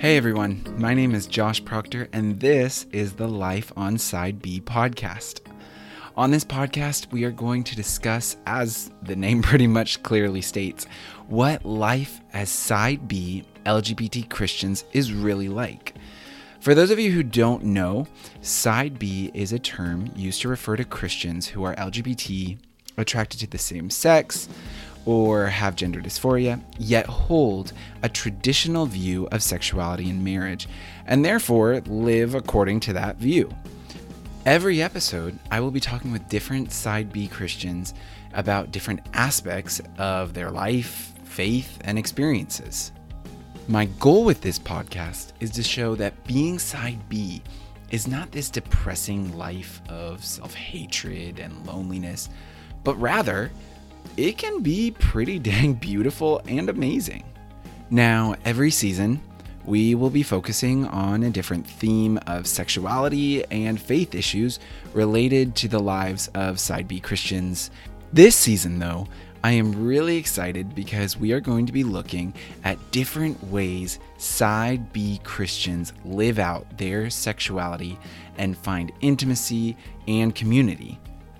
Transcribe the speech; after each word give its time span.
Hey 0.00 0.16
everyone, 0.16 0.64
my 0.78 0.94
name 0.94 1.14
is 1.14 1.26
Josh 1.26 1.62
Proctor, 1.62 2.08
and 2.14 2.40
this 2.40 2.86
is 2.90 3.12
the 3.12 3.28
Life 3.28 3.70
on 3.76 3.98
Side 3.98 4.40
B 4.40 4.58
podcast. 4.58 5.40
On 6.16 6.30
this 6.30 6.42
podcast, 6.42 7.12
we 7.12 7.24
are 7.24 7.30
going 7.30 7.62
to 7.64 7.76
discuss, 7.76 8.38
as 8.46 8.90
the 9.02 9.14
name 9.14 9.42
pretty 9.42 9.66
much 9.66 10.02
clearly 10.02 10.40
states, 10.40 10.86
what 11.28 11.66
life 11.66 12.22
as 12.32 12.48
Side 12.48 13.08
B 13.08 13.44
LGBT 13.66 14.30
Christians 14.30 14.86
is 14.94 15.12
really 15.12 15.50
like. 15.50 15.94
For 16.60 16.74
those 16.74 16.90
of 16.90 16.98
you 16.98 17.12
who 17.12 17.22
don't 17.22 17.64
know, 17.64 18.06
Side 18.40 18.98
B 18.98 19.30
is 19.34 19.52
a 19.52 19.58
term 19.58 20.10
used 20.16 20.40
to 20.40 20.48
refer 20.48 20.76
to 20.76 20.84
Christians 20.86 21.46
who 21.46 21.62
are 21.62 21.76
LGBT, 21.76 22.56
attracted 22.96 23.40
to 23.40 23.46
the 23.46 23.58
same 23.58 23.90
sex, 23.90 24.48
or 25.06 25.46
have 25.46 25.76
gender 25.76 26.00
dysphoria, 26.00 26.60
yet 26.78 27.06
hold 27.06 27.72
a 28.02 28.08
traditional 28.08 28.86
view 28.86 29.28
of 29.32 29.42
sexuality 29.42 30.10
and 30.10 30.24
marriage, 30.24 30.68
and 31.06 31.24
therefore 31.24 31.80
live 31.86 32.34
according 32.34 32.80
to 32.80 32.92
that 32.92 33.16
view. 33.16 33.52
Every 34.46 34.82
episode, 34.82 35.38
I 35.50 35.60
will 35.60 35.70
be 35.70 35.80
talking 35.80 36.12
with 36.12 36.28
different 36.28 36.72
Side 36.72 37.12
B 37.12 37.28
Christians 37.28 37.94
about 38.32 38.72
different 38.72 39.00
aspects 39.12 39.80
of 39.98 40.34
their 40.34 40.50
life, 40.50 41.12
faith, 41.24 41.78
and 41.84 41.98
experiences. 41.98 42.92
My 43.68 43.84
goal 43.84 44.24
with 44.24 44.40
this 44.40 44.58
podcast 44.58 45.32
is 45.40 45.50
to 45.52 45.62
show 45.62 45.94
that 45.96 46.24
being 46.24 46.58
Side 46.58 46.98
B 47.08 47.42
is 47.90 48.08
not 48.08 48.32
this 48.32 48.50
depressing 48.50 49.36
life 49.36 49.80
of 49.88 50.24
self 50.24 50.54
hatred 50.54 51.38
and 51.38 51.66
loneliness, 51.66 52.28
but 52.82 52.94
rather, 52.96 53.50
it 54.16 54.38
can 54.38 54.62
be 54.62 54.90
pretty 54.90 55.38
dang 55.50 55.74
beautiful 55.74 56.40
and 56.46 56.68
amazing. 56.68 57.24
Now, 57.90 58.36
every 58.44 58.70
season, 58.70 59.20
we 59.64 59.94
will 59.94 60.10
be 60.10 60.22
focusing 60.22 60.86
on 60.86 61.22
a 61.22 61.30
different 61.30 61.66
theme 61.66 62.18
of 62.26 62.46
sexuality 62.46 63.44
and 63.50 63.80
faith 63.80 64.14
issues 64.14 64.58
related 64.94 65.54
to 65.56 65.68
the 65.68 65.78
lives 65.78 66.28
of 66.34 66.58
Side 66.58 66.88
B 66.88 67.00
Christians. 67.00 67.70
This 68.12 68.34
season, 68.34 68.78
though, 68.78 69.06
I 69.42 69.52
am 69.52 69.84
really 69.84 70.16
excited 70.16 70.74
because 70.74 71.16
we 71.16 71.32
are 71.32 71.40
going 71.40 71.64
to 71.66 71.72
be 71.72 71.84
looking 71.84 72.34
at 72.62 72.90
different 72.90 73.42
ways 73.44 73.98
Side 74.18 74.92
B 74.92 75.20
Christians 75.24 75.92
live 76.04 76.38
out 76.38 76.66
their 76.76 77.08
sexuality 77.08 77.98
and 78.36 78.56
find 78.56 78.92
intimacy 79.00 79.76
and 80.06 80.34
community. 80.34 80.98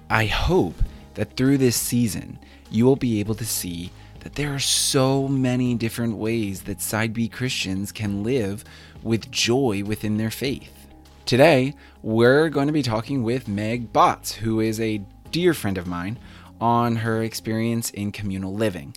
I 0.09 0.27
hope 0.27 0.75
that 1.15 1.37
through 1.37 1.59
this 1.59 1.77
season, 1.77 2.39
you 2.71 2.85
will 2.85 2.97
be 2.97 3.21
able 3.21 3.35
to 3.35 3.45
see 3.45 3.91
that 4.21 4.35
there 4.35 4.55
are 4.55 4.61
so 4.61 5.27
many 5.27 5.75
different 5.75 6.17
ways 6.17 6.63
that 6.63 6.81
Side 6.81 7.13
B 7.13 7.29
Christians 7.29 7.91
can 7.93 8.23
live 8.23 8.65
with 9.03 9.31
joy 9.31 9.83
within 9.85 10.17
their 10.17 10.31
faith. 10.31 10.87
Today, 11.27 11.75
we're 12.03 12.49
going 12.49 12.67
to 12.67 12.73
be 12.73 12.83
talking 12.83 13.23
with 13.23 13.49
Meg 13.49 13.93
Botts, 13.93 14.33
who 14.33 14.61
is 14.61 14.81
a 14.81 15.03
dear 15.31 15.55
friend 15.55 15.79
of 15.79 15.87
mine, 15.87 16.19
on 16.61 16.97
her 16.97 17.23
experience 17.23 17.91
in 17.91 18.13
communal 18.13 18.53
living. 18.53 18.95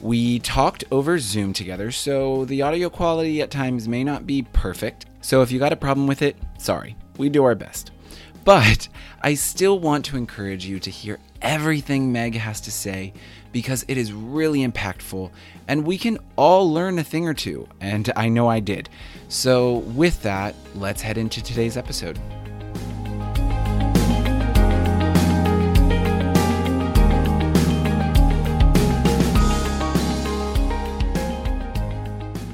We 0.00 0.38
talked 0.38 0.84
over 0.90 1.18
Zoom 1.18 1.52
together, 1.52 1.90
so 1.90 2.44
the 2.44 2.62
audio 2.62 2.88
quality 2.88 3.42
at 3.42 3.50
times 3.50 3.88
may 3.88 4.04
not 4.04 4.26
be 4.26 4.42
perfect. 4.52 5.06
So 5.20 5.42
if 5.42 5.50
you 5.50 5.58
got 5.58 5.72
a 5.72 5.76
problem 5.76 6.06
with 6.06 6.22
it, 6.22 6.36
sorry, 6.58 6.96
we 7.18 7.28
do 7.28 7.44
our 7.44 7.54
best. 7.54 7.90
But 8.44 8.88
I 9.22 9.34
still 9.34 9.78
want 9.78 10.04
to 10.06 10.16
encourage 10.16 10.64
you 10.64 10.80
to 10.80 10.90
hear 10.90 11.18
everything 11.42 12.12
Meg 12.12 12.34
has 12.34 12.60
to 12.62 12.72
say 12.72 13.12
because 13.52 13.84
it 13.88 13.98
is 13.98 14.12
really 14.12 14.66
impactful 14.66 15.30
and 15.68 15.86
we 15.86 15.98
can 15.98 16.18
all 16.36 16.72
learn 16.72 16.98
a 16.98 17.04
thing 17.04 17.28
or 17.28 17.34
two, 17.34 17.68
and 17.80 18.12
I 18.16 18.28
know 18.28 18.48
I 18.48 18.60
did. 18.60 18.88
So, 19.28 19.78
with 19.78 20.22
that, 20.22 20.56
let's 20.74 21.00
head 21.00 21.16
into 21.16 21.40
today's 21.40 21.76
episode. 21.76 22.18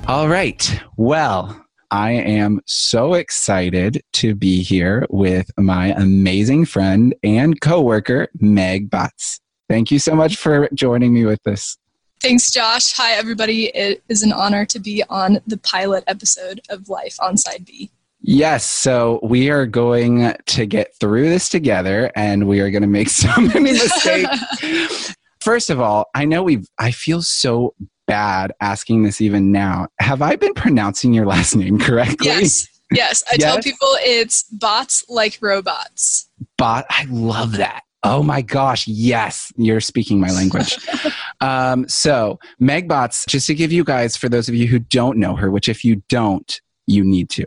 All 0.07 0.29
right. 0.29 0.81
Well, 0.97 1.66
I 1.97 2.11
am 2.11 2.61
so 2.67 3.15
excited 3.15 4.03
to 4.13 4.35
be 4.35 4.63
here 4.63 5.07
with 5.09 5.51
my 5.57 5.95
amazing 5.95 6.67
friend 6.67 7.15
and 7.23 7.59
coworker, 7.63 8.29
Meg 8.39 8.91
Botts. 8.91 9.41
Thank 9.71 9.91
you 9.91 9.99
so 9.99 10.15
much 10.15 10.37
for 10.37 10.69
joining 10.75 11.15
me 11.15 11.25
with 11.25 11.43
this. 11.45 11.79
Thanks, 12.21 12.51
Josh. 12.51 12.93
Hi, 12.93 13.13
everybody. 13.13 13.69
It 13.69 14.03
is 14.11 14.23
an 14.23 14.35
honor 14.35 14.67
to 14.67 14.79
be 14.79 15.05
on 15.09 15.41
the 15.47 15.57
pilot 15.57 16.05
episode 16.07 16.61
of 16.69 16.91
Life 16.91 17.17
on 17.19 17.39
Side 17.39 17.65
B. 17.65 17.91
Yes, 18.21 18.67
so 18.67 19.19
we 19.23 19.49
are 19.49 19.65
going 19.65 20.35
to 20.49 20.67
get 20.67 20.95
through 21.01 21.31
this 21.31 21.49
together 21.49 22.13
and 22.15 22.47
we 22.47 22.61
are 22.61 22.71
going 22.71 22.83
to 22.83 22.89
make 22.89 23.09
so 23.09 23.31
many 23.41 23.73
mistakes. 23.73 25.15
First 25.41 25.71
of 25.71 25.81
all, 25.81 26.11
I 26.15 26.27
know 26.27 26.43
we've, 26.43 26.69
I 26.79 26.91
feel 26.91 27.23
so 27.23 27.73
bad 28.07 28.53
asking 28.61 29.03
this 29.03 29.21
even 29.21 29.53
now. 29.53 29.89
Have 29.99 30.23
I 30.23 30.37
been 30.37 30.55
pronouncing 30.55 31.13
your 31.13 31.27
last 31.27 31.55
name 31.55 31.79
correctly? 31.79 32.27
Yes. 32.27 32.69
Yes. 32.93 33.23
I 33.31 33.37
yes? 33.39 33.43
tell 33.43 33.63
people 33.63 33.89
it's 34.01 34.45
bots 34.45 35.05
like 35.09 35.39
robots. 35.41 36.29
Bot. 36.57 36.87
I 36.89 37.07
love 37.11 37.53
that. 37.57 37.83
Oh 38.03 38.23
my 38.23 38.43
gosh. 38.43 38.87
Yes. 38.87 39.53
You're 39.57 39.81
speaking 39.81 40.21
my 40.21 40.31
language. 40.31 40.79
um, 41.41 41.89
so, 41.89 42.39
Meg 42.61 42.89
Botts, 42.89 43.27
just 43.27 43.49
to 43.49 43.55
give 43.55 43.73
you 43.73 43.83
guys, 43.83 44.17
for 44.17 44.29
those 44.29 44.49
of 44.49 44.55
you 44.55 44.67
who 44.69 44.79
don't 44.79 45.19
know 45.19 45.35
her, 45.35 45.51
which 45.51 45.69
if 45.69 45.85
you 45.85 46.03
don't, 46.09 46.61
you 46.87 47.05
need 47.05 47.29
to. 47.31 47.45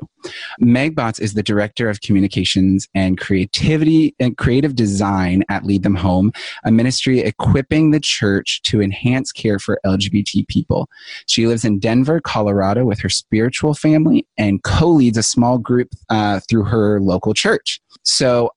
Meg 0.59 0.95
Botts 0.95 1.19
is 1.19 1.33
the 1.33 1.43
director 1.43 1.89
of 1.89 2.01
communications 2.01 2.87
and 2.93 3.17
creativity 3.17 4.15
and 4.19 4.37
creative 4.37 4.75
design 4.75 5.43
at 5.49 5.65
Lead 5.65 5.83
Them 5.83 5.95
Home, 5.95 6.31
a 6.65 6.71
ministry 6.71 7.19
equipping 7.19 7.91
the 7.91 7.99
church 7.99 8.61
to 8.63 8.81
enhance 8.81 9.31
care 9.31 9.59
for 9.59 9.79
LGBT 9.85 10.47
people. 10.47 10.89
She 11.27 11.47
lives 11.47 11.63
in 11.63 11.79
Denver, 11.79 12.19
Colorado 12.19 12.85
with 12.85 12.99
her 12.99 13.09
spiritual 13.09 13.73
family 13.73 14.27
and 14.37 14.61
co 14.63 14.87
leads 14.87 15.17
a 15.17 15.23
small 15.23 15.57
group 15.57 15.89
uh, 16.09 16.41
through 16.49 16.65
her 16.65 16.99
local 16.99 17.33
church. 17.33 17.79
So 18.03 18.51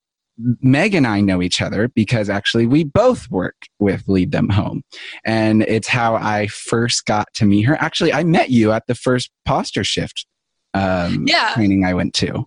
Meg 0.60 0.94
and 0.94 1.06
I 1.06 1.20
know 1.20 1.42
each 1.42 1.60
other 1.60 1.88
because 1.88 2.30
actually 2.30 2.66
we 2.66 2.84
both 2.84 3.30
work 3.30 3.54
with 3.78 4.08
Lead 4.08 4.32
Them 4.32 4.48
Home. 4.48 4.82
And 5.24 5.62
it's 5.62 5.88
how 5.88 6.14
I 6.14 6.46
first 6.48 7.04
got 7.04 7.32
to 7.34 7.44
meet 7.44 7.62
her. 7.62 7.76
Actually, 7.80 8.12
I 8.12 8.24
met 8.24 8.50
you 8.50 8.72
at 8.72 8.86
the 8.86 8.94
first 8.94 9.30
posture 9.44 9.84
shift 9.84 10.26
um, 10.74 11.24
yeah. 11.26 11.52
training 11.54 11.84
I 11.84 11.94
went 11.94 12.14
to. 12.14 12.46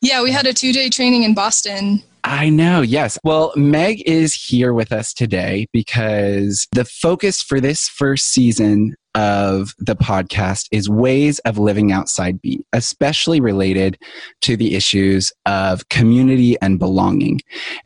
Yeah, 0.00 0.22
we 0.22 0.30
had 0.30 0.46
a 0.46 0.54
two 0.54 0.72
day 0.72 0.88
training 0.88 1.24
in 1.24 1.34
Boston. 1.34 2.02
I 2.24 2.50
know, 2.50 2.82
yes. 2.82 3.18
Well, 3.24 3.52
Meg 3.56 4.02
is 4.06 4.34
here 4.34 4.74
with 4.74 4.92
us 4.92 5.14
today 5.14 5.66
because 5.72 6.66
the 6.72 6.84
focus 6.84 7.42
for 7.42 7.60
this 7.60 7.88
first 7.88 8.28
season 8.28 8.94
of 9.14 9.74
the 9.78 9.96
podcast 9.96 10.68
is 10.70 10.88
ways 10.88 11.38
of 11.40 11.58
living 11.58 11.92
outside 11.92 12.40
B, 12.40 12.62
especially 12.72 13.40
related 13.40 13.98
to 14.42 14.56
the 14.56 14.74
issues 14.74 15.32
of 15.46 15.88
community 15.88 16.56
and 16.60 16.78
belonging. 16.78 17.40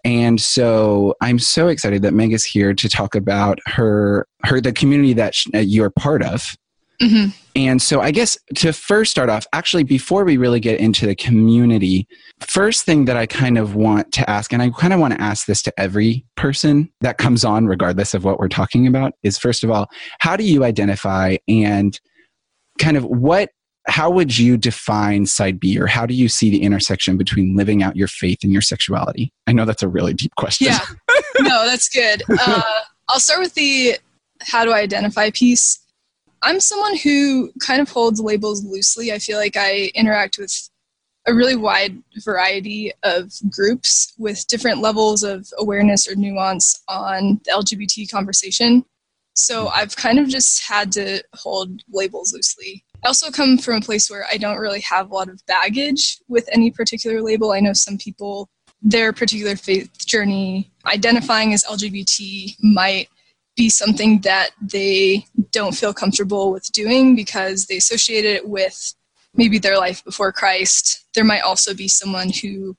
And 0.05 0.41
so 0.41 1.15
I'm 1.23 1.39
so 1.39 1.69
excited 1.69 2.03
that 2.03 2.13
Meg 2.13 2.33
is 2.33 2.45
here 2.45 2.75
to 2.75 2.89
talk 2.89 3.15
about 3.15 3.59
her 3.67 4.27
her 4.45 4.61
the 4.61 4.73
community 4.73 5.15
that 5.15 5.35
you're 5.53 5.91
part 5.91 6.23
of 6.23 6.57
Mm-hmm. 7.03 7.31
And 7.57 7.83
so, 7.83 8.01
I 8.01 8.11
guess 8.11 8.39
to 8.57 8.73
first 8.73 9.11
start 9.11 9.29
off, 9.29 9.47
actually, 9.53 9.85
before 9.85 10.25
we 10.25 10.37
really 10.37 10.61
get 10.61 10.81
into 10.81 11.07
the 11.07 11.15
community, 11.15 12.07
first 12.41 12.85
thing 12.85 13.05
that 13.07 13.17
I 13.17 13.27
kind 13.27 13.59
of 13.59 13.75
want 13.75 14.13
to 14.13 14.29
ask, 14.29 14.53
and 14.53 14.63
I 14.63 14.71
kind 14.71 14.93
of 14.93 15.01
want 15.01 15.15
to 15.15 15.21
ask 15.21 15.47
this 15.47 15.63
to 15.63 15.73
every 15.79 16.25
person 16.37 16.91
that 17.01 17.19
comes 17.19 17.45
on, 17.45 17.67
regardless 17.67 18.15
of 18.15 18.25
what 18.25 18.39
we're 18.39 18.49
talking 18.49 18.87
about, 18.87 19.13
is 19.23 19.39
first 19.39 19.65
of 19.65 19.71
all, 19.71 19.89
how 20.21 20.37
do 20.37 20.45
you 20.45 20.65
identify 20.65 21.37
and 21.49 21.99
kind 22.79 22.97
of 22.97 23.05
what 23.05 23.51
how 23.87 24.11
would 24.11 24.39
you 24.39 24.57
define 24.57 25.27
side 25.27 25.61
B 25.61 25.79
or 25.79 25.87
how 25.87 26.07
do 26.07 26.15
you 26.15 26.29
see 26.29 26.51
the 26.51 26.63
intersection 26.63 27.19
between 27.19 27.55
living 27.55 27.83
out 27.83 27.97
your 27.97 28.09
faith 28.09 28.39
and 28.43 28.53
your 28.53 28.63
sexuality? 28.63 29.33
I 29.47 29.53
know 29.53 29.67
that's 29.67 29.83
a 29.83 29.89
really 29.89 30.15
deep 30.15 30.35
question. 30.37 30.69
Yeah. 30.69 30.81
No, 31.41 31.67
that's 31.67 31.89
good. 31.89 32.23
Uh, 32.47 32.63
I'll 33.09 33.21
start 33.21 33.41
with 33.41 33.55
the 33.55 33.99
how 34.41 34.65
do 34.65 34.71
I 34.71 34.81
identify 34.81 35.31
piece. 35.31 35.79
I'm 36.45 36.61
someone 36.61 36.97
who 36.97 37.51
kind 37.59 37.81
of 37.81 37.89
holds 37.89 38.21
labels 38.21 38.65
loosely. 38.65 39.13
I 39.13 39.19
feel 39.19 39.39
like 39.39 39.57
I 39.57 39.91
interact 39.95 40.39
with 40.39 40.69
a 41.27 41.35
really 41.35 41.57
wide 41.57 42.03
variety 42.23 42.93
of 43.03 43.33
groups 43.49 44.13
with 44.19 44.47
different 44.47 44.81
levels 44.81 45.23
of 45.23 45.49
awareness 45.59 46.07
or 46.07 46.15
nuance 46.15 46.83
on 46.87 47.41
the 47.45 47.53
LGBT 47.53 48.11
conversation. 48.11 48.85
So 49.35 49.67
mm-hmm. 49.67 49.75
I've 49.75 49.97
kind 49.97 50.19
of 50.19 50.29
just 50.29 50.63
had 50.63 50.93
to 50.93 51.23
hold 51.35 51.81
labels 51.91 52.35
loosely. 52.35 52.85
I 53.03 53.09
also 53.09 53.31
come 53.31 53.57
from 53.57 53.77
a 53.77 53.81
place 53.81 54.11
where 54.11 54.27
I 54.31 54.37
don't 54.37 54.59
really 54.59 54.83
have 54.83 55.11
a 55.11 55.15
lot 55.15 55.31
of 55.31 55.45
baggage 55.47 56.19
with 56.29 56.49
any 56.53 56.71
particular 56.71 57.23
label. 57.23 57.53
I 57.53 57.61
know 57.61 57.73
some 57.73 57.97
people, 57.97 58.49
their 58.83 59.13
particular 59.15 59.57
faith 59.57 59.91
journey 60.07 60.71
identifying 60.87 61.55
as 61.55 61.65
LGBT 61.65 62.57
might 62.63 63.09
be 63.57 63.69
something 63.69 64.21
that 64.21 64.51
they 64.61 65.27
don't 65.53 65.77
feel 65.77 65.95
comfortable 65.95 66.51
with 66.51 66.71
doing 66.73 67.15
because 67.15 67.67
they 67.67 67.77
associate 67.77 68.25
it 68.25 68.49
with 68.49 68.95
maybe 69.35 69.59
their 69.59 69.79
life 69.79 70.05
before 70.05 70.33
Christ. 70.33 71.07
There 71.15 71.25
might 71.25 71.41
also 71.41 71.75
be 71.75 71.89
someone 71.89 72.31
who 72.31 72.77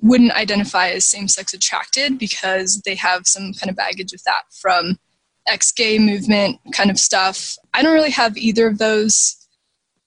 wouldn't 0.00 0.32
identify 0.32 0.88
as 0.88 1.04
same 1.04 1.28
sex 1.28 1.52
attracted 1.52 2.18
because 2.18 2.80
they 2.84 2.94
have 2.94 3.26
some 3.26 3.52
kind 3.54 3.70
of 3.70 3.76
baggage 3.76 4.12
with 4.12 4.22
that 4.24 4.42
from 4.50 4.98
ex 5.46 5.72
gay 5.72 5.98
movement 5.98 6.58
kind 6.72 6.90
of 6.90 6.98
stuff. 6.98 7.56
I 7.74 7.82
don't 7.82 7.94
really 7.94 8.10
have 8.10 8.36
either 8.36 8.66
of 8.66 8.78
those. 8.78 9.36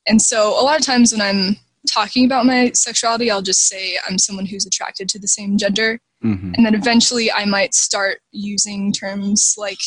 And 0.07 0.21
so 0.21 0.49
a 0.49 0.63
lot 0.63 0.79
of 0.79 0.85
times 0.85 1.11
when 1.11 1.21
I'm 1.21 1.57
talking 1.89 2.25
about 2.25 2.45
my 2.45 2.71
sexuality, 2.73 3.29
I'll 3.29 3.41
just 3.41 3.67
say 3.67 3.97
I'm 4.07 4.17
someone 4.17 4.45
who's 4.45 4.65
attracted 4.65 5.09
to 5.09 5.19
the 5.19 5.27
same 5.27 5.57
gender. 5.57 5.99
Mm-hmm. 6.23 6.53
And 6.55 6.65
then 6.65 6.75
eventually 6.75 7.31
I 7.31 7.45
might 7.45 7.73
start 7.73 8.19
using 8.31 8.93
terms 8.93 9.55
like 9.57 9.79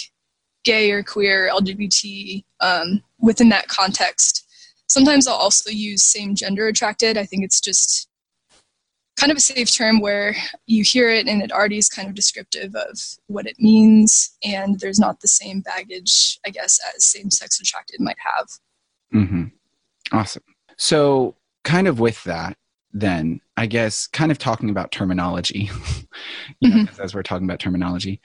gay 0.65 0.91
or 0.91 1.03
queer, 1.03 1.51
LGBT 1.53 2.45
um, 2.61 3.03
within 3.21 3.49
that 3.51 3.69
context. 3.69 4.47
Sometimes 4.89 5.27
I'll 5.27 5.35
also 5.35 5.71
use 5.71 6.03
same 6.03 6.35
gender 6.35 6.67
attracted. 6.69 7.17
I 7.17 7.25
think 7.25 7.45
it's 7.45 7.61
just 7.61 8.09
kind 9.19 9.31
of 9.31 9.39
a 9.39 9.41
safe 9.41 9.73
term 9.73 10.01
where 10.01 10.35
you 10.67 10.83
hear 10.83 11.09
it 11.11 11.27
and 11.27 11.43
it 11.43 11.53
already 11.53 11.79
is 11.79 11.89
kind 11.89 12.09
of 12.09 12.15
descriptive 12.15 12.75
of 12.75 12.99
what 13.27 13.47
it 13.47 13.57
means, 13.59 14.37
and 14.43 14.79
there's 14.81 14.99
not 14.99 15.21
the 15.21 15.29
same 15.29 15.61
baggage, 15.61 16.39
I 16.45 16.51
guess, 16.51 16.81
as 16.95 17.05
same 17.05 17.31
sex 17.31 17.61
attracted 17.61 18.01
might 18.01 18.19
have. 18.19 18.47
Mm-hmm. 19.15 19.45
Awesome. 20.13 20.43
So, 20.77 21.37
kind 21.63 21.87
of 21.87 22.01
with 22.01 22.23
that, 22.25 22.57
then, 22.93 23.41
I 23.57 23.67
guess, 23.67 24.07
kind 24.07 24.31
of 24.31 24.39
talking 24.39 24.71
about 24.71 24.93
terminology, 24.93 25.71
you 26.61 26.71
know, 26.71 26.77
mm-hmm. 26.77 27.03
as 27.03 27.15
we're 27.15 27.23
talking 27.23 27.47
about 27.47 27.61
terminology, 27.61 28.21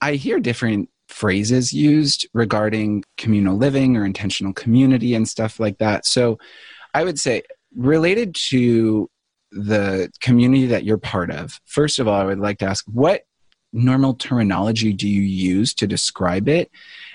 I 0.00 0.14
hear 0.14 0.40
different 0.40 0.88
phrases 1.10 1.72
used 1.72 2.28
regarding 2.32 3.04
communal 3.16 3.56
living 3.56 3.96
or 3.96 4.04
intentional 4.04 4.52
community 4.52 5.14
and 5.14 5.28
stuff 5.28 5.60
like 5.60 5.78
that. 5.78 6.06
So, 6.06 6.38
I 6.94 7.04
would 7.04 7.18
say, 7.18 7.42
related 7.76 8.34
to 8.48 9.08
the 9.52 10.10
community 10.20 10.66
that 10.66 10.84
you're 10.84 10.98
part 10.98 11.30
of, 11.30 11.60
first 11.66 11.98
of 11.98 12.08
all, 12.08 12.20
I 12.20 12.24
would 12.24 12.38
like 12.38 12.58
to 12.58 12.66
ask 12.66 12.84
what 12.86 13.22
normal 13.72 14.14
terminology 14.14 14.92
do 14.92 15.08
you 15.08 15.22
use 15.22 15.74
to 15.74 15.86
describe 15.86 16.48
it? 16.48 16.70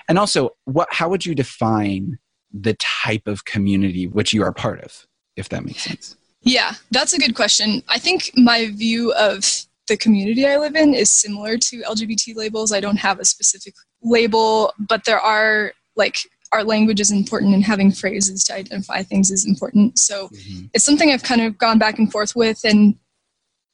And 0.08 0.18
also, 0.18 0.50
what 0.64 0.88
how 0.90 1.08
would 1.08 1.26
you 1.26 1.34
define 1.34 2.18
the 2.52 2.74
type 2.74 3.26
of 3.26 3.44
community 3.44 4.06
which 4.06 4.32
you 4.32 4.42
are 4.42 4.52
part 4.52 4.80
of, 4.80 5.06
if 5.36 5.48
that 5.50 5.64
makes 5.64 5.82
sense? 5.82 6.16
Yeah, 6.42 6.74
that's 6.90 7.12
a 7.12 7.18
good 7.18 7.34
question. 7.34 7.82
I 7.88 7.98
think 7.98 8.30
my 8.36 8.70
view 8.70 9.12
of 9.14 9.44
the 9.88 9.96
community 9.96 10.46
I 10.46 10.56
live 10.56 10.76
in 10.76 10.94
is 10.94 11.10
similar 11.10 11.58
to 11.58 11.82
LGBT 11.82 12.36
labels. 12.36 12.72
I 12.72 12.80
don't 12.80 12.96
have 12.96 13.20
a 13.20 13.24
specific 13.24 13.74
label, 14.02 14.72
but 14.78 15.04
there 15.04 15.20
are 15.20 15.72
like 15.96 16.16
our 16.52 16.64
language 16.64 17.00
is 17.00 17.10
important 17.10 17.54
and 17.54 17.64
having 17.64 17.90
phrases 17.90 18.44
to 18.44 18.54
identify 18.54 19.02
things 19.02 19.30
is 19.30 19.46
important. 19.46 19.98
So 19.98 20.28
mm-hmm. 20.28 20.66
it's 20.72 20.84
something 20.84 21.10
I've 21.10 21.22
kind 21.22 21.40
of 21.40 21.58
gone 21.58 21.78
back 21.78 21.98
and 21.98 22.10
forth 22.10 22.36
with. 22.36 22.64
And 22.64 22.96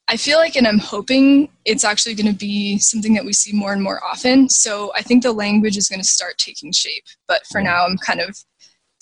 I 0.09 0.17
feel 0.17 0.39
like, 0.39 0.57
and 0.57 0.67
I'm 0.67 0.79
hoping 0.79 1.49
it's 1.65 1.85
actually 1.85 2.15
going 2.15 2.33
to 2.33 2.39
be 2.39 2.79
something 2.79 3.15
that 3.15 3.25
we 3.25 3.33
see 3.33 3.53
more 3.53 3.73
and 3.73 3.83
more 3.83 4.03
often. 4.03 4.49
So 4.49 4.93
I 4.97 5.03
think 5.03 5.23
the 5.23 5.33
language 5.33 5.77
is 5.77 5.89
going 5.89 6.01
to 6.01 6.07
start 6.07 6.39
taking 6.39 6.73
shape. 6.73 7.05
But 7.29 7.47
for 7.51 7.61
now, 7.63 7.85
I'm 7.87 7.99
kind 7.99 8.21
of 8.21 8.37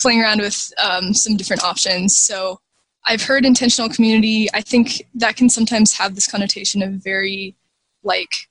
playing 0.01 0.21
around 0.21 0.41
with 0.41 0.73
um, 0.77 1.13
some 1.13 1.37
different 1.37 1.63
options. 1.63 2.17
So 2.17 2.59
I've 3.05 3.23
heard 3.23 3.45
intentional 3.45 3.89
community. 3.89 4.47
I 4.53 4.61
think 4.61 5.03
that 5.15 5.35
can 5.35 5.49
sometimes 5.49 5.93
have 5.93 6.15
this 6.15 6.27
connotation 6.27 6.83
of 6.83 6.91
very 7.03 7.55
like, 8.03 8.47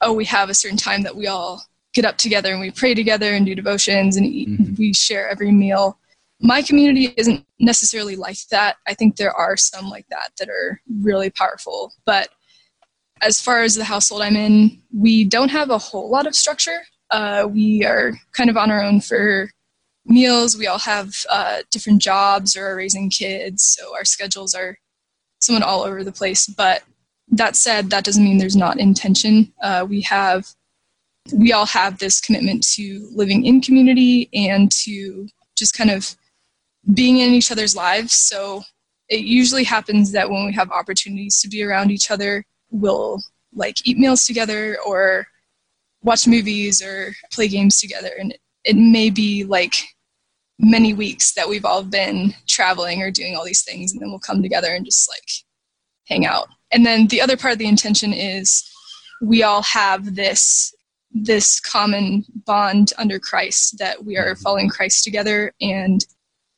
oh, 0.00 0.12
we 0.12 0.24
have 0.26 0.50
a 0.50 0.54
certain 0.54 0.78
time 0.78 1.02
that 1.02 1.16
we 1.16 1.26
all 1.26 1.64
get 2.00 2.08
up 2.08 2.16
together 2.16 2.52
and 2.52 2.60
we 2.60 2.70
pray 2.70 2.94
together 2.94 3.32
and 3.32 3.44
do 3.44 3.56
devotions 3.56 4.16
and 4.16 4.24
eat, 4.24 4.48
mm-hmm. 4.48 4.74
we 4.78 4.92
share 4.94 5.28
every 5.28 5.50
meal. 5.50 5.98
My 6.40 6.62
community 6.62 7.12
isn't 7.16 7.44
necessarily 7.58 8.14
like 8.14 8.38
that. 8.52 8.76
I 8.86 8.94
think 8.94 9.16
there 9.16 9.32
are 9.32 9.56
some 9.56 9.90
like 9.90 10.06
that 10.10 10.30
that 10.38 10.48
are 10.48 10.80
really 11.02 11.30
powerful. 11.30 11.92
But 12.06 12.28
as 13.20 13.40
far 13.40 13.64
as 13.64 13.74
the 13.74 13.82
household 13.82 14.22
I'm 14.22 14.36
in, 14.36 14.80
we 14.96 15.24
don't 15.24 15.48
have 15.48 15.70
a 15.70 15.78
whole 15.78 16.08
lot 16.08 16.28
of 16.28 16.36
structure. 16.36 16.82
Uh, 17.10 17.48
we 17.50 17.84
are 17.84 18.12
kind 18.30 18.48
of 18.48 18.56
on 18.56 18.70
our 18.70 18.80
own 18.80 19.00
for 19.00 19.50
meals. 20.06 20.56
We 20.56 20.68
all 20.68 20.78
have 20.78 21.12
uh, 21.28 21.62
different 21.72 22.00
jobs 22.00 22.56
or 22.56 22.68
are 22.68 22.76
raising 22.76 23.10
kids, 23.10 23.64
so 23.64 23.92
our 23.96 24.04
schedules 24.04 24.54
are 24.54 24.78
somewhat 25.40 25.64
all 25.64 25.82
over 25.82 26.04
the 26.04 26.12
place. 26.12 26.46
But 26.46 26.84
that 27.32 27.56
said, 27.56 27.90
that 27.90 28.04
doesn't 28.04 28.22
mean 28.22 28.38
there's 28.38 28.54
not 28.54 28.78
intention. 28.78 29.52
Uh, 29.60 29.84
we 29.88 30.02
have 30.02 30.54
we 31.32 31.52
all 31.52 31.66
have 31.66 31.98
this 31.98 32.20
commitment 32.20 32.62
to 32.74 33.08
living 33.12 33.44
in 33.44 33.60
community 33.60 34.28
and 34.32 34.70
to 34.72 35.28
just 35.56 35.74
kind 35.74 35.90
of 35.90 36.14
being 36.94 37.18
in 37.18 37.30
each 37.30 37.50
other's 37.50 37.76
lives. 37.76 38.12
So 38.12 38.62
it 39.08 39.20
usually 39.20 39.64
happens 39.64 40.12
that 40.12 40.30
when 40.30 40.46
we 40.46 40.52
have 40.52 40.70
opportunities 40.70 41.40
to 41.40 41.48
be 41.48 41.62
around 41.62 41.90
each 41.90 42.10
other, 42.10 42.44
we'll 42.70 43.22
like 43.54 43.76
eat 43.86 43.98
meals 43.98 44.24
together 44.24 44.78
or 44.86 45.26
watch 46.02 46.26
movies 46.26 46.82
or 46.82 47.14
play 47.32 47.48
games 47.48 47.80
together. 47.80 48.10
And 48.18 48.36
it 48.64 48.76
may 48.76 49.10
be 49.10 49.44
like 49.44 49.74
many 50.58 50.92
weeks 50.92 51.32
that 51.34 51.48
we've 51.48 51.64
all 51.64 51.82
been 51.82 52.34
traveling 52.46 53.02
or 53.02 53.10
doing 53.10 53.36
all 53.36 53.44
these 53.44 53.62
things, 53.62 53.92
and 53.92 54.00
then 54.00 54.10
we'll 54.10 54.18
come 54.18 54.42
together 54.42 54.74
and 54.74 54.84
just 54.84 55.08
like 55.08 55.28
hang 56.06 56.26
out. 56.26 56.48
And 56.70 56.84
then 56.84 57.06
the 57.06 57.20
other 57.20 57.36
part 57.36 57.52
of 57.52 57.58
the 57.58 57.68
intention 57.68 58.12
is 58.12 58.68
we 59.22 59.42
all 59.42 59.62
have 59.62 60.14
this 60.14 60.74
this 61.10 61.60
common 61.60 62.24
bond 62.44 62.92
under 62.98 63.18
Christ 63.18 63.78
that 63.78 64.04
we 64.04 64.16
are 64.16 64.34
mm-hmm. 64.34 64.42
following 64.42 64.68
Christ 64.68 65.04
together 65.04 65.52
and 65.60 66.04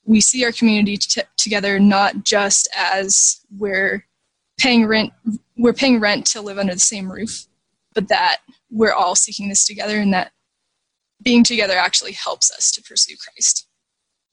we 0.04 0.20
see 0.20 0.44
our 0.44 0.52
community 0.52 0.96
t- 0.96 1.22
together 1.36 1.78
not 1.78 2.24
just 2.24 2.68
as 2.76 3.44
we're 3.58 4.06
paying 4.58 4.86
rent 4.86 5.12
we're 5.56 5.72
paying 5.72 6.00
rent 6.00 6.26
to 6.26 6.40
live 6.40 6.58
under 6.58 6.74
the 6.74 6.80
same 6.80 7.10
roof 7.10 7.46
but 7.94 8.08
that 8.08 8.38
we're 8.70 8.92
all 8.92 9.14
seeking 9.14 9.48
this 9.48 9.66
together 9.66 9.98
and 9.98 10.12
that 10.12 10.32
being 11.22 11.44
together 11.44 11.74
actually 11.74 12.12
helps 12.12 12.50
us 12.50 12.70
to 12.72 12.82
pursue 12.82 13.16
Christ. 13.16 13.66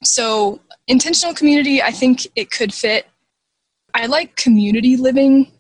So, 0.04 0.62
intentional 0.88 1.34
community, 1.34 1.82
I 1.82 1.92
think 1.92 2.28
it 2.36 2.52
could 2.52 2.74
fit. 2.74 3.08
I 3.94 4.06
like 4.06 4.36
community 4.36 4.96
living. 4.96 5.52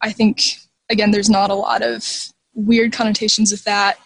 I 0.00 0.12
think, 0.12 0.42
again, 0.90 1.10
there's 1.10 1.30
not 1.30 1.50
a 1.50 1.54
lot 1.54 1.82
of 1.82 2.04
weird 2.54 2.92
connotations 2.92 3.50
with 3.52 3.64
that. 3.64 3.98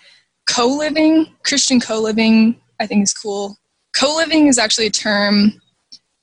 Co 0.48 0.66
living, 0.66 1.34
Christian 1.44 1.81
co 1.81 2.00
living, 2.00 2.60
I 2.81 2.87
think 2.87 3.03
is 3.03 3.12
cool. 3.12 3.56
Co 3.96 4.15
living 4.15 4.46
is 4.46 4.58
actually 4.58 4.86
a 4.86 4.91
term 4.91 5.60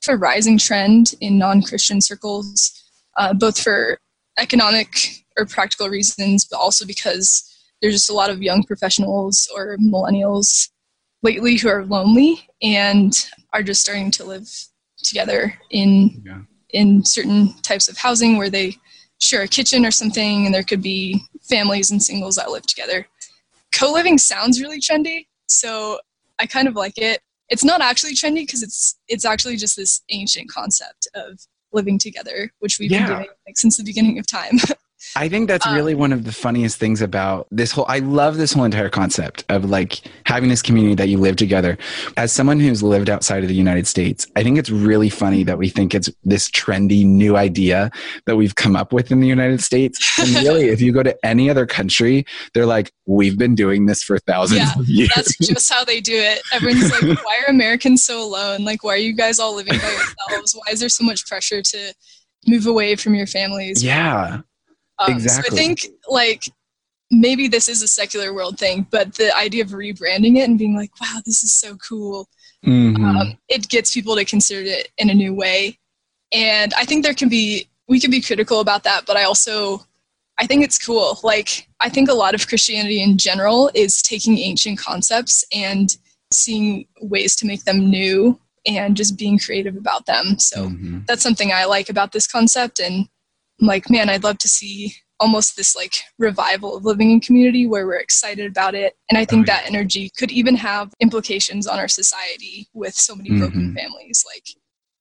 for 0.02 0.16
rising 0.16 0.58
trend 0.58 1.14
in 1.20 1.38
non 1.38 1.62
Christian 1.62 2.00
circles, 2.00 2.72
uh, 3.16 3.34
both 3.34 3.60
for 3.60 3.98
economic 4.38 4.88
or 5.36 5.46
practical 5.46 5.88
reasons, 5.88 6.44
but 6.44 6.58
also 6.58 6.86
because 6.86 7.50
there's 7.80 7.94
just 7.94 8.10
a 8.10 8.14
lot 8.14 8.30
of 8.30 8.42
young 8.42 8.62
professionals 8.62 9.48
or 9.54 9.76
millennials 9.78 10.70
lately 11.22 11.56
who 11.56 11.68
are 11.68 11.84
lonely 11.84 12.46
and 12.62 13.12
are 13.52 13.62
just 13.62 13.80
starting 13.80 14.10
to 14.10 14.24
live 14.24 14.48
together 15.02 15.54
in 15.70 16.22
yeah. 16.24 16.40
in 16.70 17.04
certain 17.04 17.52
types 17.62 17.88
of 17.88 17.96
housing 17.96 18.36
where 18.36 18.50
they 18.50 18.76
share 19.24 19.42
a 19.42 19.48
kitchen 19.48 19.84
or 19.84 19.90
something 19.90 20.46
and 20.46 20.54
there 20.54 20.62
could 20.62 20.82
be 20.82 21.22
families 21.42 21.90
and 21.90 22.02
singles 22.02 22.36
that 22.36 22.50
live 22.50 22.66
together. 22.66 23.06
Co-living 23.74 24.18
sounds 24.18 24.60
really 24.60 24.80
trendy 24.80 25.26
so 25.48 25.98
i 26.38 26.46
kind 26.46 26.68
of 26.68 26.74
like 26.74 26.96
it. 26.96 27.20
It's 27.48 27.64
not 27.64 27.80
actually 27.82 28.14
trendy 28.14 28.46
because 28.46 28.62
it's 28.62 28.98
it's 29.08 29.24
actually 29.24 29.56
just 29.56 29.76
this 29.76 30.02
ancient 30.10 30.50
concept 30.50 31.08
of 31.14 31.38
living 31.72 31.98
together 31.98 32.50
which 32.60 32.78
we've 32.78 32.90
yeah. 32.90 33.06
been 33.06 33.16
doing 33.16 33.28
like 33.46 33.58
since 33.58 33.76
the 33.76 33.84
beginning 33.84 34.18
of 34.18 34.26
time 34.26 34.58
I 35.16 35.28
think 35.28 35.48
that's 35.48 35.66
um, 35.66 35.74
really 35.74 35.94
one 35.94 36.12
of 36.12 36.24
the 36.24 36.32
funniest 36.32 36.78
things 36.78 37.00
about 37.00 37.46
this 37.50 37.72
whole 37.72 37.86
I 37.88 38.00
love 38.00 38.36
this 38.36 38.52
whole 38.52 38.64
entire 38.64 38.88
concept 38.88 39.44
of 39.48 39.64
like 39.64 40.00
having 40.26 40.48
this 40.48 40.62
community 40.62 40.94
that 40.96 41.08
you 41.08 41.18
live 41.18 41.36
together. 41.36 41.78
As 42.16 42.32
someone 42.32 42.58
who's 42.60 42.82
lived 42.82 43.08
outside 43.08 43.42
of 43.42 43.48
the 43.48 43.54
United 43.54 43.86
States, 43.86 44.26
I 44.36 44.42
think 44.42 44.58
it's 44.58 44.70
really 44.70 45.08
funny 45.08 45.44
that 45.44 45.58
we 45.58 45.68
think 45.68 45.94
it's 45.94 46.10
this 46.24 46.50
trendy 46.50 47.04
new 47.04 47.36
idea 47.36 47.90
that 48.26 48.36
we've 48.36 48.54
come 48.54 48.76
up 48.76 48.92
with 48.92 49.10
in 49.12 49.20
the 49.20 49.26
United 49.26 49.62
States. 49.62 50.18
And 50.18 50.28
really, 50.34 50.68
if 50.68 50.80
you 50.80 50.92
go 50.92 51.02
to 51.02 51.16
any 51.24 51.48
other 51.48 51.66
country, 51.66 52.26
they're 52.52 52.66
like, 52.66 52.92
we've 53.06 53.38
been 53.38 53.54
doing 53.54 53.86
this 53.86 54.02
for 54.02 54.18
thousands 54.18 54.60
yeah, 54.60 54.80
of 54.80 54.88
years. 54.88 55.10
That's 55.14 55.36
just 55.38 55.72
how 55.72 55.84
they 55.84 56.00
do 56.00 56.16
it. 56.16 56.40
Everyone's 56.52 56.90
like, 56.90 57.18
why 57.24 57.40
are 57.46 57.50
Americans 57.50 58.04
so 58.04 58.22
alone? 58.22 58.64
Like, 58.64 58.82
why 58.82 58.94
are 58.94 58.98
you 58.98 59.14
guys 59.14 59.38
all 59.38 59.54
living 59.54 59.78
by 59.78 59.90
yourselves? 59.90 60.54
Why 60.54 60.72
is 60.72 60.80
there 60.80 60.88
so 60.88 61.04
much 61.04 61.26
pressure 61.26 61.62
to 61.62 61.94
move 62.46 62.66
away 62.66 62.96
from 62.96 63.14
your 63.14 63.26
families? 63.26 63.82
Yeah. 63.82 64.40
Um, 64.98 65.12
exactly. 65.12 65.50
So 65.50 65.54
I 65.54 65.58
think 65.58 65.86
like 66.08 66.44
maybe 67.10 67.48
this 67.48 67.68
is 67.68 67.82
a 67.82 67.88
secular 67.88 68.32
world 68.34 68.58
thing, 68.58 68.86
but 68.90 69.14
the 69.14 69.36
idea 69.36 69.62
of 69.62 69.70
rebranding 69.70 70.36
it 70.36 70.48
and 70.48 70.58
being 70.58 70.76
like, 70.76 70.90
wow, 71.00 71.20
this 71.24 71.42
is 71.42 71.52
so 71.52 71.76
cool, 71.76 72.28
mm-hmm. 72.64 73.04
um, 73.04 73.38
it 73.48 73.68
gets 73.68 73.92
people 73.92 74.16
to 74.16 74.24
consider 74.24 74.62
it 74.62 74.90
in 74.98 75.10
a 75.10 75.14
new 75.14 75.34
way. 75.34 75.78
And 76.32 76.72
I 76.74 76.84
think 76.84 77.04
there 77.04 77.14
can 77.14 77.28
be, 77.28 77.68
we 77.88 78.00
can 78.00 78.10
be 78.10 78.20
critical 78.20 78.60
about 78.60 78.82
that, 78.84 79.04
but 79.06 79.16
I 79.16 79.24
also, 79.24 79.84
I 80.38 80.46
think 80.46 80.64
it's 80.64 80.84
cool. 80.84 81.18
Like, 81.22 81.68
I 81.80 81.88
think 81.88 82.08
a 82.08 82.14
lot 82.14 82.34
of 82.34 82.48
Christianity 82.48 83.02
in 83.02 83.18
general 83.18 83.70
is 83.74 84.02
taking 84.02 84.38
ancient 84.38 84.78
concepts 84.78 85.44
and 85.52 85.96
seeing 86.32 86.86
ways 87.00 87.36
to 87.36 87.46
make 87.46 87.64
them 87.64 87.90
new 87.90 88.40
and 88.66 88.96
just 88.96 89.16
being 89.18 89.38
creative 89.38 89.76
about 89.76 90.06
them. 90.06 90.38
So 90.38 90.68
mm-hmm. 90.68 91.00
that's 91.06 91.22
something 91.22 91.52
I 91.52 91.66
like 91.66 91.88
about 91.88 92.12
this 92.12 92.26
concept. 92.26 92.80
And 92.80 93.08
I'm 93.60 93.66
like, 93.66 93.90
man, 93.90 94.08
I'd 94.08 94.24
love 94.24 94.38
to 94.38 94.48
see 94.48 94.94
almost 95.20 95.56
this 95.56 95.76
like 95.76 95.94
revival 96.18 96.76
of 96.76 96.84
living 96.84 97.10
in 97.10 97.20
community 97.20 97.66
where 97.66 97.86
we're 97.86 97.94
excited 97.94 98.50
about 98.50 98.74
it. 98.74 98.96
And 99.08 99.16
I 99.16 99.24
think 99.24 99.48
oh, 99.48 99.52
yeah. 99.52 99.60
that 99.60 99.68
energy 99.68 100.10
could 100.18 100.30
even 100.30 100.56
have 100.56 100.92
implications 101.00 101.66
on 101.66 101.78
our 101.78 101.88
society 101.88 102.68
with 102.74 102.94
so 102.94 103.14
many 103.14 103.30
broken 103.30 103.68
mm-hmm. 103.68 103.76
families. 103.76 104.24
Like, 104.34 104.44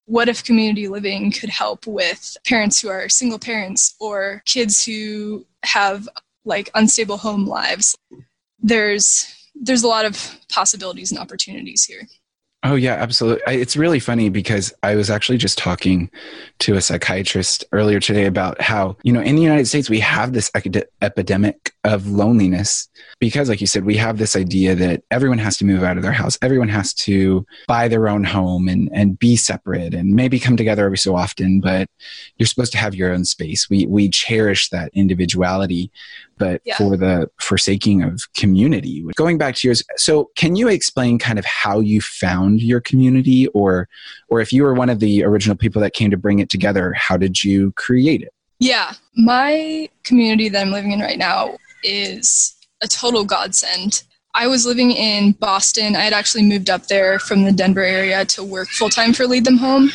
what 0.05 0.29
if 0.29 0.43
community 0.43 0.88
living 0.88 1.31
could 1.31 1.50
help 1.50 1.88
with 1.88 2.38
parents 2.45 2.81
who 2.81 2.89
are 2.89 3.10
single 3.10 3.39
parents 3.39 3.95
or 4.00 4.43
kids 4.45 4.86
who 4.86 5.45
have 5.63 6.07
like 6.45 6.69
unstable 6.75 7.17
home 7.17 7.45
lives? 7.45 7.95
There's 8.60 9.33
there's 9.55 9.83
a 9.83 9.88
lot 9.88 10.05
of 10.05 10.39
possibilities 10.50 11.12
and 11.12 11.19
opportunities 11.19 11.83
here. 11.83 12.07
Oh 12.65 12.75
yeah, 12.75 12.93
absolutely. 12.93 13.41
It's 13.60 13.75
really 13.75 14.00
funny 14.00 14.29
because 14.29 14.74
I 14.84 14.96
was 14.96 15.10
actually 15.10 15.38
just 15.38 15.58
talking 15.58 16.10
to 16.60 16.75
a 16.75 16.82
psychiatrist 16.82 17.65
earlier 17.74 18.00
today 18.00 18.25
about 18.25 18.62
how, 18.62 18.96
you 19.03 19.12
know, 19.12 19.20
in 19.20 19.36
the 19.36 19.41
United 19.41 19.67
States 19.67 19.89
we 19.89 20.00
have 20.00 20.32
this 20.32 20.50
epidemic 21.01 21.74
of 21.84 22.08
loneliness 22.08 22.88
because 23.20 23.50
like 23.50 23.60
you 23.60 23.67
said 23.67 23.84
we 23.84 23.98
have 23.98 24.17
this 24.17 24.38
idea 24.38 24.75
that 24.75 25.03
everyone 25.12 25.39
has 25.39 25.58
to 25.58 25.65
move 25.65 25.84
out 25.84 25.98
of 25.98 26.03
their 26.03 26.13
house. 26.13 26.38
Everyone 26.41 26.70
has 26.70 26.93
to 26.93 27.46
buy 27.67 27.89
their 27.89 28.08
own 28.08 28.24
home 28.24 28.70
and 28.70 28.89
and 28.93 29.20
be 29.20 29.36
separate 29.36 29.93
and 29.93 30.15
maybe 30.15 30.39
come 30.39 30.55
together 30.55 30.86
every 30.86 30.98
so 30.98 31.17
often, 31.17 31.60
but 31.60 31.89
you're 32.38 32.48
supposed 32.48 32.72
to 32.72 32.77
have 32.77 32.96
your 32.96 33.12
own 33.12 33.25
space. 33.25 33.70
We 33.70 33.88
we 33.88 34.08
cherish 34.08 34.70
that 34.70 34.89
individuality 34.93 35.91
but 36.38 36.62
yeah. 36.66 36.78
for 36.78 36.98
the 36.98 37.30
forsaking 37.40 38.04
of 38.04 38.22
community. 38.36 39.06
Going 39.16 39.38
back 39.38 39.56
to 39.56 39.68
yours, 39.68 39.84
so 39.98 40.30
can 40.36 40.56
you 40.56 40.68
explain 40.68 41.20
kind 41.20 41.40
of 41.40 41.46
how 41.46 41.80
you 41.80 42.02
found 42.02 42.62
your 42.62 42.82
community, 42.82 43.48
or 43.48 43.88
or 44.30 44.42
if 44.42 44.52
you 44.52 44.63
were 44.63 44.74
one 44.74 44.90
of 44.90 45.00
the 45.00 45.24
original 45.24 45.56
people 45.56 45.82
that 45.82 45.94
came 45.94 46.12
to 46.12 46.18
bring 46.18 46.40
it 46.40 46.50
together, 46.50 46.94
how 46.94 47.18
did 47.18 47.44
you 47.44 47.72
create 47.74 48.22
it? 48.22 48.34
Yeah, 48.60 48.94
my 49.16 49.90
community 50.04 50.50
that 50.50 50.62
I'm 50.62 50.72
living 50.72 50.92
in 50.92 51.00
right 51.00 51.18
now 51.18 51.58
is 51.84 52.56
a 52.82 52.88
total 52.88 53.25
godsend. 53.25 54.04
I 54.36 54.48
was 54.48 54.66
living 54.66 54.92
in 54.92 55.34
Boston. 55.34 55.96
I 55.96 56.02
had 56.02 56.13
actually 56.13 56.44
moved 56.44 56.70
up 56.70 56.88
there 56.88 57.20
from 57.20 57.44
the 57.44 57.52
Denver 57.52 57.84
area 57.84 58.25
to 58.25 58.44
work 58.44 58.68
full 58.70 58.90
time 58.90 59.13
for 59.13 59.28
Lead 59.28 59.46
Them 59.46 59.58
Home. 59.58 59.92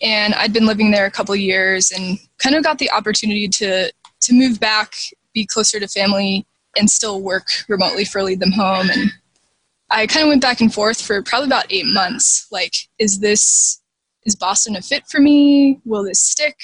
And 0.00 0.34
I'd 0.34 0.52
been 0.52 0.66
living 0.66 0.92
there 0.92 1.06
a 1.06 1.10
couple 1.10 1.34
years 1.34 1.90
and 1.90 2.18
kind 2.38 2.54
of 2.54 2.62
got 2.62 2.78
the 2.78 2.90
opportunity 2.90 3.48
to 3.48 3.92
to 4.20 4.32
move 4.32 4.60
back 4.60 4.94
be 5.38 5.46
closer 5.46 5.78
to 5.80 5.88
family 5.88 6.46
and 6.76 6.90
still 6.90 7.20
work 7.22 7.46
remotely 7.68 8.04
for 8.04 8.22
Lead 8.22 8.40
Them 8.40 8.52
Home. 8.52 8.90
And 8.90 9.12
I 9.90 10.06
kind 10.06 10.24
of 10.24 10.28
went 10.28 10.42
back 10.42 10.60
and 10.60 10.72
forth 10.72 11.00
for 11.00 11.22
probably 11.22 11.46
about 11.46 11.72
eight 11.72 11.86
months. 11.86 12.46
Like, 12.50 12.74
is 12.98 13.20
this, 13.20 13.80
is 14.24 14.36
Boston 14.36 14.76
a 14.76 14.82
fit 14.82 15.04
for 15.08 15.20
me? 15.20 15.80
Will 15.84 16.04
this 16.04 16.20
stick? 16.20 16.56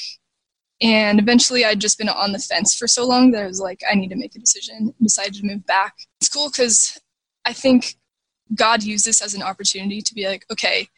And 0.83 1.19
eventually 1.19 1.65
I'd 1.65 1.81
just 1.81 1.99
been 1.99 2.09
on 2.09 2.33
the 2.33 2.39
fence 2.39 2.75
for 2.75 2.87
so 2.87 3.07
long 3.07 3.31
that 3.31 3.45
I 3.45 3.47
was 3.47 3.61
like, 3.61 3.81
I 3.91 3.95
need 3.95 4.11
to 4.11 4.17
make 4.17 4.35
a 4.35 4.41
decision 4.41 4.93
decided 5.03 5.35
to 5.35 5.47
move 5.47 5.65
back. 5.67 5.95
It's 6.21 6.29
cool 6.29 6.51
because 6.51 7.01
I 7.47 7.53
think 7.53 7.95
God 8.55 8.83
used 8.83 9.07
this 9.07 9.23
as 9.23 9.35
an 9.35 9.43
opportunity 9.43 10.03
to 10.03 10.15
be 10.15 10.27
like, 10.27 10.45
okay, 10.51 10.89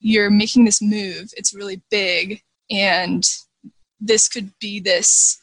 you're 0.00 0.30
making 0.30 0.64
this 0.64 0.82
move. 0.82 1.32
It's 1.36 1.54
really 1.54 1.80
big. 1.90 2.42
And 2.70 3.24
this 4.00 4.28
could 4.28 4.50
be 4.58 4.80
this 4.80 5.38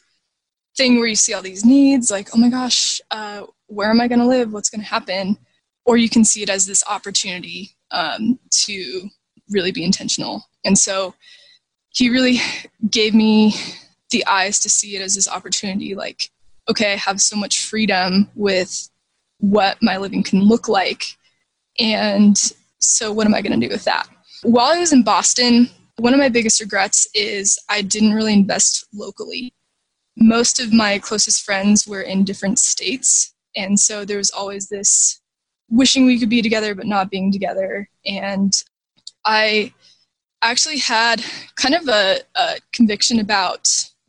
thing 0.80 0.96
where 0.96 1.08
you 1.08 1.14
see 1.14 1.34
all 1.34 1.42
these 1.42 1.62
needs, 1.62 2.10
like, 2.10 2.30
oh 2.34 2.38
my 2.38 2.48
gosh, 2.48 3.02
uh, 3.10 3.42
where 3.66 3.90
am 3.90 4.00
I 4.00 4.08
going 4.08 4.18
to 4.18 4.26
live? 4.26 4.50
What's 4.50 4.70
going 4.70 4.80
to 4.80 4.86
happen? 4.86 5.36
Or 5.84 5.98
you 5.98 6.08
can 6.08 6.24
see 6.24 6.42
it 6.42 6.48
as 6.48 6.64
this 6.64 6.82
opportunity 6.88 7.76
um, 7.90 8.38
to 8.64 9.10
really 9.50 9.72
be 9.72 9.84
intentional. 9.84 10.48
And 10.64 10.78
so 10.78 11.14
he 11.90 12.08
really 12.08 12.38
gave 12.90 13.14
me 13.14 13.54
the 14.10 14.24
eyes 14.26 14.58
to 14.60 14.70
see 14.70 14.96
it 14.96 15.02
as 15.02 15.14
this 15.14 15.28
opportunity 15.28 15.94
like, 15.94 16.30
okay, 16.70 16.94
I 16.94 16.96
have 16.96 17.20
so 17.20 17.36
much 17.36 17.60
freedom 17.60 18.30
with 18.34 18.88
what 19.36 19.76
my 19.82 19.98
living 19.98 20.22
can 20.22 20.40
look 20.40 20.66
like. 20.66 21.04
And 21.78 22.38
so, 22.78 23.12
what 23.12 23.26
am 23.26 23.34
I 23.34 23.42
going 23.42 23.58
to 23.60 23.66
do 23.66 23.72
with 23.72 23.84
that? 23.84 24.08
While 24.42 24.72
I 24.72 24.78
was 24.78 24.94
in 24.94 25.02
Boston, 25.02 25.68
one 25.98 26.14
of 26.14 26.20
my 26.20 26.30
biggest 26.30 26.58
regrets 26.58 27.06
is 27.14 27.58
I 27.68 27.82
didn't 27.82 28.14
really 28.14 28.32
invest 28.32 28.86
locally 28.94 29.52
most 30.16 30.60
of 30.60 30.72
my 30.72 30.98
closest 30.98 31.42
friends 31.42 31.86
were 31.86 32.02
in 32.02 32.24
different 32.24 32.58
states. 32.58 33.34
And 33.56 33.78
so 33.78 34.04
there 34.04 34.18
was 34.18 34.30
always 34.30 34.68
this 34.68 35.20
wishing 35.68 36.06
we 36.06 36.18
could 36.18 36.28
be 36.28 36.42
together, 36.42 36.74
but 36.74 36.86
not 36.86 37.10
being 37.10 37.32
together. 37.32 37.88
And 38.04 38.52
I 39.24 39.72
actually 40.42 40.78
had 40.78 41.22
kind 41.56 41.74
of 41.74 41.88
a, 41.88 42.20
a 42.34 42.58
conviction 42.72 43.20
about 43.20 43.68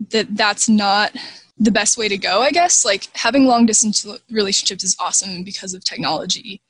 that 0.10 0.36
that's 0.36 0.68
not 0.68 1.16
the 1.58 1.72
best 1.72 1.98
way 1.98 2.08
to 2.08 2.18
go, 2.18 2.42
I 2.42 2.52
guess. 2.52 2.84
Like 2.84 3.08
having 3.16 3.46
long 3.46 3.66
distance 3.66 4.06
relationships 4.32 4.84
is 4.84 4.96
awesome 5.00 5.44
because 5.44 5.74
of 5.74 5.84
technology 5.84 6.62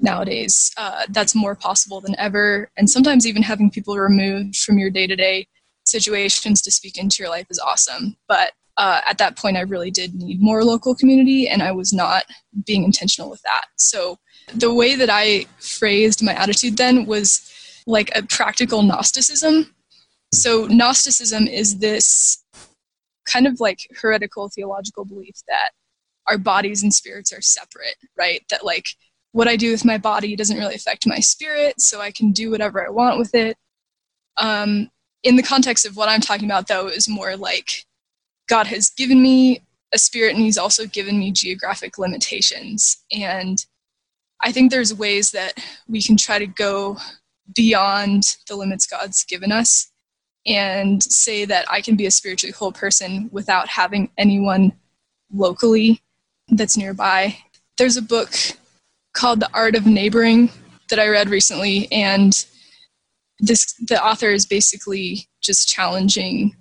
nowadays. 0.00 0.72
Uh, 0.76 1.06
that's 1.10 1.34
more 1.34 1.54
possible 1.54 2.00
than 2.00 2.16
ever. 2.18 2.70
And 2.76 2.90
sometimes 2.90 3.26
even 3.26 3.42
having 3.42 3.70
people 3.70 3.96
removed 3.96 4.56
from 4.56 4.78
your 4.78 4.90
day 4.90 5.06
to 5.06 5.16
day 5.16 5.46
situations 5.84 6.62
to 6.62 6.70
speak 6.70 6.98
into 6.98 7.22
your 7.22 7.30
life 7.30 7.46
is 7.50 7.58
awesome. 7.58 8.16
But 8.28 8.52
uh, 8.80 9.02
at 9.06 9.18
that 9.18 9.36
point, 9.36 9.58
I 9.58 9.60
really 9.60 9.90
did 9.90 10.14
need 10.14 10.40
more 10.40 10.64
local 10.64 10.94
community, 10.94 11.46
and 11.46 11.62
I 11.62 11.70
was 11.70 11.92
not 11.92 12.24
being 12.64 12.82
intentional 12.82 13.28
with 13.28 13.42
that. 13.42 13.66
So, 13.76 14.16
the 14.54 14.72
way 14.72 14.94
that 14.96 15.10
I 15.10 15.44
phrased 15.58 16.24
my 16.24 16.32
attitude 16.32 16.78
then 16.78 17.04
was 17.04 17.52
like 17.86 18.10
a 18.16 18.22
practical 18.22 18.82
Gnosticism. 18.82 19.74
So, 20.32 20.66
Gnosticism 20.66 21.46
is 21.46 21.80
this 21.80 22.42
kind 23.26 23.46
of 23.46 23.60
like 23.60 23.80
heretical 24.00 24.48
theological 24.48 25.04
belief 25.04 25.34
that 25.46 25.72
our 26.26 26.38
bodies 26.38 26.82
and 26.82 26.94
spirits 26.94 27.34
are 27.34 27.42
separate, 27.42 27.96
right? 28.16 28.40
That 28.48 28.64
like 28.64 28.86
what 29.32 29.46
I 29.46 29.56
do 29.56 29.72
with 29.72 29.84
my 29.84 29.98
body 29.98 30.34
doesn't 30.36 30.56
really 30.56 30.74
affect 30.74 31.06
my 31.06 31.18
spirit, 31.18 31.82
so 31.82 32.00
I 32.00 32.12
can 32.12 32.32
do 32.32 32.50
whatever 32.50 32.82
I 32.82 32.88
want 32.88 33.18
with 33.18 33.34
it. 33.34 33.58
Um, 34.38 34.88
in 35.22 35.36
the 35.36 35.42
context 35.42 35.84
of 35.84 35.98
what 35.98 36.08
I'm 36.08 36.22
talking 36.22 36.46
about, 36.46 36.66
though, 36.66 36.88
is 36.88 37.10
more 37.10 37.36
like 37.36 37.84
God 38.50 38.66
has 38.66 38.90
given 38.90 39.22
me 39.22 39.62
a 39.94 39.98
spirit 39.98 40.34
and 40.34 40.42
he's 40.42 40.58
also 40.58 40.84
given 40.84 41.18
me 41.18 41.30
geographic 41.30 41.98
limitations. 41.98 42.98
And 43.12 43.64
I 44.40 44.50
think 44.50 44.70
there's 44.70 44.92
ways 44.92 45.30
that 45.30 45.54
we 45.88 46.02
can 46.02 46.16
try 46.16 46.40
to 46.40 46.46
go 46.46 46.98
beyond 47.54 48.36
the 48.48 48.56
limits 48.56 48.88
God's 48.88 49.24
given 49.24 49.52
us 49.52 49.92
and 50.46 51.00
say 51.00 51.44
that 51.44 51.70
I 51.70 51.80
can 51.80 51.94
be 51.94 52.06
a 52.06 52.10
spiritually 52.10 52.52
whole 52.52 52.72
person 52.72 53.28
without 53.32 53.68
having 53.68 54.10
anyone 54.18 54.72
locally 55.32 56.02
that's 56.48 56.76
nearby. 56.76 57.36
There's 57.78 57.96
a 57.96 58.02
book 58.02 58.30
called 59.12 59.38
The 59.40 59.50
Art 59.54 59.76
of 59.76 59.86
Neighboring 59.86 60.50
that 60.88 60.98
I 60.98 61.08
read 61.08 61.30
recently 61.30 61.90
and 61.92 62.44
this 63.38 63.72
the 63.88 64.04
author 64.04 64.30
is 64.30 64.44
basically 64.44 65.28
just 65.40 65.68
challenging 65.68 66.56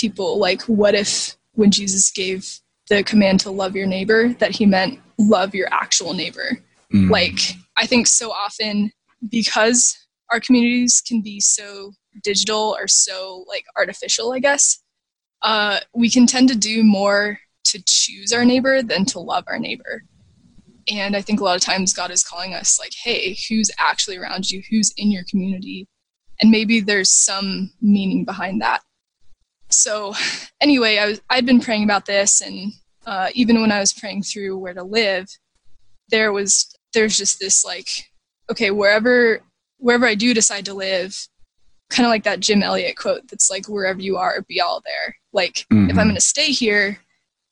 people 0.00 0.38
like 0.38 0.62
what 0.62 0.94
if 0.94 1.36
when 1.52 1.70
jesus 1.70 2.10
gave 2.10 2.60
the 2.88 3.02
command 3.04 3.38
to 3.40 3.50
love 3.50 3.76
your 3.76 3.86
neighbor 3.86 4.32
that 4.34 4.50
he 4.50 4.66
meant 4.66 4.98
love 5.18 5.54
your 5.54 5.68
actual 5.70 6.14
neighbor? 6.14 6.58
Mm. 6.92 7.10
like 7.10 7.38
i 7.76 7.86
think 7.86 8.06
so 8.06 8.30
often 8.30 8.90
because 9.28 9.96
our 10.30 10.40
communities 10.40 11.00
can 11.00 11.22
be 11.22 11.38
so 11.38 11.92
digital 12.24 12.76
or 12.78 12.88
so 12.88 13.44
like 13.46 13.64
artificial 13.76 14.32
i 14.32 14.38
guess 14.38 14.82
uh, 15.42 15.80
we 15.94 16.10
can 16.10 16.26
tend 16.26 16.48
to 16.48 16.56
do 16.56 16.82
more 16.82 17.38
to 17.64 17.82
choose 17.86 18.32
our 18.32 18.44
neighbor 18.44 18.82
than 18.82 19.04
to 19.06 19.18
love 19.18 19.44
our 19.46 19.58
neighbor. 19.58 20.04
And 20.90 21.14
i 21.14 21.22
think 21.22 21.40
a 21.40 21.44
lot 21.44 21.56
of 21.56 21.62
times 21.62 21.92
god 21.92 22.10
is 22.10 22.24
calling 22.24 22.54
us 22.54 22.78
like 22.78 22.92
hey 23.04 23.36
who's 23.48 23.70
actually 23.78 24.16
around 24.16 24.50
you? 24.50 24.62
Who's 24.70 24.92
in 24.96 25.10
your 25.10 25.24
community? 25.30 25.86
And 26.40 26.50
maybe 26.50 26.80
there's 26.80 27.10
some 27.10 27.70
meaning 27.80 28.24
behind 28.24 28.60
that 28.62 28.82
so 29.70 30.14
anyway, 30.60 30.98
I 30.98 31.06
was, 31.06 31.20
I'd 31.30 31.46
been 31.46 31.60
praying 31.60 31.84
about 31.84 32.06
this, 32.06 32.40
and 32.40 32.72
uh, 33.06 33.28
even 33.34 33.60
when 33.60 33.72
I 33.72 33.80
was 33.80 33.92
praying 33.92 34.22
through 34.22 34.58
where 34.58 34.74
to 34.74 34.82
live, 34.82 35.28
there 36.10 36.32
was 36.32 36.74
there's 36.92 37.16
just 37.16 37.38
this 37.38 37.64
like, 37.64 37.88
okay, 38.50 38.70
wherever 38.70 39.40
wherever 39.78 40.06
I 40.06 40.14
do 40.14 40.34
decide 40.34 40.64
to 40.66 40.74
live, 40.74 41.16
kind 41.88 42.06
of 42.06 42.10
like 42.10 42.24
that 42.24 42.40
Jim 42.40 42.62
Elliot 42.62 42.96
quote 42.96 43.26
that's 43.28 43.50
like, 43.50 43.68
wherever 43.68 44.00
you 44.00 44.16
are, 44.16 44.42
be 44.42 44.60
all 44.60 44.82
there. 44.84 45.16
Like, 45.32 45.66
mm-hmm. 45.72 45.90
if 45.90 45.90
I'm 45.90 45.98
mm-hmm. 45.98 46.08
going 46.08 46.14
to 46.14 46.20
stay 46.20 46.52
here, 46.52 46.98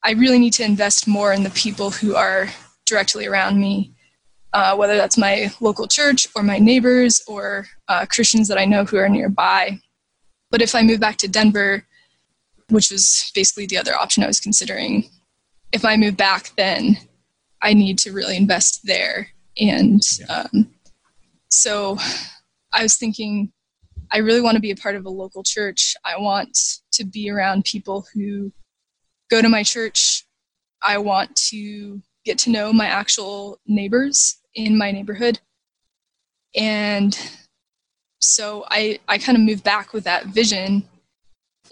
I 0.05 0.13
really 0.13 0.39
need 0.39 0.53
to 0.55 0.65
invest 0.65 1.09
more 1.09 1.33
in 1.33 1.43
the 1.43 1.51
people 1.51 1.91
who 1.91 2.15
are 2.15 2.49
directly 2.87 3.27
around 3.27 3.59
me, 3.59 3.95
uh, 4.53 4.77
whether 4.77 4.97
that's 4.97 5.19
my 5.19 5.51
local 5.61 5.89
church 5.89 6.29
or 6.35 6.43
my 6.43 6.59
neighbors 6.59 7.21
or 7.27 7.67
uh, 7.89 8.07
Christians 8.07 8.49
that 8.49 8.59
I 8.59 8.65
know 8.65 8.85
who 8.85 8.97
are 8.97 9.09
nearby. 9.09 9.79
But 10.51 10.63
if 10.63 10.75
I 10.75 10.83
move 10.83 11.01
back 11.01 11.17
to 11.19 11.29
Denver, 11.29 11.85
which 12.71 12.91
was 12.91 13.31
basically 13.35 13.67
the 13.67 13.79
other 13.79 13.95
option 13.95 14.23
I 14.23 14.27
was 14.27 14.41
considering. 14.41 15.09
If 15.73 15.85
I 15.85 15.97
move 15.97 16.17
back, 16.17 16.53
then 16.57 16.99
I 17.63 17.75
need 17.75 17.99
to 18.01 18.13
really 18.13 18.37
invest 18.37 18.85
there. 18.85 19.29
And 19.59 20.03
um, 20.29 20.71
so 21.51 21.99
I 22.73 22.83
was 22.83 22.97
thinking, 22.97 23.53
I 24.13 24.19
really 24.19 24.41
want 24.41 24.55
to 24.55 24.61
be 24.61 24.71
a 24.71 24.77
part 24.77 24.97
of 24.97 25.05
a 25.05 25.11
local 25.11 25.43
church. 25.43 25.95
I 26.05 26.19
want 26.19 26.57
to 26.93 27.05
be 27.05 27.31
around 27.31 27.65
people 27.65 28.07
who 28.15 28.53
go 29.31 29.43
to 29.43 29.49
my 29.49 29.63
church. 29.63 30.25
I 30.83 30.99
want 30.99 31.35
to 31.51 32.01
get 32.25 32.39
to 32.39 32.51
know 32.51 32.73
my 32.73 32.87
actual 32.87 33.59
neighbors 33.67 34.39
in 34.55 34.79
my 34.79 34.91
neighborhood. 34.91 35.41
And 36.55 37.19
so 38.21 38.65
I, 38.71 38.99
I 39.09 39.19
kind 39.19 39.37
of 39.37 39.45
moved 39.45 39.65
back 39.65 39.93
with 39.93 40.05
that 40.05 40.27
vision. 40.27 40.89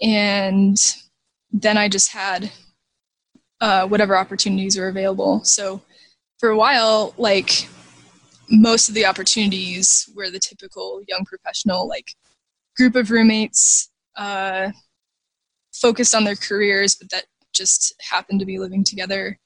And 0.01 0.77
then 1.51 1.77
I 1.77 1.89
just 1.89 2.11
had 2.11 2.51
uh, 3.61 3.87
whatever 3.87 4.17
opportunities 4.17 4.77
were 4.77 4.87
available. 4.87 5.43
So 5.43 5.81
for 6.39 6.49
a 6.49 6.57
while, 6.57 7.13
like 7.17 7.67
most 8.49 8.89
of 8.89 8.95
the 8.95 9.05
opportunities 9.05 10.09
were 10.15 10.29
the 10.29 10.39
typical 10.39 11.01
young 11.07 11.25
professional, 11.25 11.87
like 11.87 12.11
group 12.75 12.95
of 12.95 13.11
roommates, 13.11 13.89
uh, 14.15 14.71
focused 15.73 16.15
on 16.15 16.23
their 16.23 16.35
careers, 16.35 16.95
but 16.95 17.09
that 17.09 17.25
just 17.53 17.93
happened 18.01 18.39
to 18.39 18.45
be 18.45 18.59
living 18.59 18.83
together. 18.83 19.37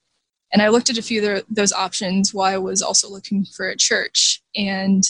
And 0.54 0.62
I 0.62 0.68
looked 0.68 0.90
at 0.90 0.98
a 0.98 1.02
few 1.02 1.26
of 1.26 1.44
those 1.50 1.72
options 1.72 2.34
while 2.34 2.54
I 2.54 2.58
was 2.58 2.82
also 2.82 3.10
looking 3.10 3.46
for 3.46 3.70
a 3.70 3.78
church. 3.78 4.42
And 4.56 5.04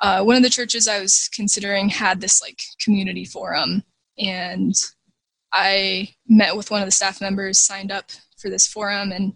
uh, 0.00 0.22
one 0.22 0.36
of 0.36 0.42
the 0.42 0.50
churches 0.50 0.86
I 0.86 1.00
was 1.00 1.30
considering 1.34 1.88
had 1.88 2.20
this 2.20 2.42
like 2.42 2.58
community 2.82 3.24
forum. 3.24 3.82
And 4.18 4.74
I 5.52 6.10
met 6.28 6.56
with 6.56 6.70
one 6.70 6.82
of 6.82 6.86
the 6.86 6.92
staff 6.92 7.20
members, 7.20 7.58
signed 7.58 7.90
up 7.90 8.10
for 8.38 8.50
this 8.50 8.66
forum, 8.66 9.12
and 9.12 9.34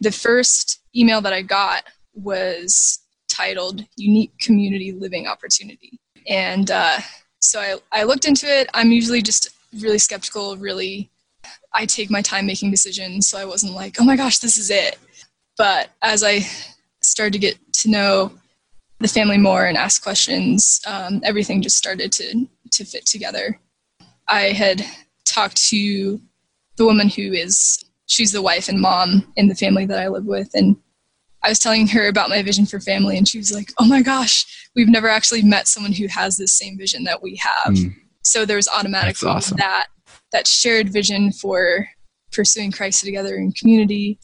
the 0.00 0.12
first 0.12 0.80
email 0.96 1.20
that 1.20 1.32
I 1.32 1.42
got 1.42 1.84
was 2.14 3.00
titled 3.28 3.84
Unique 3.96 4.38
Community 4.38 4.92
Living 4.92 5.26
Opportunity. 5.26 6.00
And 6.28 6.70
uh, 6.70 6.98
so 7.40 7.60
I, 7.60 7.76
I 7.92 8.02
looked 8.04 8.24
into 8.24 8.46
it. 8.46 8.68
I'm 8.74 8.92
usually 8.92 9.22
just 9.22 9.48
really 9.80 9.98
skeptical, 9.98 10.56
really, 10.56 11.10
I 11.72 11.86
take 11.86 12.10
my 12.10 12.22
time 12.22 12.46
making 12.46 12.70
decisions. 12.70 13.26
So 13.28 13.38
I 13.38 13.44
wasn't 13.44 13.74
like, 13.74 13.96
oh 14.00 14.04
my 14.04 14.16
gosh, 14.16 14.38
this 14.38 14.56
is 14.56 14.70
it. 14.70 14.98
But 15.56 15.90
as 16.02 16.24
I 16.24 16.40
started 17.02 17.32
to 17.34 17.38
get 17.38 17.58
to 17.80 17.90
know 17.90 18.32
the 19.00 19.08
family 19.08 19.38
more 19.38 19.66
and 19.66 19.76
ask 19.76 20.02
questions, 20.02 20.80
um, 20.86 21.20
everything 21.24 21.60
just 21.60 21.76
started 21.76 22.12
to, 22.12 22.46
to 22.72 22.84
fit 22.84 23.06
together. 23.06 23.58
I 24.28 24.52
had 24.52 24.84
talked 25.24 25.56
to 25.68 26.20
the 26.76 26.84
woman 26.84 27.08
who 27.08 27.32
is 27.32 27.84
she's 28.06 28.32
the 28.32 28.42
wife 28.42 28.68
and 28.68 28.80
mom 28.80 29.32
in 29.36 29.48
the 29.48 29.54
family 29.54 29.86
that 29.86 29.98
I 29.98 30.08
live 30.08 30.26
with 30.26 30.50
and 30.54 30.76
I 31.42 31.50
was 31.50 31.58
telling 31.58 31.86
her 31.88 32.08
about 32.08 32.30
my 32.30 32.42
vision 32.42 32.64
for 32.64 32.80
family 32.80 33.18
and 33.18 33.28
she 33.28 33.36
was 33.36 33.52
like, 33.52 33.70
"Oh 33.78 33.84
my 33.84 34.00
gosh, 34.00 34.46
we've 34.74 34.88
never 34.88 35.08
actually 35.08 35.42
met 35.42 35.68
someone 35.68 35.92
who 35.92 36.06
has 36.08 36.38
this 36.38 36.52
same 36.52 36.78
vision 36.78 37.04
that 37.04 37.22
we 37.22 37.36
have." 37.36 37.74
Mm. 37.74 37.94
So 38.22 38.46
there 38.46 38.56
was 38.56 38.68
automatically 38.68 39.28
awesome. 39.28 39.58
that 39.58 39.88
that 40.32 40.46
shared 40.46 40.88
vision 40.88 41.32
for 41.32 41.86
pursuing 42.32 42.72
Christ 42.72 43.04
together 43.04 43.36
in 43.36 43.52
community. 43.52 44.18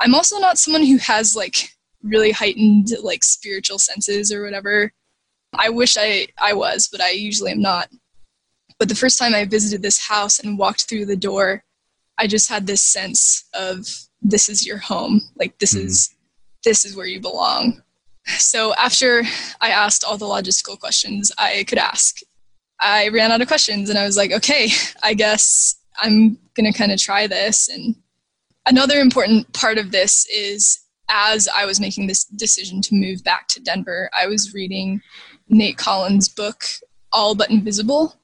I'm 0.00 0.14
also 0.14 0.38
not 0.38 0.58
someone 0.58 0.84
who 0.84 0.98
has 0.98 1.34
like 1.34 1.70
really 2.02 2.32
heightened 2.32 2.88
like 3.02 3.24
spiritual 3.24 3.78
senses 3.78 4.30
or 4.30 4.44
whatever. 4.44 4.92
I 5.54 5.70
wish 5.70 5.96
I 5.98 6.28
I 6.38 6.52
was, 6.52 6.88
but 6.90 7.00
I 7.00 7.10
usually 7.10 7.52
am 7.52 7.62
not. 7.62 7.88
But 8.82 8.88
the 8.88 8.96
first 8.96 9.16
time 9.16 9.32
I 9.32 9.44
visited 9.44 9.80
this 9.80 10.08
house 10.08 10.40
and 10.40 10.58
walked 10.58 10.88
through 10.88 11.06
the 11.06 11.14
door, 11.14 11.62
I 12.18 12.26
just 12.26 12.48
had 12.48 12.66
this 12.66 12.82
sense 12.82 13.48
of 13.54 13.86
this 14.20 14.48
is 14.48 14.66
your 14.66 14.78
home. 14.78 15.20
Like 15.36 15.56
this 15.60 15.74
mm. 15.74 15.84
is 15.84 16.12
this 16.64 16.84
is 16.84 16.96
where 16.96 17.06
you 17.06 17.20
belong. 17.20 17.80
So 18.26 18.74
after 18.74 19.22
I 19.60 19.70
asked 19.70 20.02
all 20.02 20.18
the 20.18 20.26
logistical 20.26 20.80
questions 20.80 21.30
I 21.38 21.64
could 21.68 21.78
ask, 21.78 22.22
I 22.80 23.06
ran 23.10 23.30
out 23.30 23.40
of 23.40 23.46
questions 23.46 23.88
and 23.88 23.96
I 23.96 24.04
was 24.04 24.16
like, 24.16 24.32
okay, 24.32 24.70
I 25.04 25.14
guess 25.14 25.76
I'm 26.00 26.36
going 26.56 26.72
to 26.72 26.76
kind 26.76 26.90
of 26.90 27.00
try 27.00 27.28
this. 27.28 27.68
And 27.68 27.94
another 28.66 28.98
important 28.98 29.52
part 29.52 29.78
of 29.78 29.92
this 29.92 30.26
is 30.28 30.80
as 31.08 31.46
I 31.46 31.66
was 31.66 31.78
making 31.78 32.08
this 32.08 32.24
decision 32.24 32.82
to 32.82 32.96
move 32.96 33.22
back 33.22 33.46
to 33.50 33.60
Denver, 33.60 34.10
I 34.12 34.26
was 34.26 34.52
reading 34.52 35.02
Nate 35.48 35.78
Collins' 35.78 36.28
book, 36.28 36.64
All 37.12 37.36
But 37.36 37.48
Invisible 37.48 38.16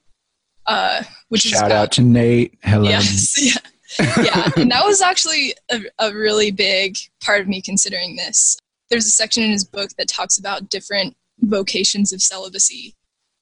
uh, 0.69 1.03
which 1.29 1.41
shout 1.41 1.67
is 1.67 1.73
out 1.73 1.91
to 1.93 2.01
Nate. 2.01 2.57
Hello. 2.63 2.87
Yes, 2.87 3.35
yeah, 3.99 4.13
yeah. 4.21 4.49
and 4.55 4.71
that 4.71 4.85
was 4.85 5.01
actually 5.01 5.53
a, 5.71 5.81
a 5.99 6.13
really 6.13 6.51
big 6.51 6.97
part 7.21 7.41
of 7.41 7.47
me 7.47 7.61
considering 7.61 8.15
this. 8.15 8.57
There's 8.89 9.07
a 9.07 9.11
section 9.11 9.43
in 9.43 9.51
his 9.51 9.63
book 9.63 9.89
that 9.97 10.07
talks 10.07 10.37
about 10.37 10.69
different 10.69 11.15
vocations 11.39 12.13
of 12.13 12.21
celibacy, 12.21 12.95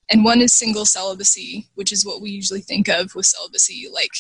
and 0.10 0.24
one 0.24 0.42
is 0.42 0.54
single 0.54 0.86
celibacy, 0.86 1.68
which 1.76 1.92
is 1.92 2.06
what 2.06 2.22
we 2.22 2.30
usually 2.32 2.62
think 2.62 2.88
of 2.88 3.14
with 3.14 3.26
celibacy, 3.26 3.88
like 3.94 4.12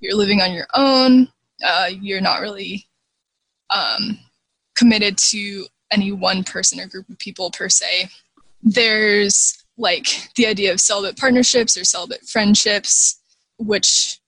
you're 0.00 0.16
living 0.16 0.40
on 0.40 0.52
your 0.52 0.66
own, 0.74 1.28
uh, 1.64 1.88
you're 1.88 2.20
not 2.20 2.40
really 2.40 2.86
um, 3.70 4.18
committed 4.76 5.16
to 5.18 5.66
any 5.92 6.10
one 6.10 6.42
person 6.42 6.80
or 6.80 6.86
group 6.86 7.08
of 7.08 7.18
people 7.18 7.50
per 7.50 7.68
se. 7.68 8.08
There's 8.62 9.64
like 9.78 10.28
the 10.36 10.46
idea 10.46 10.72
of 10.72 10.80
celibate 10.80 11.18
partnerships 11.18 11.76
or 11.76 11.84
celibate 11.84 12.26
friendships, 12.26 13.20
which 13.58 14.18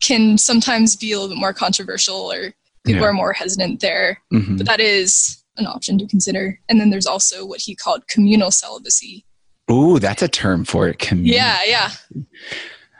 can 0.00 0.38
sometimes 0.38 0.96
be 0.96 1.12
a 1.12 1.16
little 1.16 1.34
bit 1.34 1.40
more 1.40 1.52
controversial 1.52 2.32
or 2.32 2.52
people 2.84 3.02
yeah. 3.02 3.08
are 3.08 3.12
more 3.12 3.32
hesitant 3.32 3.80
there. 3.80 4.20
Mm-hmm. 4.32 4.56
But 4.56 4.66
that 4.66 4.80
is 4.80 5.42
an 5.56 5.66
option 5.66 5.98
to 5.98 6.06
consider. 6.06 6.58
And 6.68 6.80
then 6.80 6.90
there's 6.90 7.06
also 7.06 7.46
what 7.46 7.60
he 7.60 7.74
called 7.74 8.06
communal 8.08 8.50
celibacy. 8.50 9.24
Ooh, 9.70 9.98
that's 9.98 10.22
a 10.22 10.28
term 10.28 10.64
for 10.64 10.88
it. 10.88 10.98
Communal. 10.98 11.34
Yeah, 11.34 11.58
yeah. 11.66 11.90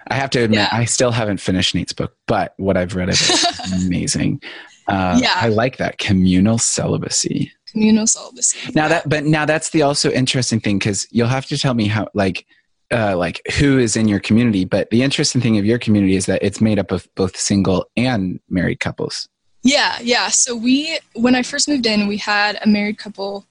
I 0.09 0.15
have 0.15 0.31
to 0.31 0.41
admit, 0.41 0.59
yeah. 0.59 0.69
I 0.73 0.85
still 0.85 1.11
haven't 1.11 1.39
finished 1.39 1.75
Nate's 1.75 1.93
book, 1.93 2.17
but 2.27 2.55
what 2.57 2.77
I've 2.77 2.95
read 2.95 3.09
of 3.09 3.15
it 3.15 3.31
is 3.31 3.73
amazing. 3.87 4.43
Uh, 4.89 5.19
yeah. 5.23 5.33
I 5.35 5.49
like 5.49 5.79
that 5.79 5.99
communal 5.99 6.59
celibacy 6.59 7.53
communal 7.73 8.07
celibacy. 8.07 8.73
Now 8.75 8.89
that, 8.89 9.09
but 9.09 9.25
now 9.25 9.45
that's 9.45 9.71
the 9.71 9.83
also 9.83 10.11
interesting 10.11 10.61
thing 10.61 10.79
because 10.79 11.07
you'll 11.11 11.29
have 11.29 11.47
to 11.47 11.59
tell 11.59 11.75
me 11.75 11.89
how, 11.89 12.09
like, 12.15 12.47
uh, 12.93 13.17
like 13.17 13.41
who 13.59 13.79
is 13.79 13.97
in 13.97 14.07
your 14.07 14.21
community. 14.21 14.65
But 14.65 14.91
the 14.91 15.03
interesting 15.03 15.41
thing 15.41 15.59
of 15.59 15.65
your 15.65 15.79
community 15.79 16.15
is 16.15 16.27
that 16.27 16.43
it's 16.43 16.61
made 16.61 16.79
up 16.79 16.93
of 16.93 17.09
both 17.15 17.37
single 17.37 17.87
and 17.97 18.39
married 18.49 18.81
couples. 18.81 19.29
Yeah, 19.63 19.97
yeah. 20.03 20.29
So 20.29 20.55
we, 20.55 20.99
when 21.15 21.35
I 21.35 21.43
first 21.43 21.69
moved 21.69 21.87
in, 21.87 22.09
we 22.09 22.17
had 22.17 22.59
a 22.63 22.69
married 22.69 22.99
couple. 22.99 23.47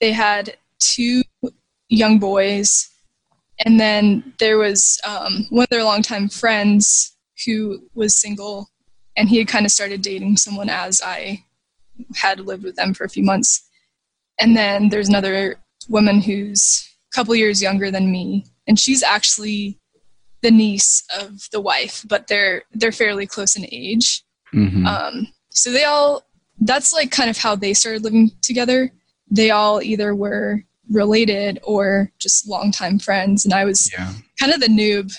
They 0.00 0.12
had 0.12 0.56
two 0.80 1.22
young 1.88 2.18
boys, 2.18 2.90
and 3.64 3.78
then 3.78 4.32
there 4.38 4.58
was 4.58 4.98
um, 5.06 5.46
one 5.50 5.64
of 5.64 5.68
their 5.68 5.84
longtime 5.84 6.28
friends 6.28 7.16
who 7.46 7.82
was 7.94 8.16
single, 8.16 8.68
and 9.16 9.28
he 9.28 9.38
had 9.38 9.46
kind 9.46 9.66
of 9.66 9.70
started 9.70 10.00
dating 10.00 10.38
someone 10.38 10.70
as 10.70 11.02
I 11.02 11.44
had 12.14 12.40
lived 12.40 12.64
with 12.64 12.76
them 12.76 12.94
for 12.94 13.04
a 13.04 13.08
few 13.08 13.22
months. 13.22 13.68
And 14.38 14.56
then 14.56 14.88
there's 14.88 15.08
another 15.08 15.56
woman 15.88 16.20
who's 16.20 16.88
a 17.12 17.16
couple 17.16 17.34
years 17.34 17.62
younger 17.62 17.90
than 17.90 18.10
me, 18.10 18.46
and 18.66 18.78
she's 18.78 19.02
actually 19.02 19.78
the 20.42 20.50
niece 20.50 21.04
of 21.18 21.48
the 21.52 21.60
wife, 21.60 22.04
but 22.08 22.26
they're 22.26 22.62
they're 22.72 22.92
fairly 22.92 23.26
close 23.26 23.56
in 23.56 23.66
age. 23.70 24.24
Mm-hmm. 24.54 24.86
Um, 24.86 25.28
so 25.50 25.70
they 25.70 25.84
all 25.84 26.24
that's 26.60 26.92
like 26.92 27.10
kind 27.10 27.30
of 27.30 27.38
how 27.38 27.56
they 27.56 27.74
started 27.74 28.04
living 28.04 28.30
together. 28.42 28.90
They 29.30 29.50
all 29.50 29.82
either 29.82 30.14
were 30.14 30.64
related 30.90 31.58
or 31.62 32.10
just 32.18 32.48
longtime 32.48 32.98
friends, 32.98 33.44
and 33.44 33.54
I 33.54 33.64
was 33.64 33.90
yeah. 33.92 34.12
kind 34.40 34.52
of 34.52 34.60
the 34.60 34.66
noob. 34.66 35.12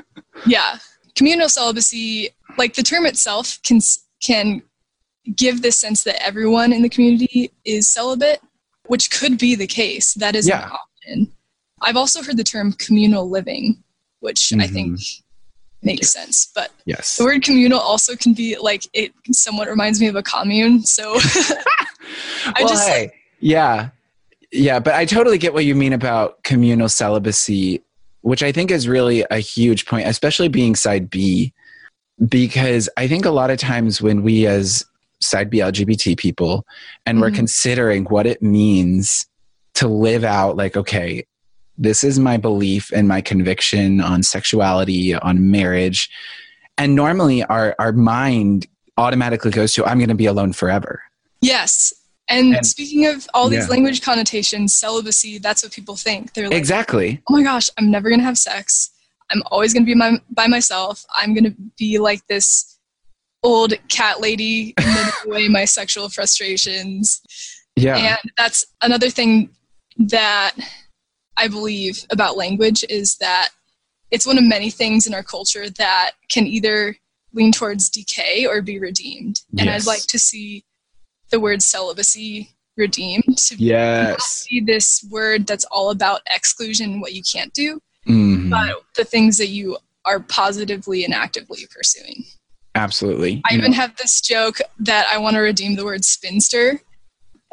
yeah, 0.46 0.78
communal 1.14 1.48
celibacy, 1.48 2.30
like 2.56 2.74
the 2.74 2.82
term 2.82 3.06
itself, 3.06 3.58
can 3.62 3.80
can 4.22 4.62
give 5.34 5.62
this 5.62 5.76
sense 5.76 6.04
that 6.04 6.22
everyone 6.22 6.72
in 6.72 6.82
the 6.82 6.88
community 6.88 7.50
is 7.64 7.88
celibate, 7.88 8.40
which 8.86 9.10
could 9.10 9.38
be 9.38 9.54
the 9.54 9.66
case. 9.66 10.14
That 10.14 10.36
is 10.36 10.48
yeah. 10.48 10.66
an 10.66 10.70
option. 10.72 11.32
I've 11.82 11.96
also 11.96 12.22
heard 12.22 12.36
the 12.36 12.44
term 12.44 12.72
communal 12.72 13.28
living, 13.28 13.82
which 14.20 14.48
mm-hmm. 14.48 14.60
I 14.60 14.66
think 14.66 15.00
makes 15.82 16.10
sense. 16.10 16.50
But 16.54 16.70
yes. 16.84 17.16
the 17.16 17.24
word 17.24 17.42
communal 17.42 17.78
also 17.78 18.16
can 18.16 18.34
be 18.34 18.56
like 18.58 18.82
it 18.92 19.12
somewhat 19.32 19.68
reminds 19.68 20.00
me 20.00 20.06
of 20.06 20.16
a 20.16 20.22
commune. 20.22 20.82
So 20.84 21.14
I 21.18 22.54
well, 22.60 22.68
just 22.68 22.88
hey, 22.88 23.12
yeah. 23.40 23.90
Yeah, 24.52 24.78
but 24.78 24.94
I 24.94 25.04
totally 25.04 25.38
get 25.38 25.52
what 25.52 25.64
you 25.64 25.74
mean 25.74 25.92
about 25.92 26.42
communal 26.44 26.88
celibacy, 26.88 27.82
which 28.22 28.42
I 28.42 28.52
think 28.52 28.70
is 28.70 28.88
really 28.88 29.24
a 29.30 29.38
huge 29.38 29.86
point, 29.86 30.06
especially 30.06 30.48
being 30.48 30.76
side 30.76 31.10
B, 31.10 31.52
because 32.28 32.88
I 32.96 33.08
think 33.08 33.24
a 33.24 33.30
lot 33.30 33.50
of 33.50 33.58
times 33.58 34.00
when 34.00 34.22
we 34.22 34.46
as 34.46 34.84
side 35.20 35.50
B 35.50 35.58
LGBT 35.58 36.16
people, 36.18 36.66
and 37.04 37.16
mm-hmm. 37.16 37.22
we're 37.22 37.30
considering 37.30 38.04
what 38.04 38.26
it 38.26 38.42
means 38.42 39.26
to 39.74 39.88
live 39.88 40.24
out 40.24 40.56
like, 40.56 40.76
okay, 40.76 41.26
this 41.78 42.02
is 42.02 42.18
my 42.18 42.36
belief 42.36 42.90
and 42.92 43.06
my 43.06 43.20
conviction 43.20 44.00
on 44.00 44.22
sexuality, 44.22 45.14
on 45.14 45.50
marriage. 45.50 46.08
And 46.78 46.94
normally 46.94 47.42
our, 47.44 47.74
our 47.78 47.92
mind 47.92 48.66
automatically 48.96 49.50
goes 49.50 49.74
to, 49.74 49.84
I'm 49.84 49.98
going 49.98 50.08
to 50.08 50.14
be 50.14 50.26
alone 50.26 50.52
forever. 50.52 51.02
Yes. 51.42 51.92
And, 52.28 52.56
And- 52.56 52.66
speaking 52.66 53.06
of 53.06 53.28
all 53.34 53.48
these 53.48 53.64
Yeah. 53.64 53.70
language 53.70 54.00
connotations, 54.00 54.74
celibacy, 54.74 55.38
that's 55.38 55.62
what 55.62 55.72
people 55.72 55.96
think. 55.96 56.32
They're 56.32 56.48
like, 56.48 56.56
exactly. 56.56 57.20
oh 57.28 57.34
my 57.34 57.42
gosh, 57.42 57.68
I'm 57.78 57.90
never 57.90 58.08
going 58.08 58.20
to 58.20 58.24
have 58.26 58.38
sex. 58.38 58.90
I'm 59.30 59.42
always 59.50 59.72
going 59.74 59.84
to 59.84 59.86
be 59.86 59.94
my, 59.94 60.18
by 60.30 60.46
myself. 60.46 61.04
I'm 61.14 61.34
going 61.34 61.44
to 61.44 61.54
be 61.78 61.98
like 61.98 62.26
this 62.28 62.75
old 63.42 63.74
cat 63.88 64.20
lady 64.20 64.74
knitting 64.78 65.12
away 65.26 65.48
my 65.48 65.64
sexual 65.64 66.08
frustrations. 66.08 67.20
Yeah. 67.76 67.96
And 67.96 68.30
that's 68.36 68.64
another 68.82 69.10
thing 69.10 69.50
that 69.98 70.52
I 71.36 71.48
believe 71.48 72.04
about 72.10 72.36
language 72.36 72.84
is 72.88 73.16
that 73.16 73.50
it's 74.10 74.26
one 74.26 74.38
of 74.38 74.44
many 74.44 74.70
things 74.70 75.06
in 75.06 75.14
our 75.14 75.22
culture 75.22 75.68
that 75.70 76.12
can 76.28 76.46
either 76.46 76.96
lean 77.32 77.52
towards 77.52 77.90
decay 77.90 78.46
or 78.46 78.62
be 78.62 78.78
redeemed. 78.78 79.40
And 79.58 79.66
Yes. 79.66 79.82
I'd 79.82 79.86
like 79.90 80.02
to 80.06 80.18
see 80.18 80.64
the 81.30 81.40
word 81.40 81.60
celibacy 81.62 82.50
redeemed 82.76 83.36
to 83.38 83.56
yes. 83.56 84.46
be 84.48 84.60
this 84.60 85.04
word 85.10 85.46
that's 85.46 85.64
all 85.64 85.90
about 85.90 86.20
exclusion, 86.30 87.00
what 87.00 87.14
you 87.14 87.22
can't 87.22 87.52
do, 87.52 87.80
Mhm. 88.06 88.50
but 88.50 88.82
the 88.94 89.04
things 89.04 89.38
that 89.38 89.48
you 89.48 89.76
are 90.04 90.20
positively 90.20 91.04
and 91.04 91.12
actively 91.12 91.66
pursuing. 91.70 92.24
Absolutely. 92.76 93.42
I 93.48 93.54
even 93.54 93.70
know- 93.72 93.76
have 93.76 93.96
this 93.96 94.20
joke 94.20 94.58
that 94.80 95.06
I 95.10 95.18
want 95.18 95.34
to 95.34 95.40
redeem 95.40 95.76
the 95.76 95.84
word 95.84 96.04
spinster, 96.04 96.80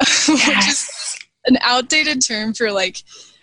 which 0.00 0.68
is 0.68 1.18
an 1.46 1.58
outdated 1.60 2.24
term 2.24 2.54
for 2.54 2.72
like 2.72 2.98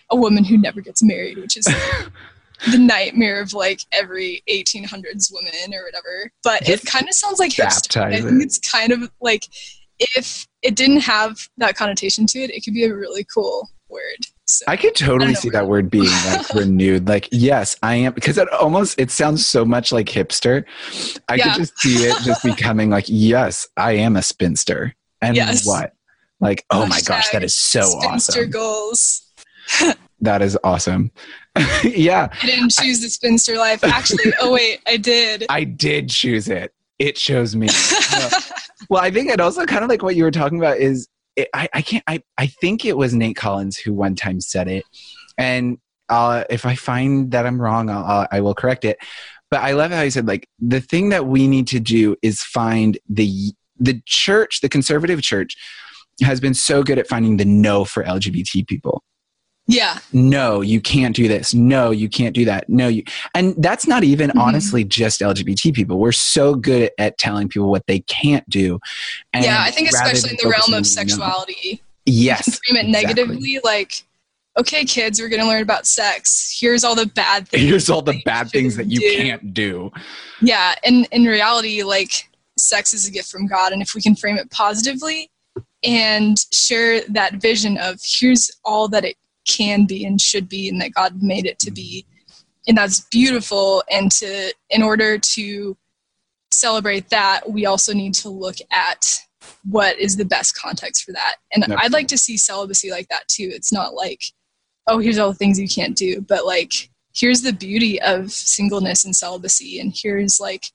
a 0.09 0.15
woman 0.15 0.43
who 0.43 0.57
never 0.57 0.81
gets 0.81 1.01
married, 1.01 1.37
which 1.37 1.57
is 1.57 1.65
the 2.71 2.77
nightmare 2.77 3.41
of 3.41 3.53
like 3.53 3.81
every 3.91 4.43
1800s 4.49 5.31
woman 5.33 5.73
or 5.73 5.83
whatever. 5.83 6.31
But 6.43 6.63
Just 6.63 6.83
it 6.83 6.89
kind 6.89 7.07
of 7.07 7.15
sounds 7.15 7.39
like 7.39 7.51
hipster. 7.51 8.01
I 8.01 8.21
think 8.21 8.41
it. 8.41 8.45
it's 8.45 8.59
kind 8.59 8.91
of 8.91 9.09
like 9.21 9.45
if 9.99 10.47
it 10.61 10.75
didn't 10.75 11.01
have 11.01 11.47
that 11.57 11.75
connotation 11.75 12.25
to 12.27 12.39
it, 12.39 12.51
it 12.51 12.63
could 12.63 12.73
be 12.73 12.85
a 12.85 12.93
really 12.93 13.25
cool 13.33 13.69
word. 13.89 14.25
So 14.59 14.65
I 14.67 14.77
could 14.77 14.95
totally 14.95 15.33
know 15.33 15.39
see 15.39 15.49
that 15.49 15.67
word 15.67 15.89
being 15.89 16.09
like 16.27 16.49
renewed. 16.53 17.07
Like, 17.07 17.27
yes, 17.31 17.75
I 17.83 17.95
am 17.95 18.13
because 18.13 18.37
it 18.37 18.51
almost 18.53 18.99
it 18.99 19.11
sounds 19.11 19.45
so 19.45 19.65
much 19.65 19.91
like 19.91 20.07
hipster. 20.07 20.63
I 21.29 21.35
Yeah. 21.35 21.43
could 21.53 21.59
just 21.59 21.77
see 21.79 22.05
it 22.05 22.15
just 22.23 22.43
becoming 22.51 22.89
like, 22.89 23.05
yes, 23.07 23.67
I 23.77 23.93
am 23.93 24.15
a 24.15 24.21
spinster. 24.21 24.93
And 25.21 25.35
Yes. 25.35 25.65
what? 25.65 25.93
Like, 26.39 26.65
oh 26.71 26.85
my 26.87 26.99
gosh, 27.01 27.29
that 27.29 27.43
is 27.43 27.55
so 27.57 27.81
spinster 27.81 28.41
awesome. 28.41 28.49
goals. 28.51 29.21
That 30.23 30.43
is 30.43 30.55
awesome. 30.63 31.09
yeah, 31.83 32.27
I 32.43 32.45
didn't 32.45 32.71
choose 32.73 33.01
the 33.01 33.09
spinster 33.09 33.57
life. 33.57 33.83
Actually, 33.83 34.31
oh 34.39 34.51
wait, 34.53 34.79
I 34.87 34.97
did. 34.97 35.47
I 35.49 35.63
did 35.63 36.09
choose 36.09 36.47
it. 36.47 36.75
It 36.99 37.15
chose 37.15 37.55
me. 37.55 37.67
Well, 38.87 39.01
I 39.01 39.09
think 39.09 39.31
it 39.31 39.39
also 39.39 39.65
kind 39.65 39.83
of 39.83 39.89
like 39.89 40.03
what 40.03 40.15
you 40.15 40.23
were 40.23 40.29
talking 40.29 40.59
about 40.59 40.77
is 40.77 41.07
it, 41.41 41.49
I, 41.53 41.69
I 41.73 41.81
can't 41.81 42.03
I, 42.07 42.21
I 42.37 42.47
think 42.47 42.85
it 42.85 42.97
was 42.97 43.13
Nate 43.13 43.35
Collins 43.35 43.77
who 43.77 43.93
one 43.93 44.15
time 44.15 44.41
said 44.41 44.67
it, 44.67 44.85
and 45.37 45.77
uh, 46.09 46.43
if 46.49 46.65
I 46.65 46.75
find 46.75 47.31
that 47.31 47.45
I'm 47.45 47.61
wrong, 47.61 47.89
I'll, 47.89 48.03
I'll, 48.03 48.27
I 48.31 48.41
will 48.41 48.53
correct 48.53 48.85
it. 48.85 48.97
But 49.49 49.61
I 49.61 49.71
love 49.71 49.91
how 49.91 50.03
he 50.03 50.09
said 50.09 50.27
like 50.27 50.47
the 50.59 50.81
thing 50.81 51.09
that 51.09 51.25
we 51.25 51.47
need 51.47 51.67
to 51.67 51.79
do 51.79 52.15
is 52.21 52.41
find 52.41 52.97
the 53.09 53.53
the 53.79 54.01
church, 54.05 54.61
the 54.61 54.69
conservative 54.69 55.21
church, 55.21 55.55
has 56.21 56.39
been 56.39 56.53
so 56.53 56.83
good 56.83 56.99
at 56.99 57.07
finding 57.07 57.37
the 57.37 57.45
no 57.45 57.83
for 57.83 58.03
LGBT 58.03 58.67
people 58.67 59.03
yeah, 59.71 59.99
no 60.13 60.61
you 60.61 60.79
can't 60.81 61.15
do 61.15 61.27
this 61.27 61.53
no 61.53 61.91
you 61.91 62.09
can't 62.09 62.35
do 62.35 62.45
that 62.45 62.67
no 62.69 62.87
you 62.87 63.03
and 63.33 63.55
that's 63.57 63.87
not 63.87 64.03
even 64.03 64.29
Mhm. 64.31 64.41
honestly 64.41 64.83
just 64.83 65.21
lgbt 65.21 65.73
people 65.73 65.97
we're 65.99 66.11
so 66.11 66.55
good 66.55 66.83
at, 66.83 66.93
at 66.97 67.17
telling 67.17 67.47
people 67.47 67.69
what 67.69 67.85
they 67.87 67.99
can't 68.01 68.47
do 68.49 68.79
and 69.33 69.43
yeah. 69.45 69.61
I 69.61 69.71
think 69.71 69.89
especially 69.89 70.31
in 70.31 70.37
the 70.41 70.49
realm 70.49 70.63
of 70.65 70.69
the 70.71 70.77
no. 70.77 70.83
sexuality, 70.83 71.81
yes 72.05 72.59
frame 72.65 72.77
it 72.77 72.87
exactly. 72.89 73.13
negatively, 73.13 73.59
like, 73.63 74.03
okay, 74.59 74.83
kids, 74.83 75.19
we're 75.21 75.29
gonna 75.29 75.47
learn 75.47 75.61
about 75.61 75.87
sex. 75.87 76.57
Here's 76.59 76.83
all 76.83 76.95
the 76.95 77.05
bad 77.05 77.47
things. 77.47 77.63
here's 77.69 77.89
all 77.89 78.01
the 78.01 78.21
bad 78.25 78.49
things 78.49 78.75
that 78.75 78.87
you 78.87 78.99
do. 78.99 79.15
can't 79.17 79.53
do 79.53 79.91
Yeah, 80.41 80.75
and 80.83 81.07
in 81.11 81.23
reality, 81.25 81.83
like, 81.83 82.27
sex 82.57 82.93
is 82.93 83.07
a 83.07 83.11
gift 83.11 83.29
from 83.31 83.47
God, 83.47 83.71
and 83.71 83.81
if 83.81 83.95
we 83.95 84.01
can 84.01 84.15
frame 84.15 84.37
it 84.37 84.49
positively 84.51 85.29
and 85.83 86.37
share 86.51 87.01
that 87.09 87.35
vision 87.35 87.77
of 87.77 87.99
here's 88.03 88.51
all 88.65 88.87
that 88.89 89.03
it 89.05 89.15
can 89.47 89.85
be 89.85 90.05
and 90.05 90.19
should 90.21 90.47
be, 90.47 90.69
and 90.69 90.79
that 90.81 90.93
God 90.93 91.21
made 91.21 91.45
it 91.45 91.59
to 91.59 91.71
be, 91.71 92.05
and 92.67 92.77
that's 92.77 93.01
beautiful. 93.11 93.83
And 93.91 94.11
to, 94.13 94.53
in 94.69 94.83
order 94.83 95.17
to 95.17 95.77
celebrate 96.51 97.09
that, 97.09 97.49
we 97.49 97.65
also 97.65 97.93
need 97.93 98.13
to 98.15 98.29
look 98.29 98.57
at 98.71 99.19
what 99.69 99.97
is 99.99 100.17
the 100.17 100.25
best 100.25 100.55
context 100.55 101.03
for 101.03 101.11
that. 101.13 101.35
And. 101.53 101.63
I'd 101.79 101.93
like 101.93 102.07
to 102.09 102.17
see 102.17 102.37
celibacy 102.37 102.91
like 102.91 103.07
that 103.09 103.27
too. 103.27 103.49
It's 103.51 103.73
not 103.73 103.93
like, 103.93 104.21
oh, 104.87 104.99
here's 104.99 105.17
all 105.17 105.31
the 105.31 105.37
things 105.37 105.59
you 105.59 105.67
can't 105.67 105.95
do, 105.95 106.21
but 106.21 106.45
like, 106.45 106.89
here's 107.13 107.41
the 107.41 107.53
beauty 107.53 108.01
of 108.01 108.31
singleness 108.31 109.05
and 109.05 109.15
celibacy, 109.15 109.79
and 109.79 109.93
here's 109.95 110.39
like, 110.39 110.65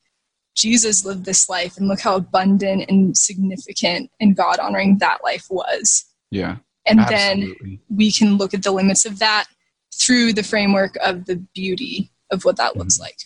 Jesus 0.55 1.05
lived 1.05 1.25
this 1.25 1.49
life, 1.49 1.77
and 1.77 1.87
look 1.87 2.01
how 2.01 2.17
abundant 2.17 2.87
and 2.89 3.17
significant 3.17 4.11
and 4.21 4.37
God 4.37 4.59
honoring 4.59 4.99
that 4.99 5.23
life 5.23 5.47
was. 5.51 6.05
yeah 6.31 6.57
And 6.87 7.01
then 7.09 7.79
we 7.95 8.13
can 8.13 8.37
look 8.37 8.55
at 8.55 8.63
the 8.63 8.71
limits 8.73 9.05
of 9.05 9.19
that 9.19 9.47
through 9.95 10.33
the 10.33 10.43
framework 10.43 10.97
of 11.03 11.25
the 11.27 11.37
beauty 11.55 12.11
of 12.31 12.45
what 12.45 12.57
that 12.57 12.77
looks 12.77 12.97
Mhm. 12.99 13.01
like. 13.01 13.17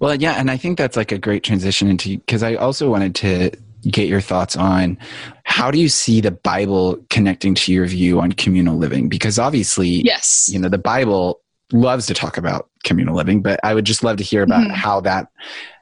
well 0.00 0.14
yeah 0.14 0.32
and 0.34 0.50
i 0.50 0.56
think 0.58 0.76
that's 0.76 0.98
like 0.98 1.12
a 1.12 1.16
great 1.18 1.42
transition 1.42 1.88
into 1.88 2.18
because 2.18 2.42
i 2.42 2.54
also 2.56 2.90
wanted 2.90 3.14
to 3.14 3.50
get 3.90 4.06
your 4.06 4.20
thoughts 4.20 4.54
on 4.54 4.98
how 5.44 5.70
do 5.70 5.78
you 5.80 5.88
see 5.88 6.20
the 6.20 6.30
bible 6.30 7.02
connecting 7.08 7.54
to 7.54 7.72
your 7.72 7.86
view 7.86 8.20
on 8.20 8.30
communal 8.32 8.76
living 8.76 9.08
because 9.08 9.38
obviously 9.38 9.88
Yes. 10.04 10.50
you 10.52 10.58
know 10.58 10.68
the 10.68 10.76
bible 10.76 11.40
loves 11.72 12.04
to 12.06 12.12
talk 12.12 12.36
about 12.36 12.68
communal 12.84 13.16
living 13.16 13.40
but 13.40 13.58
i 13.64 13.72
would 13.72 13.86
just 13.86 14.04
love 14.04 14.18
to 14.18 14.24
hear 14.24 14.42
about 14.42 14.64
Mhm. 14.66 14.72
how 14.74 15.00
that 15.00 15.28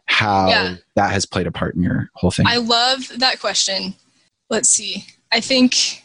how 0.06 0.48
Yeah. 0.48 0.76
that 0.94 1.10
has 1.10 1.26
played 1.26 1.48
a 1.48 1.52
part 1.52 1.74
in 1.74 1.82
your 1.82 2.10
whole 2.14 2.30
thing 2.30 2.46
I 2.46 2.58
love 2.58 3.10
that 3.16 3.40
question. 3.40 3.94
Let's 4.50 4.68
see. 4.68 5.04
I 5.32 5.40
think 5.40 5.99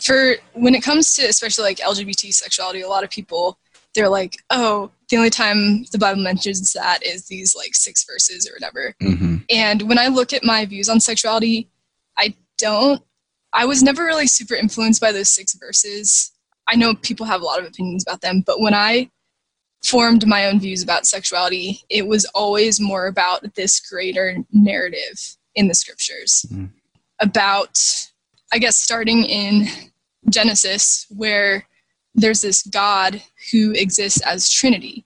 for 0.00 0.34
when 0.52 0.74
it 0.74 0.82
comes 0.82 1.14
to 1.14 1.22
especially 1.24 1.64
like 1.64 1.78
LGBT 1.78 2.32
sexuality, 2.32 2.82
a 2.82 2.88
lot 2.88 3.04
of 3.04 3.10
people 3.10 3.58
they're 3.94 4.08
like, 4.10 4.36
oh, 4.50 4.90
the 5.08 5.16
only 5.16 5.30
time 5.30 5.84
the 5.90 5.98
Bible 5.98 6.22
mentions 6.22 6.72
that 6.74 7.02
is 7.02 7.26
these 7.26 7.56
like 7.56 7.74
six 7.74 8.04
verses 8.04 8.46
or 8.48 8.52
whatever. 8.54 8.94
hmm 9.00 9.38
And 9.48 9.82
when 9.88 9.98
I 9.98 10.08
look 10.08 10.32
at 10.32 10.44
my 10.44 10.66
views 10.66 10.88
on 10.88 11.00
sexuality, 11.00 11.70
I 12.18 12.34
don't, 12.58 13.02
I 13.52 13.64
was 13.64 13.82
never 13.82 14.04
really 14.04 14.26
super 14.26 14.54
influenced 14.54 15.00
by 15.00 15.12
those 15.12 15.30
six 15.30 15.54
verses. 15.54 16.32
I 16.68 16.76
know 16.76 16.94
people 16.94 17.24
have 17.26 17.40
a 17.40 17.44
lot 17.44 17.58
of 17.58 17.66
opinions 17.66 18.04
about 18.06 18.20
them, 18.20 18.42
but 18.46 18.60
when 18.60 18.74
I 18.74 19.10
formed 19.84 20.26
my 20.26 20.46
own 20.46 20.60
views 20.60 20.82
about 20.82 21.06
sexuality, 21.06 21.80
it 21.88 22.06
was 22.06 22.24
always 22.26 22.80
more 22.80 23.06
about 23.06 23.54
this 23.54 23.80
greater 23.80 24.36
narrative 24.52 25.36
in 25.54 25.68
the 25.68 25.74
scriptures. 25.74 26.44
Mhm. 26.52 26.70
About, 27.20 27.80
I 28.52 28.58
guess, 28.58 28.76
starting 28.76 29.24
in 29.24 29.66
Genesis, 30.30 31.06
where 31.10 31.66
there's 32.14 32.42
this 32.42 32.62
God 32.62 33.22
who 33.52 33.72
exists 33.72 34.20
as 34.22 34.50
Trinity. 34.50 35.04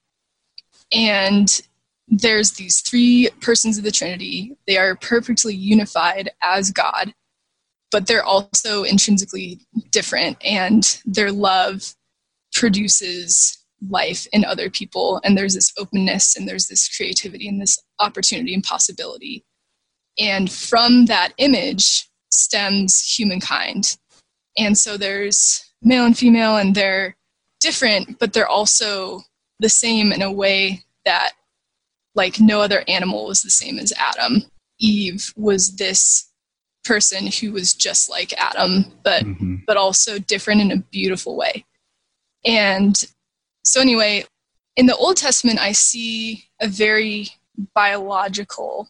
And 0.93 1.61
there's 2.09 2.53
these 2.53 2.81
three 2.81 3.31
persons 3.41 3.79
of 3.79 3.85
the 3.85 3.91
Trinity. 3.91 4.57
They 4.67 4.77
are 4.77 4.97
perfectly 4.97 5.55
unified 5.55 6.31
as 6.43 6.71
God, 6.71 7.15
but 7.91 8.07
they're 8.07 8.25
also 8.25 8.83
intrinsically 8.83 9.61
different, 9.91 10.37
and 10.45 11.01
their 11.05 11.33
love 11.33 11.95
produces 12.53 13.65
life 13.89 14.27
in 14.33 14.45
other 14.45 14.69
people. 14.69 15.21
And 15.25 15.39
there's 15.39 15.55
this 15.55 15.73
openness, 15.79 16.37
and 16.37 16.49
there's 16.49 16.67
this 16.67 16.89
creativity, 16.95 17.49
and 17.49 17.61
this 17.61 17.79
opportunity 18.01 18.55
and 18.55 18.63
possibility. 18.63 19.45
And 20.19 20.51
from 20.51 21.07
that 21.07 21.33
image 21.39 22.10
stems 22.33 23.01
humankind. 23.01 23.97
And 24.59 24.77
so 24.77 24.97
there's 24.97 25.65
male 25.83 26.05
and 26.05 26.17
female, 26.17 26.57
and 26.57 26.75
they're 26.75 27.17
different, 27.61 28.19
but 28.19 28.33
they're 28.33 28.49
also 28.49 29.23
the 29.61 29.69
same 29.69 30.13
in 30.13 30.23
a 30.23 30.33
way 30.33 30.83
that 31.05 31.33
like 32.15 32.41
no 32.41 32.61
other 32.61 32.83
animal 32.89 33.27
was 33.27 33.43
the 33.43 33.51
same 33.51 33.79
as 33.79 33.93
Adam. 33.97 34.43
Eve 34.79 35.33
was 35.37 35.77
this 35.77 36.31
person 36.85 37.27
who 37.27 37.53
was 37.53 37.75
just 37.75 38.09
like 38.11 38.33
Adam, 38.39 38.87
but 39.05 39.23
hmm 39.23 39.57
but 39.67 39.77
also 39.77 40.19
different 40.19 40.61
in 40.61 40.73
a 40.73 40.83
beautiful 40.91 41.37
way. 41.37 41.65
And 42.45 43.05
so 43.65 43.81
anyway, 43.81 44.25
in 44.77 44.87
the 44.87 44.97
Old 44.97 45.17
Testament 45.17 45.61
I 45.61 45.73
see 45.73 46.45
a 46.61 46.67
very 46.67 47.29
biological 47.75 48.89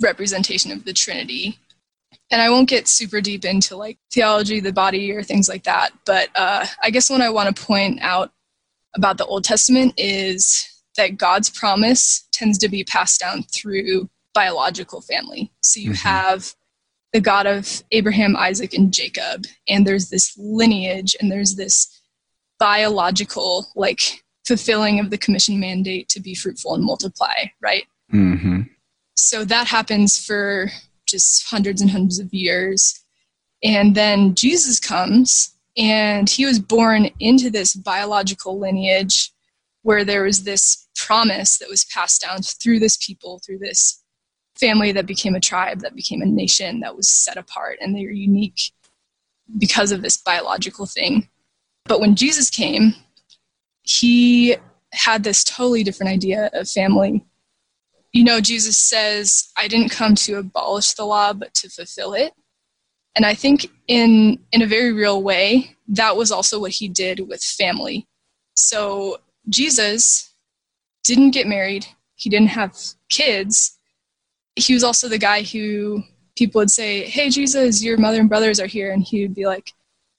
representation 0.00 0.70
of 0.70 0.84
the 0.84 0.92
Trinity. 0.92 1.58
And 2.30 2.42
I 2.42 2.50
won't 2.50 2.68
get 2.68 2.88
super 2.88 3.20
deep 3.20 3.44
into 3.44 3.76
like 3.76 3.98
theology, 4.12 4.58
the 4.60 4.72
body, 4.72 5.12
or 5.12 5.22
things 5.22 5.48
like 5.48 5.62
that. 5.64 5.90
But 6.04 6.28
uh, 6.34 6.66
I 6.82 6.90
guess 6.90 7.08
what 7.08 7.20
I 7.20 7.30
want 7.30 7.54
to 7.54 7.62
point 7.62 8.00
out 8.02 8.32
about 8.96 9.18
the 9.18 9.26
Old 9.26 9.44
Testament 9.44 9.94
is 9.96 10.66
that 10.96 11.18
God's 11.18 11.50
promise 11.50 12.26
tends 12.32 12.58
to 12.58 12.68
be 12.68 12.82
passed 12.82 13.20
down 13.20 13.44
through 13.44 14.08
biological 14.34 15.00
family. 15.00 15.52
So 15.62 15.80
you 15.80 15.90
Mhm. 15.90 16.02
have 16.02 16.54
the 17.12 17.20
God 17.20 17.46
of 17.46 17.82
Abraham, 17.92 18.36
Isaac, 18.36 18.74
and 18.74 18.92
Jacob. 18.92 19.46
And 19.68 19.86
there's 19.86 20.08
this 20.10 20.36
lineage 20.36 21.14
and 21.20 21.30
there's 21.30 21.54
this 21.54 21.88
biological, 22.58 23.68
like, 23.76 24.22
fulfilling 24.46 25.00
of 25.00 25.10
the 25.10 25.18
commission 25.18 25.58
mandate 25.60 26.08
to 26.08 26.20
be 26.20 26.34
fruitful 26.34 26.74
and 26.74 26.84
multiply, 26.84 27.34
right? 27.60 27.84
Mm-hmm. 28.12 28.62
So 29.16 29.44
that 29.44 29.66
happens 29.66 30.18
for 30.24 30.70
just 31.06 31.48
hundreds 31.48 31.80
and 31.80 31.90
hundreds 31.90 32.18
of 32.18 32.32
years. 32.32 33.02
And 33.62 33.94
then 33.94 34.34
Jesus 34.34 34.78
comes 34.78 35.54
and 35.76 36.28
he 36.28 36.46
was 36.46 36.58
born 36.58 37.10
into 37.20 37.50
this 37.50 37.74
biological 37.74 38.58
lineage 38.58 39.30
where 39.82 40.04
there 40.04 40.24
was 40.24 40.42
this 40.42 40.88
promise 40.96 41.58
that 41.58 41.68
was 41.68 41.84
passed 41.84 42.22
down 42.22 42.42
through 42.42 42.80
this 42.80 42.96
people, 42.96 43.40
through 43.44 43.58
this 43.58 44.02
family 44.58 44.90
that 44.92 45.06
became 45.06 45.34
a 45.34 45.40
tribe, 45.40 45.80
that 45.80 45.94
became 45.94 46.22
a 46.22 46.26
nation, 46.26 46.80
that 46.80 46.96
was 46.96 47.08
set 47.08 47.36
apart, 47.36 47.78
and 47.80 47.94
they 47.94 48.04
were 48.04 48.10
unique 48.10 48.72
because 49.58 49.92
of 49.92 50.02
this 50.02 50.16
biological 50.16 50.86
thing. 50.86 51.28
But 51.84 52.00
when 52.00 52.16
Jesus 52.16 52.50
came, 52.50 52.94
he 53.82 54.56
had 54.92 55.22
this 55.22 55.44
totally 55.44 55.84
different 55.84 56.12
idea 56.12 56.50
of 56.52 56.68
family. 56.68 57.24
You 58.16 58.24
know, 58.24 58.40
Jesus 58.40 58.78
says, 58.78 59.52
I 59.58 59.68
didn't 59.68 59.90
come 59.90 60.14
to 60.14 60.38
abolish 60.38 60.94
the 60.94 61.04
law, 61.04 61.34
but 61.34 61.52
to 61.52 61.68
fulfill 61.68 62.14
it. 62.14 62.32
And 63.14 63.26
I 63.26 63.34
think 63.34 63.66
in 63.88 64.38
in 64.52 64.62
a 64.62 64.66
very 64.66 64.90
real 64.94 65.22
way, 65.22 65.76
that 65.88 66.16
was 66.16 66.32
also 66.32 66.58
what 66.58 66.70
he 66.70 66.88
did 66.88 67.28
with 67.28 67.44
family. 67.44 68.06
So 68.54 69.18
Jesus 69.50 70.32
didn't 71.04 71.32
get 71.32 71.46
married, 71.46 71.86
he 72.14 72.30
didn't 72.30 72.48
have 72.48 72.74
kids. 73.10 73.78
He 74.54 74.72
was 74.72 74.82
also 74.82 75.10
the 75.10 75.18
guy 75.18 75.42
who 75.42 76.02
people 76.38 76.60
would 76.60 76.70
say, 76.70 77.04
Hey 77.04 77.28
Jesus, 77.28 77.84
your 77.84 77.98
mother 77.98 78.20
and 78.20 78.30
brothers 78.30 78.58
are 78.58 78.66
here, 78.66 78.92
and 78.92 79.02
he 79.02 79.20
would 79.20 79.34
be 79.34 79.44
like, 79.44 79.74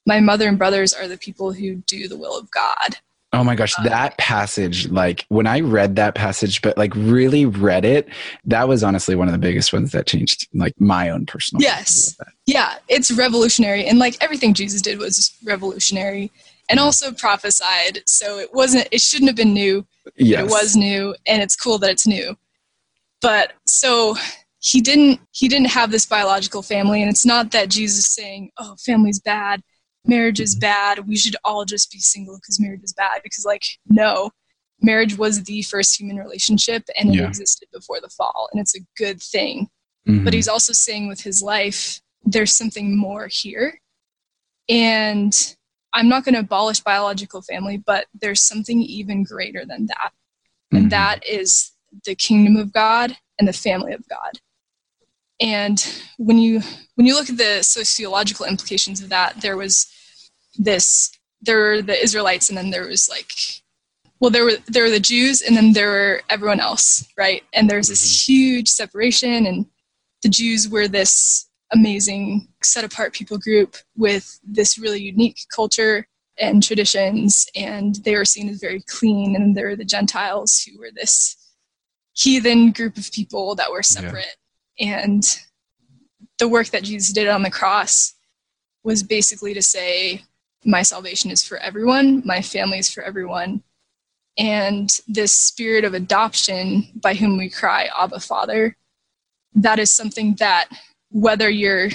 My 0.06 0.20
mother 0.20 0.46
and 0.46 0.56
brothers 0.56 0.92
are 0.92 1.08
the 1.08 1.18
people 1.18 1.52
who 1.52 1.82
do 1.88 2.06
the 2.06 2.16
will 2.16 2.38
of 2.38 2.48
God. 2.52 2.98
Oh 3.32 3.44
my 3.44 3.54
gosh, 3.54 3.78
um, 3.78 3.84
that 3.84 4.16
passage, 4.16 4.88
like 4.88 5.26
when 5.28 5.46
I 5.46 5.60
read 5.60 5.96
that 5.96 6.14
passage, 6.14 6.62
but 6.62 6.78
like 6.78 6.94
really 6.94 7.44
read 7.44 7.84
it, 7.84 8.08
that 8.44 8.66
was 8.66 8.82
honestly 8.82 9.14
one 9.14 9.28
of 9.28 9.32
the 9.32 9.38
biggest 9.38 9.70
ones 9.72 9.92
that 9.92 10.06
changed 10.06 10.48
like 10.54 10.72
my 10.80 11.10
own 11.10 11.26
personal. 11.26 11.60
Yes. 11.60 12.16
Yeah, 12.46 12.76
it's 12.88 13.10
revolutionary. 13.10 13.84
And 13.86 13.98
like 13.98 14.16
everything 14.22 14.54
Jesus 14.54 14.80
did 14.80 14.98
was 14.98 15.36
revolutionary 15.44 16.32
and 16.70 16.80
also 16.80 17.12
prophesied. 17.12 18.00
So 18.06 18.38
it 18.38 18.54
wasn't, 18.54 18.88
it 18.92 19.02
shouldn't 19.02 19.28
have 19.28 19.36
been 19.36 19.52
new. 19.52 19.86
Yes. 20.16 20.44
It 20.44 20.50
was 20.50 20.74
new 20.74 21.14
and 21.26 21.42
it's 21.42 21.54
cool 21.54 21.76
that 21.78 21.90
it's 21.90 22.06
new. 22.06 22.34
But 23.20 23.52
so 23.66 24.16
he 24.60 24.80
didn't, 24.80 25.20
he 25.32 25.48
didn't 25.48 25.68
have 25.68 25.90
this 25.90 26.06
biological 26.06 26.62
family. 26.62 27.02
And 27.02 27.10
it's 27.10 27.26
not 27.26 27.50
that 27.50 27.68
Jesus 27.68 27.98
is 27.98 28.14
saying, 28.14 28.52
oh, 28.58 28.74
family's 28.78 29.20
bad 29.20 29.62
marriage 30.08 30.40
is 30.40 30.54
bad 30.54 31.06
we 31.06 31.16
should 31.16 31.36
all 31.44 31.64
just 31.64 31.92
be 31.92 31.98
single 31.98 32.36
because 32.36 32.58
marriage 32.58 32.82
is 32.82 32.92
bad 32.94 33.20
because 33.22 33.44
like 33.44 33.64
no 33.88 34.30
marriage 34.80 35.16
was 35.18 35.42
the 35.44 35.62
first 35.62 35.98
human 36.00 36.16
relationship 36.16 36.82
and 36.98 37.10
it 37.10 37.16
Yeah. 37.16 37.26
existed 37.28 37.68
before 37.72 38.00
the 38.00 38.08
fall 38.08 38.48
and 38.50 38.60
it's 38.60 38.74
a 38.76 38.80
good 38.96 39.22
thing 39.22 39.68
Mhm. 40.06 40.24
but 40.24 40.32
he's 40.34 40.48
also 40.48 40.72
saying 40.72 41.08
with 41.08 41.20
his 41.20 41.42
life 41.42 42.00
there's 42.24 42.54
something 42.54 42.96
more 42.96 43.28
here 43.30 43.80
and 44.68 45.54
i'm 45.92 46.08
not 46.08 46.24
going 46.24 46.34
to 46.34 46.40
abolish 46.40 46.80
biological 46.80 47.42
family 47.42 47.76
but 47.76 48.06
there's 48.20 48.40
something 48.40 48.80
even 48.82 49.22
greater 49.22 49.64
than 49.64 49.86
that 49.86 50.12
Mhm. 50.72 50.78
and 50.78 50.90
that 50.92 51.26
is 51.26 51.72
the 52.04 52.14
kingdom 52.14 52.56
of 52.56 52.72
god 52.72 53.16
and 53.38 53.46
the 53.48 53.52
family 53.52 53.92
of 53.92 54.06
god 54.08 54.40
and 55.40 56.02
when 56.18 56.38
you 56.38 56.60
when 56.96 57.06
you 57.06 57.14
look 57.14 57.30
at 57.30 57.36
the 57.38 57.62
sociological 57.62 58.44
implications 58.46 59.00
of 59.00 59.08
that 59.08 59.40
there 59.40 59.56
was 59.56 59.86
this 60.58 61.10
there 61.40 61.58
were 61.58 61.82
the 61.82 62.02
israelites 62.02 62.48
and 62.48 62.58
then 62.58 62.70
there 62.70 62.86
was 62.86 63.08
like 63.08 63.32
well 64.20 64.30
there 64.30 64.44
were 64.44 64.56
there 64.66 64.82
were 64.82 64.90
the 64.90 65.00
jews 65.00 65.40
and 65.40 65.56
then 65.56 65.72
there 65.72 65.90
were 65.90 66.20
everyone 66.28 66.60
else 66.60 67.06
right? 67.16 67.42
And 67.52 67.68
there's 67.70 67.88
this 67.88 68.04
mm-hmm. 68.04 68.32
huge 68.32 68.68
separation 68.68 69.46
and 69.46 69.66
the 70.22 70.28
jews 70.28 70.68
were 70.68 70.88
this 70.88 71.48
amazing 71.72 72.48
set 72.62 72.84
apart 72.84 73.12
people 73.12 73.38
group 73.38 73.76
with 73.96 74.40
this 74.42 74.78
really 74.78 75.00
unique 75.00 75.38
culture 75.54 76.06
and 76.40 76.62
traditions 76.62 77.46
and 77.54 77.96
they 78.04 78.16
were 78.16 78.24
seen 78.24 78.48
as 78.48 78.60
very 78.60 78.82
clean 78.88 79.36
and 79.36 79.56
there 79.56 79.66
were 79.68 79.76
the 79.76 79.84
gentiles 79.84 80.62
who 80.62 80.78
were 80.78 80.90
this 80.94 81.36
heathen 82.14 82.72
group 82.72 82.96
of 82.96 83.12
people 83.12 83.54
that 83.54 83.70
were 83.70 83.78
Yeah. 83.78 84.00
separate. 84.00 84.36
And 84.80 85.24
the 86.38 86.48
work 86.48 86.68
that 86.68 86.84
jesus 86.84 87.12
did 87.12 87.28
on 87.28 87.42
the 87.42 87.50
cross 87.50 88.14
was 88.84 89.02
basically 89.02 89.54
to 89.54 89.62
say 89.62 90.22
my 90.64 90.82
salvation 90.82 91.30
is 91.30 91.42
for 91.42 91.58
everyone 91.58 92.22
my 92.24 92.42
family 92.42 92.78
is 92.78 92.92
for 92.92 93.02
everyone. 93.02 93.62
And 94.36 94.88
this 95.08 95.32
spirit 95.32 95.84
of 95.84 95.94
adoption 95.94 96.88
by 97.02 97.14
whom 97.14 97.36
we 97.36 97.50
cry 97.50 97.88
abba 97.98 98.20
father 98.20 98.76
that 99.54 99.78
is 99.78 99.90
something 99.90 100.34
that 100.38 100.68
whether 101.10 101.48
you're 101.48 101.88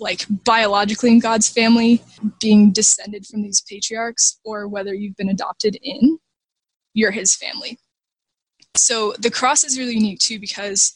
like 0.00 0.24
biologically 0.44 1.10
in 1.10 1.20
god's 1.20 1.48
family 1.48 2.02
being 2.40 2.72
descended 2.72 3.26
from 3.26 3.42
these 3.42 3.62
patriarchs 3.68 4.40
or 4.44 4.66
whether 4.66 4.94
you've 4.94 5.16
been 5.16 5.28
adopted 5.28 5.78
in 5.82 6.18
you're 6.96 7.12
his 7.12 7.36
family. 7.36 7.78
So 8.74 9.12
the 9.18 9.30
cross 9.30 9.62
is 9.62 9.78
really 9.78 9.94
unique 9.94 10.18
too 10.18 10.40
because 10.40 10.94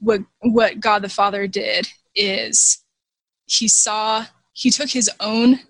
what 0.00 0.20
what 0.40 0.80
god 0.80 1.02
the 1.02 1.08
father 1.08 1.46
did 1.46 1.88
is 2.14 2.84
he 3.46 3.68
saw 3.68 4.24
he 4.52 4.70
took 4.70 4.88
his 4.88 5.10
own 5.20 5.60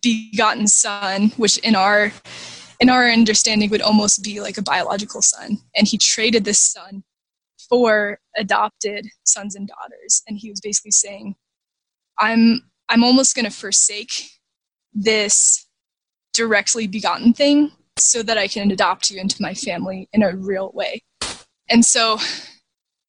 begotten 0.00 0.66
son 0.66 1.30
which 1.36 1.58
in 1.58 1.74
our 1.74 2.12
in 2.82 2.88
our 2.88 3.08
understanding 3.08 3.70
would 3.70 3.80
almost 3.80 4.24
be 4.24 4.40
like 4.40 4.58
a 4.58 4.62
biological 4.62 5.22
son. 5.22 5.58
And 5.76 5.86
he 5.86 5.96
traded 5.96 6.44
this 6.44 6.60
son 6.60 7.04
for 7.68 8.18
adopted 8.36 9.06
sons 9.24 9.54
and 9.54 9.68
daughters. 9.68 10.20
And 10.26 10.36
he 10.36 10.50
was 10.50 10.60
basically 10.60 10.90
saying 10.90 11.36
i'm 12.18 12.60
i'm 12.88 13.04
almost 13.04 13.34
going 13.34 13.44
to 13.44 13.50
forsake 13.50 14.30
this 14.92 15.66
directly 16.34 16.86
begotten 16.86 17.32
thing 17.32 17.70
so 17.98 18.22
that 18.22 18.36
i 18.36 18.48
can 18.48 18.70
adopt 18.70 19.10
you 19.10 19.20
into 19.20 19.40
my 19.40 19.54
family 19.54 20.08
in 20.12 20.22
a 20.22 20.36
real 20.36 20.72
way. 20.74 21.02
And 21.70 21.84
so 21.84 22.18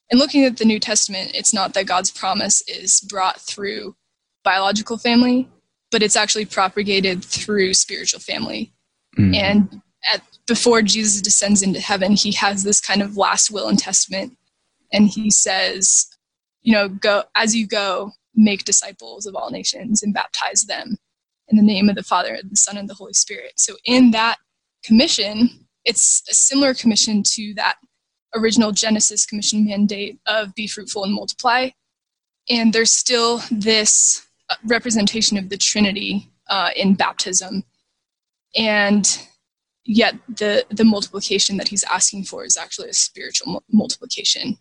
in 0.10 0.20
looking 0.20 0.46
at 0.46 0.58
the 0.58 0.66
new 0.66 0.80
testament 0.80 1.32
it's 1.34 1.54
not 1.54 1.74
that 1.74 1.88
god's 1.88 2.12
promise 2.12 2.62
is 2.68 3.02
brought 3.02 3.42
through 3.42 3.96
biological 4.44 4.98
family 4.98 5.50
but 5.94 6.04
it's 6.04 6.18
actually 6.18 6.44
propagated 6.46 7.24
through 7.24 7.74
spiritual 7.74 8.20
family. 8.20 8.74
Mhm. 9.18 9.36
and 9.36 9.82
at, 10.12 10.24
before 10.48 10.82
jesus 10.82 11.22
descends 11.22 11.62
into 11.62 11.80
heaven 11.80 12.14
he 12.14 12.32
has 12.32 12.64
this 12.64 12.82
kind 12.82 13.02
of 13.04 13.16
last 13.16 13.52
will 13.52 13.70
and 13.70 13.78
testament. 13.80 14.36
And 14.92 15.08
he 15.08 15.30
says 15.30 16.08
you 16.64 16.74
know 16.74 16.90
go 16.90 17.24
as 17.36 17.56
you 17.56 17.68
go 17.68 18.12
make 18.36 18.64
disciples 18.66 19.28
of 19.28 19.36
all 19.36 19.52
nations 19.52 20.02
and 20.02 20.14
baptize 20.16 20.64
them 20.64 20.98
in 21.50 21.58
the 21.58 21.64
name 21.64 21.90
of 21.90 21.96
the 21.96 22.02
father 22.04 22.34
and 22.34 22.50
the 22.50 22.56
son 22.56 22.76
and 22.78 22.90
the 22.90 22.96
holy 22.96 23.14
spirit. 23.14 23.54
So 23.58 23.76
in 23.86 24.12
that 24.12 24.38
commission 24.84 25.68
it's 25.86 26.24
a 26.30 26.34
similar 26.34 26.74
commission 26.74 27.22
to 27.36 27.54
that 27.56 27.76
original 28.36 28.72
genesis 28.72 29.28
commission 29.28 29.64
mandate 29.66 30.18
of 30.26 30.56
be 30.56 30.66
fruitful 30.66 31.04
and 31.04 31.14
multiply. 31.14 31.70
And 32.50 32.74
there's 32.74 32.92
still 32.92 33.42
this 33.52 34.23
representation 34.66 35.38
of 35.38 35.50
the 35.50 35.58
trinity 35.58 36.30
uh, 36.50 36.70
in 36.76 36.94
baptism 36.94 37.64
and 38.56 39.28
yet 39.86 40.16
the 40.28 40.66
the 40.70 40.84
multiplication 40.84 41.58
that 41.58 41.68
he's 41.68 41.84
asking 41.86 42.24
for 42.24 42.46
is 42.46 42.58
actually 42.58 42.90
a 42.90 42.94
spiritual 42.94 43.52
mul- 43.54 43.64
multiplication 43.72 44.58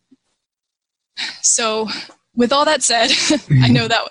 so 1.42 1.88
with 2.35 2.52
all 2.52 2.64
that 2.64 2.83
said 2.83 3.11
i 3.62 3.68
know 3.68 3.87
that 3.87 4.02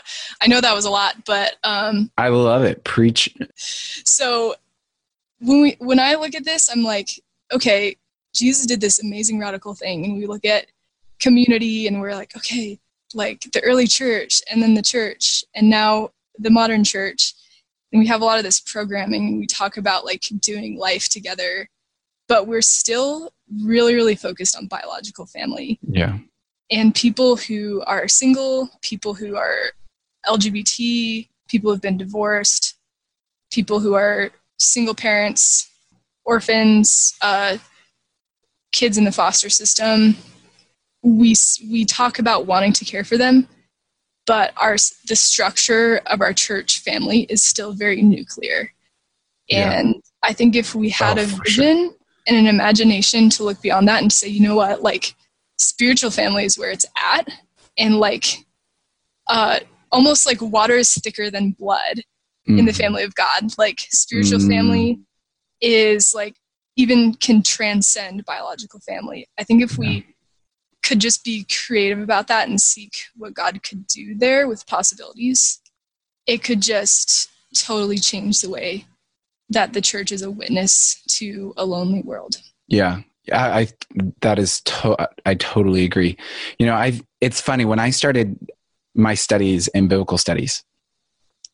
i 0.41 0.47
know 0.47 0.61
that 0.61 0.75
was 0.75 0.85
a 0.85 0.89
lot 0.89 1.15
but 1.25 1.55
um 1.63 2.11
I 2.17 2.29
love 2.29 2.63
it. 2.63 2.83
Preach. 2.83 3.33
so 3.57 4.55
when 5.39 5.61
we 5.61 5.75
when 5.79 5.99
i 5.99 6.15
look 6.15 6.35
at 6.35 6.45
this 6.45 6.69
i'm 6.69 6.83
like 6.83 7.09
okay 7.51 7.95
jesus 8.33 8.65
did 8.65 8.79
this 8.79 9.01
amazing 9.01 9.39
radical 9.39 9.73
thing 9.73 10.05
and 10.05 10.17
we 10.17 10.27
look 10.27 10.45
at 10.45 10.67
community 11.19 11.87
and 11.87 11.99
we're 11.99 12.15
like 12.15 12.35
okay 12.37 12.79
like 13.15 13.41
the 13.53 13.63
early 13.63 13.87
church 13.87 14.41
and 14.49 14.61
then 14.61 14.73
the 14.73 14.81
church 14.81 15.43
and 15.55 15.69
now 15.69 16.09
the 16.37 16.49
modern 16.49 16.83
church 16.83 17.33
and 17.91 17.99
we 17.99 18.07
have 18.07 18.21
a 18.21 18.25
lot 18.25 18.37
of 18.37 18.43
this 18.43 18.59
programming 18.59 19.27
and 19.27 19.39
we 19.39 19.45
talk 19.47 19.77
about 19.77 20.05
like 20.05 20.23
doing 20.39 20.77
life 20.77 21.09
together 21.09 21.67
but 22.27 22.47
we're 22.47 22.61
still 22.61 23.33
really 23.63 23.93
really 23.95 24.15
focused 24.15 24.55
on 24.55 24.65
biological 24.67 25.25
family 25.25 25.77
Yeah. 25.81 26.17
and 26.71 26.95
people 26.95 27.35
who 27.35 27.81
are 27.85 28.07
single, 28.07 28.69
people 28.81 29.13
who 29.13 29.35
are 29.35 29.71
LGBT, 30.27 31.27
people 31.49 31.71
who've 31.71 31.81
been 31.81 31.97
divorced, 31.97 32.75
people 33.51 33.79
who 33.79 33.93
are 33.95 34.31
single 34.59 34.93
parents, 34.95 35.69
orphans, 36.23 37.13
uh, 37.21 37.57
kids 38.71 38.97
in 38.97 39.03
the 39.03 39.11
foster 39.11 39.49
system. 39.49 40.15
We 41.03 41.35
we 41.69 41.85
talk 41.85 42.19
about 42.19 42.45
wanting 42.45 42.73
to 42.73 42.85
care 42.85 43.03
for 43.03 43.17
them, 43.17 43.47
but 44.27 44.53
our 44.57 44.75
the 45.07 45.15
structure 45.15 46.01
of 46.05 46.21
our 46.21 46.33
church 46.33 46.79
family 46.79 47.21
is 47.29 47.43
still 47.43 47.73
very 47.73 48.01
nuclear. 48.01 48.71
Yeah. 49.47 49.71
And 49.71 50.01
I 50.23 50.33
think 50.33 50.55
if 50.55 50.75
we 50.75 50.89
had 50.89 51.17
Oh, 51.17 51.23
a 51.23 51.25
vision 51.25 51.93
and 52.27 52.37
an 52.37 52.47
imagination 52.47 53.29
to 53.31 53.43
look 53.43 53.61
beyond 53.61 53.87
that 53.87 54.01
and 54.01 54.13
say, 54.13 54.27
you 54.27 54.39
know 54.41 54.55
what, 54.55 54.83
like 54.83 55.15
spiritual 55.57 56.11
family 56.11 56.45
is 56.45 56.57
where 56.57 56.71
it's 56.71 56.85
at, 56.95 57.27
and 57.77 57.97
like 57.97 58.25
uh, 59.27 59.59
almost 59.91 60.25
like 60.25 60.41
water 60.41 60.75
is 60.75 60.93
thicker 60.93 61.29
than 61.31 61.51
blood 61.51 62.01
in 62.47 62.65
the 62.65 62.71
Mhm. 62.71 62.77
family 62.77 63.03
of 63.03 63.15
God. 63.15 63.57
Like 63.57 63.79
spiritual 63.89 64.39
Mm. 64.39 64.47
family 64.47 64.99
is 65.61 66.13
like 66.13 66.35
even 66.75 67.13
can 67.15 67.43
transcend 67.43 68.25
biological 68.25 68.79
family. 68.79 69.27
I 69.37 69.43
think 69.43 69.61
if 69.61 69.77
we 69.77 70.10
could 70.91 70.99
just 70.99 71.23
be 71.23 71.45
creative 71.45 72.01
about 72.01 72.27
that 72.27 72.49
and 72.49 72.59
seek 72.59 72.91
what 73.15 73.33
God 73.33 73.63
could 73.63 73.87
do 73.87 74.13
there 74.13 74.45
with 74.45 74.67
possibilities, 74.67 75.61
it 76.27 76.43
could 76.43 76.61
just 76.61 77.29
totally 77.57 77.97
change 77.97 78.41
the 78.41 78.49
way 78.49 78.83
that 79.47 79.71
the 79.71 79.79
church 79.79 80.11
is 80.11 80.21
a 80.21 80.29
witness 80.29 81.01
to 81.11 81.53
a 81.55 81.63
lonely 81.63 82.01
world. 82.01 82.41
Yeah, 82.67 83.03
I, 83.31 83.61
I 83.61 83.67
that 84.19 84.37
is 84.37 84.59
to- 84.63 85.09
I 85.25 85.35
totally 85.35 85.85
agree. 85.85 86.17
You 86.59 86.65
know, 86.65 86.73
I 86.73 86.99
it's 87.21 87.39
funny 87.39 87.63
when 87.63 87.79
I 87.79 87.91
started 87.91 88.37
my 88.93 89.13
studies 89.13 89.69
in 89.69 89.87
biblical 89.87 90.17
studies. 90.17 90.61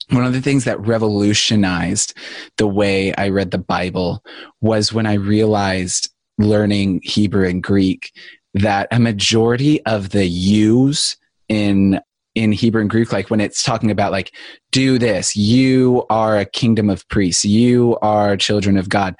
One 0.10 0.26
of 0.26 0.34
the 0.34 0.42
things 0.42 0.64
that 0.64 0.80
revolutionized 0.80 2.18
the 2.58 2.66
way 2.66 3.14
I 3.14 3.30
read 3.30 3.52
the 3.52 3.60
Bible 3.60 4.24
was 4.62 4.92
when 4.92 5.06
I 5.06 5.14
realized 5.14 6.10
learning 6.40 7.02
Hebrew 7.04 7.48
and 7.48 7.62
Greek 7.62 8.12
that 8.60 8.88
a 8.92 9.00
majority 9.00 9.84
of 9.86 10.10
the 10.10 10.26
U's 10.26 11.18
in 11.50 12.00
in 12.36 12.52
Hebrew 12.52 12.82
and 12.82 12.90
Greek, 12.90 13.12
like 13.12 13.32
when 13.32 13.42
it's 13.42 13.64
talking 13.64 13.90
about 13.90 14.12
like, 14.12 14.32
do 14.72 15.00
this, 15.00 15.36
you 15.36 16.06
are 16.12 16.38
a 16.38 16.46
kingdom 16.46 16.88
of 16.88 17.08
priests, 17.10 17.44
you 17.44 17.98
are 18.04 18.38
children 18.38 18.78
of 18.78 18.90
God. 18.90 19.16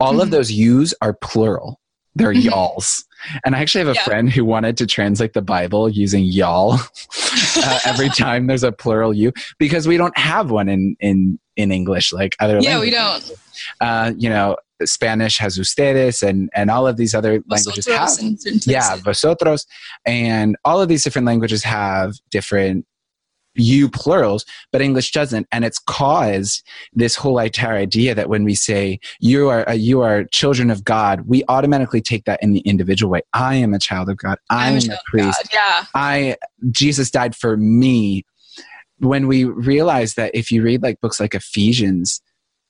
All 0.00 0.20
of 0.20 0.28
Mhm. 0.28 0.32
those 0.32 0.50
U's 0.50 0.92
are 1.00 1.14
plural. 1.14 1.78
They're 2.16 2.34
Mhm. 2.34 2.44
y'alls. 2.44 3.04
And 3.44 3.54
I 3.54 3.60
actually 3.60 3.80
have 3.84 3.88
a 3.88 3.94
Yeah. 3.94 4.02
friend 4.04 4.32
who 4.32 4.44
wanted 4.44 4.76
to 4.78 4.86
translate 4.86 5.32
the 5.32 5.42
Bible 5.42 5.88
using 5.88 6.24
y'all 6.24 6.80
uh, 7.62 7.78
every 7.84 8.08
time 8.10 8.46
there's 8.48 8.64
a 8.64 8.72
plural 8.72 9.14
you 9.14 9.32
because 9.60 9.86
we 9.86 9.96
don't 9.96 10.16
have 10.18 10.50
one 10.50 10.68
in 10.68 10.96
in 10.98 11.38
in 11.56 11.70
English 11.70 12.12
like 12.12 12.34
other 12.40 12.54
than 12.54 12.62
yeah, 12.64 12.80
we 12.80 12.90
don't. 12.90 13.30
Uh, 13.80 14.12
you 14.18 14.28
know, 14.28 14.56
Spanish 14.84 15.38
has 15.38 15.58
ustedes 15.58 16.22
and 16.22 16.50
and 16.54 16.70
all 16.70 16.86
of 16.86 16.96
these 16.96 17.14
other 17.14 17.42
languages 17.48 17.86
have. 17.86 18.08
Vosotros 18.08 18.42
certain 18.42 18.60
yeah 18.66 18.96
vosotros. 18.96 19.66
And 20.04 20.56
all 20.64 20.80
of 20.80 20.88
these 20.88 21.04
different 21.04 21.26
languages 21.26 21.62
have 21.64 22.14
different 22.30 22.86
you 23.58 23.88
plurals 23.88 24.44
but 24.70 24.82
english 24.82 25.12
doesn't. 25.12 25.46
And 25.50 25.64
it's 25.64 25.78
caused 25.78 26.62
this 26.92 27.16
whole 27.16 27.38
entire 27.38 27.76
idea 27.76 28.14
that 28.14 28.28
when 28.28 28.44
we 28.44 28.54
say 28.54 29.00
you 29.18 29.48
are 29.48 29.66
uh, 29.68 29.72
you 29.72 30.02
are 30.02 30.24
children 30.24 30.70
of 30.70 30.84
god 30.84 31.22
we 31.22 31.42
automatically 31.48 32.02
take 32.02 32.24
that 32.24 32.42
in 32.42 32.52
the 32.52 32.60
individual 32.60 33.10
way. 33.10 33.22
I 33.32 33.54
am 33.54 33.72
a 33.72 33.78
child 33.78 34.10
of 34.10 34.18
god. 34.18 34.38
I 34.50 34.68
I'm 34.68 34.76
am 34.76 34.90
a 34.90 34.94
a 34.94 34.98
priest. 35.06 35.48
Yeah. 35.52 35.84
I 35.94 36.36
Jesus 36.70 37.10
died 37.10 37.34
for 37.34 37.56
me. 37.56 38.24
When 38.98 39.26
we 39.26 39.44
realize 39.44 40.14
that 40.14 40.34
if 40.34 40.50
you 40.50 40.62
read 40.62 40.82
like 40.82 41.00
books 41.02 41.20
like 41.20 41.34
Ephesians, 41.34 42.22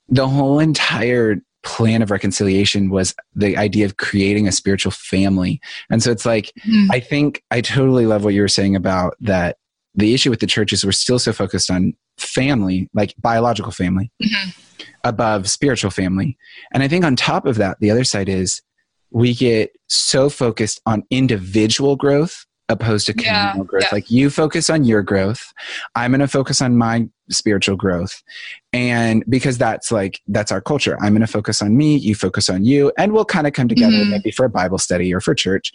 the 0.08 0.28
whole 0.28 0.58
entire 0.58 1.36
plan 1.66 2.00
of 2.00 2.10
reconciliation 2.10 2.88
was 2.90 3.14
the 3.34 3.56
idea 3.56 3.84
of 3.84 3.96
creating 3.96 4.46
a 4.46 4.52
spiritual 4.52 4.92
family. 4.92 5.60
And 5.90 6.02
so 6.02 6.10
it's 6.12 6.24
like 6.24 6.52
Mhm. 6.66 6.86
I 6.90 7.00
think 7.00 7.42
I 7.50 7.60
totally 7.60 8.06
love 8.06 8.22
what 8.24 8.34
you 8.34 8.40
were 8.40 8.48
saying 8.48 8.76
about 8.76 9.16
that 9.20 9.56
the 9.94 10.14
issue 10.14 10.30
with 10.30 10.40
the 10.40 10.46
church 10.46 10.72
is 10.72 10.84
we're 10.84 10.92
still 10.92 11.18
so 11.18 11.32
focused 11.32 11.70
on 11.70 11.94
family, 12.18 12.88
like 12.94 13.14
biological 13.18 13.72
family, 13.72 14.10
Mhm. 14.22 14.54
above 15.04 15.48
spiritual 15.50 15.90
family. 15.90 16.36
And 16.72 16.82
I 16.82 16.88
think 16.88 17.04
on 17.04 17.16
top 17.16 17.46
of 17.46 17.56
that, 17.56 17.78
the 17.80 17.90
other 17.90 18.04
side 18.04 18.28
is 18.28 18.60
we 19.10 19.34
get 19.34 19.72
so 19.88 20.28
focused 20.28 20.80
on 20.86 21.02
individual 21.10 21.96
growth 21.96 22.44
opposed 22.68 23.06
to 23.06 23.14
Yeah, 23.16 23.50
communal 23.50 23.64
growth. 23.64 23.84
yeah. 23.84 23.88
Like 23.92 24.10
you 24.10 24.28
focus 24.30 24.68
on 24.70 24.84
your 24.84 25.02
growth, 25.02 25.52
I'm 25.94 26.10
going 26.10 26.20
to 26.20 26.26
focus 26.28 26.60
on 26.60 26.76
my 26.76 27.08
spiritual 27.30 27.76
growth. 27.76 28.22
And 28.72 29.24
because 29.28 29.56
that's 29.58 29.90
like, 29.92 30.20
that's 30.28 30.50
our 30.52 30.60
culture. 30.60 30.96
I'm 31.00 31.12
going 31.12 31.20
to 31.20 31.26
focus 31.28 31.62
on 31.62 31.76
me, 31.76 31.96
you 31.96 32.14
focus 32.14 32.48
on 32.48 32.64
you, 32.64 32.92
and 32.98 33.12
we'll 33.12 33.24
kind 33.24 33.46
of 33.46 33.52
come 33.52 33.68
together 33.68 33.96
Mhm. 33.96 34.10
maybe 34.10 34.30
for 34.32 34.44
a 34.44 34.50
Bible 34.50 34.78
study 34.78 35.12
or 35.14 35.20
for 35.20 35.34
church. 35.34 35.72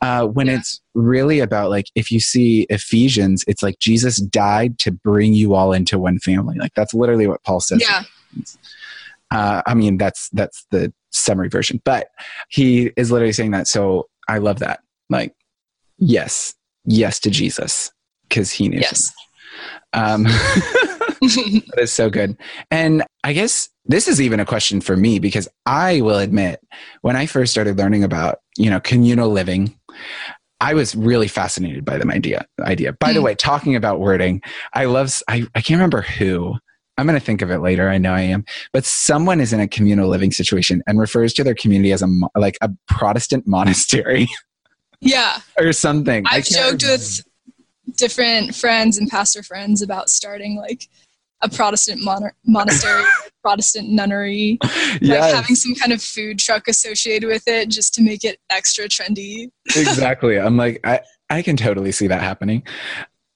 Uh, 0.00 0.26
when 0.26 0.46
Yeah. 0.46 0.56
it's 0.58 0.80
really 0.94 1.40
about 1.40 1.70
like, 1.70 1.86
if 1.94 2.10
you 2.10 2.18
see 2.20 2.66
Ephesians, 2.70 3.44
it's 3.46 3.62
like 3.62 3.78
Jesus 3.78 4.16
died 4.16 4.78
to 4.80 4.90
bring 4.90 5.34
you 5.34 5.54
all 5.54 5.72
into 5.72 5.98
one 5.98 6.18
family. 6.18 6.56
Like 6.58 6.72
that's 6.74 6.94
literally 6.94 7.26
what 7.26 7.42
Paul 7.42 7.60
says. 7.60 7.82
Yeah. 7.86 8.02
Uh, 9.30 9.62
I 9.66 9.74
mean, 9.74 9.96
that's 9.96 10.28
that's 10.30 10.66
the 10.70 10.92
summary 11.10 11.48
version, 11.48 11.80
but 11.84 12.08
he 12.48 12.90
is 12.96 13.10
literally 13.10 13.32
saying 13.32 13.50
that. 13.52 13.66
So 13.66 14.08
I 14.28 14.38
love 14.38 14.58
that. 14.60 14.80
Like, 15.08 15.34
yes, 15.98 16.54
yes 16.84 17.20
to 17.20 17.30
Jesus 17.30 17.90
because 18.28 18.50
he 18.50 18.68
knew. 18.68 18.78
Yes. 18.80 19.12
Um, 19.92 20.24
that 21.20 21.74
is 21.78 21.92
so 21.92 22.10
good. 22.10 22.36
And 22.70 23.04
I 23.24 23.32
guess 23.32 23.68
this 23.84 24.08
is 24.08 24.20
even 24.20 24.40
a 24.40 24.46
question 24.46 24.80
for 24.80 24.96
me 24.96 25.18
because 25.18 25.48
I 25.66 26.00
will 26.00 26.18
admit 26.18 26.60
when 27.02 27.16
I 27.16 27.26
first 27.26 27.52
started 27.52 27.78
learning 27.78 28.04
about, 28.04 28.38
you 28.56 28.70
know, 28.70 28.80
communal 28.80 29.28
living, 29.28 29.78
I 30.60 30.74
was 30.74 30.94
really 30.94 31.28
fascinated 31.28 31.84
by 31.84 31.98
the 31.98 32.08
idea. 32.08 32.46
Idea. 32.60 32.92
By 32.94 33.12
the 33.12 33.20
Mm. 33.20 33.24
way, 33.24 33.34
talking 33.34 33.74
about 33.76 34.00
wording, 34.00 34.40
I 34.72 34.84
love. 34.84 35.20
I, 35.28 35.44
I 35.54 35.60
can't 35.60 35.78
remember 35.78 36.02
who. 36.02 36.54
I'm 36.98 37.06
going 37.06 37.18
to 37.18 37.24
think 37.24 37.42
of 37.42 37.50
it 37.50 37.58
later. 37.58 37.88
I 37.88 37.98
know 37.98 38.12
I 38.12 38.20
am. 38.20 38.44
But 38.72 38.84
someone 38.84 39.40
is 39.40 39.52
in 39.52 39.60
a 39.60 39.66
communal 39.66 40.08
living 40.08 40.30
situation 40.30 40.82
and 40.86 41.00
refers 41.00 41.32
to 41.34 41.44
their 41.44 41.54
community 41.54 41.90
as 41.92 42.02
a 42.02 42.08
like 42.36 42.58
a 42.60 42.70
Protestant 42.86 43.46
monastery 43.48 44.28
yeah. 45.02 45.40
or 45.58 45.72
something. 45.72 46.24
I've 46.26 46.44
joked 46.44 46.82
remember. 46.82 46.86
with 47.02 47.22
different 47.96 48.54
friends 48.54 48.96
and 48.98 49.08
pastor 49.10 49.42
friends 49.42 49.82
about 49.82 50.08
starting 50.08 50.56
like 50.56 50.88
a 51.42 51.48
Protestant 51.48 52.02
mon- 52.02 52.30
monastery, 52.46 53.02
Protestant 53.42 53.88
nunnery, 53.90 54.58
like 54.62 55.00
Yes. 55.00 55.34
having 55.34 55.56
some 55.56 55.74
kind 55.74 55.92
of 55.92 56.00
food 56.00 56.38
truck 56.38 56.68
associated 56.68 57.26
with 57.28 57.42
it 57.48 57.68
just 57.68 57.92
to 57.94 58.02
make 58.02 58.22
it 58.24 58.38
extra 58.50 58.84
trendy. 58.88 59.50
exactly. 59.76 60.38
I'm 60.38 60.56
like, 60.56 60.80
I, 60.84 61.00
I 61.28 61.42
can 61.42 61.56
totally 61.56 61.90
see 61.92 62.06
that 62.06 62.20
happening. 62.20 62.62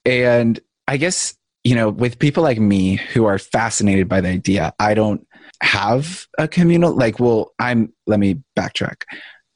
And 0.05 0.61
I 0.87 0.99
guess, 0.99 1.35
you 1.65 1.75
know, 1.75 1.91
with 1.91 2.21
people 2.21 2.45
like 2.45 2.61
me 2.61 2.95
who 3.13 3.25
are 3.25 3.39
fascinated 3.41 4.09
by 4.09 4.21
the 4.21 4.29
idea, 4.29 4.73
I 4.79 4.95
don't 4.95 5.27
have 5.61 6.27
a 6.39 6.47
communal, 6.47 6.95
like, 6.95 7.19
well, 7.19 7.53
I'm, 7.59 7.93
let 8.07 8.21
me 8.21 8.41
backtrack. 8.57 9.03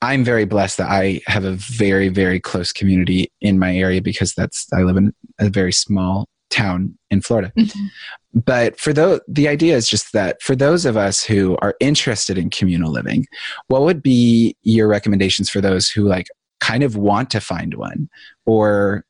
I'm 0.02 0.24
very 0.24 0.44
blessed 0.46 0.78
that 0.78 0.90
I 0.90 1.20
have 1.26 1.44
a 1.44 1.52
very, 1.52 2.08
very 2.08 2.40
close 2.40 2.72
community 2.72 3.30
in 3.40 3.58
my 3.58 3.76
area 3.76 4.00
because 4.00 4.32
that's, 4.34 4.66
I 4.72 4.82
live 4.82 4.96
in 4.96 5.12
a 5.38 5.50
very 5.50 5.72
small 5.72 6.26
town 6.48 6.98
in 7.10 7.20
Florida. 7.20 7.52
Mhm. 7.56 7.88
But 8.32 8.78
for 8.80 8.92
those, 8.92 9.20
the 9.28 9.46
idea 9.46 9.76
is 9.76 9.88
just 9.88 10.12
that 10.12 10.40
for 10.42 10.56
those 10.56 10.84
of 10.86 10.96
us 10.96 11.22
who 11.22 11.56
are 11.60 11.74
interested 11.80 12.38
in 12.38 12.48
communal 12.50 12.90
living, 12.90 13.26
what 13.68 13.82
would 13.82 14.02
be 14.02 14.56
your 14.62 14.88
recommendations 14.88 15.50
for 15.50 15.60
those 15.60 15.88
who 15.88 16.04
like 16.08 16.26
kind 16.60 16.82
of 16.82 16.96
want 16.96 17.30
to 17.30 17.40
find 17.40 17.74
one 17.74 18.08
or 18.46 19.04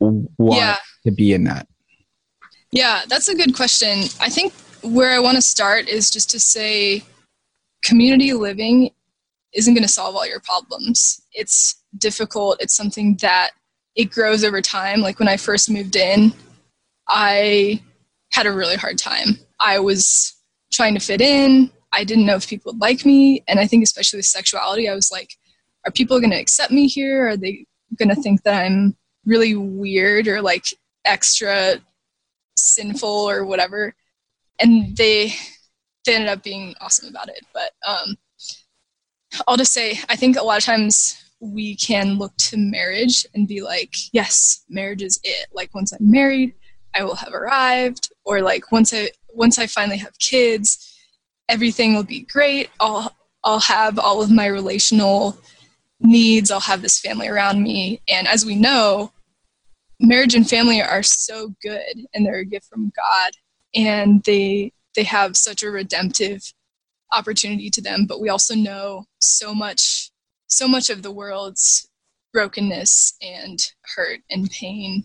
want 0.00 0.60
Yeah. 0.60 0.76
to 1.04 1.10
be 1.10 1.32
in 1.32 1.44
that? 1.44 1.66
Yeah, 2.70 3.02
that's 3.08 3.28
a 3.28 3.34
good 3.34 3.54
question. 3.54 4.04
I 4.20 4.28
think 4.28 4.52
where 4.82 5.10
I 5.10 5.18
want 5.20 5.36
to 5.36 5.42
start 5.42 5.88
is 5.88 6.10
just 6.10 6.30
to 6.30 6.38
say 6.40 7.02
community 7.82 8.32
living 8.34 8.90
isn't 9.58 9.74
going 9.74 9.82
to 9.82 9.88
solve 9.88 10.14
all 10.14 10.26
your 10.26 10.40
problems. 10.40 11.20
It's 11.32 11.82
difficult. 11.98 12.62
It's 12.62 12.76
something 12.76 13.16
that 13.16 13.50
it 13.96 14.10
grows 14.10 14.44
over 14.44 14.62
time. 14.62 15.00
Like 15.00 15.18
when 15.18 15.28
I 15.28 15.36
first 15.36 15.68
moved 15.68 15.96
in, 15.96 16.32
I 17.08 17.82
had 18.30 18.46
a 18.46 18.52
really 18.52 18.76
hard 18.76 18.98
time. 18.98 19.36
I 19.58 19.80
was 19.80 20.36
trying 20.72 20.94
to 20.94 21.00
fit 21.00 21.20
in. 21.20 21.72
I 21.92 22.04
didn't 22.04 22.26
know 22.26 22.36
if 22.36 22.48
people 22.48 22.72
would 22.72 22.80
like 22.80 23.04
me. 23.04 23.42
And 23.48 23.58
I 23.58 23.66
think, 23.66 23.82
especially 23.82 24.18
with 24.18 24.26
sexuality, 24.26 24.88
I 24.88 24.94
was 24.94 25.10
like, 25.10 25.30
are 25.84 25.90
people 25.90 26.20
going 26.20 26.30
to 26.30 26.40
accept 26.40 26.70
me 26.70 26.86
here? 26.86 27.28
Are 27.28 27.36
they 27.36 27.66
going 27.98 28.10
to 28.10 28.22
think 28.22 28.44
that 28.44 28.62
I'm 28.62 28.96
really 29.26 29.56
weird 29.56 30.28
or 30.28 30.40
like 30.40 30.66
extra 31.04 31.76
sinful 32.56 33.08
or 33.08 33.44
whatever? 33.44 33.92
And 34.60 34.96
they, 34.96 35.32
they 36.06 36.14
ended 36.14 36.28
up 36.28 36.44
being 36.44 36.76
awesome 36.80 37.08
about 37.08 37.28
it. 37.28 37.44
But 37.52 37.72
um, 37.84 38.16
I'll 39.46 39.56
just 39.56 39.72
say, 39.72 39.98
I 40.08 40.16
think 40.16 40.36
a 40.36 40.42
lot 40.42 40.58
of 40.58 40.64
times 40.64 41.22
we 41.40 41.76
can 41.76 42.18
look 42.18 42.36
to 42.36 42.56
marriage 42.56 43.26
and 43.34 43.46
be 43.46 43.62
like, 43.62 43.94
yes, 44.12 44.64
marriage 44.68 45.02
is 45.02 45.20
it. 45.22 45.46
Like 45.52 45.74
once 45.74 45.92
I'm 45.92 46.10
married, 46.10 46.54
I 46.94 47.04
will 47.04 47.14
have 47.14 47.32
arrived, 47.32 48.10
or 48.24 48.40
like 48.42 48.72
once 48.72 48.92
I 48.92 49.10
once 49.28 49.58
I 49.58 49.66
finally 49.66 49.98
have 49.98 50.18
kids, 50.18 50.96
everything 51.48 51.94
will 51.94 52.04
be 52.04 52.20
great. 52.20 52.70
I'll 52.80 53.14
I'll 53.44 53.60
have 53.60 53.98
all 53.98 54.22
of 54.22 54.30
my 54.30 54.46
relational 54.46 55.38
needs. 56.00 56.50
I'll 56.50 56.60
have 56.60 56.82
this 56.82 56.98
family 56.98 57.28
around 57.28 57.62
me. 57.62 58.00
And 58.08 58.26
as 58.26 58.44
we 58.44 58.54
know, 58.54 59.12
marriage 60.00 60.34
and 60.34 60.48
family 60.48 60.80
are 60.80 61.02
so 61.02 61.54
good 61.62 62.06
and 62.14 62.24
they're 62.24 62.40
a 62.40 62.44
gift 62.44 62.66
from 62.66 62.92
God 62.96 63.32
and 63.74 64.22
they 64.24 64.72
they 64.94 65.04
have 65.04 65.36
such 65.36 65.62
a 65.62 65.70
redemptive 65.70 66.52
opportunity 67.12 67.70
to 67.70 67.80
them 67.80 68.06
but 68.06 68.20
we 68.20 68.28
also 68.28 68.54
know 68.54 69.04
so 69.20 69.54
much 69.54 70.10
so 70.46 70.66
much 70.68 70.90
of 70.90 71.02
the 71.02 71.12
world's 71.12 71.88
brokenness 72.32 73.14
and 73.22 73.72
hurt 73.94 74.20
and 74.30 74.50
pain 74.50 75.04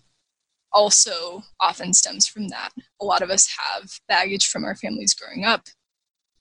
also 0.73 1.43
often 1.59 1.93
stems 1.93 2.27
from 2.27 2.49
that. 2.49 2.71
A 3.01 3.05
lot 3.05 3.21
of 3.21 3.29
us 3.29 3.47
have 3.57 3.89
baggage 4.07 4.47
from 4.47 4.65
our 4.65 4.75
families 4.75 5.13
growing 5.13 5.45
up. 5.45 5.67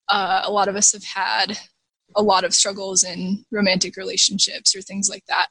Uh, 0.08 0.42
a 0.44 0.50
lot 0.50 0.68
of 0.68 0.76
us 0.76 0.92
have 0.92 1.04
had 1.04 1.58
a 2.16 2.22
lot 2.22 2.44
of 2.44 2.54
struggles 2.54 3.04
in 3.04 3.44
romantic 3.50 3.96
relationships 3.96 4.74
or 4.74 4.82
things 4.82 5.08
like 5.08 5.24
that. 5.28 5.48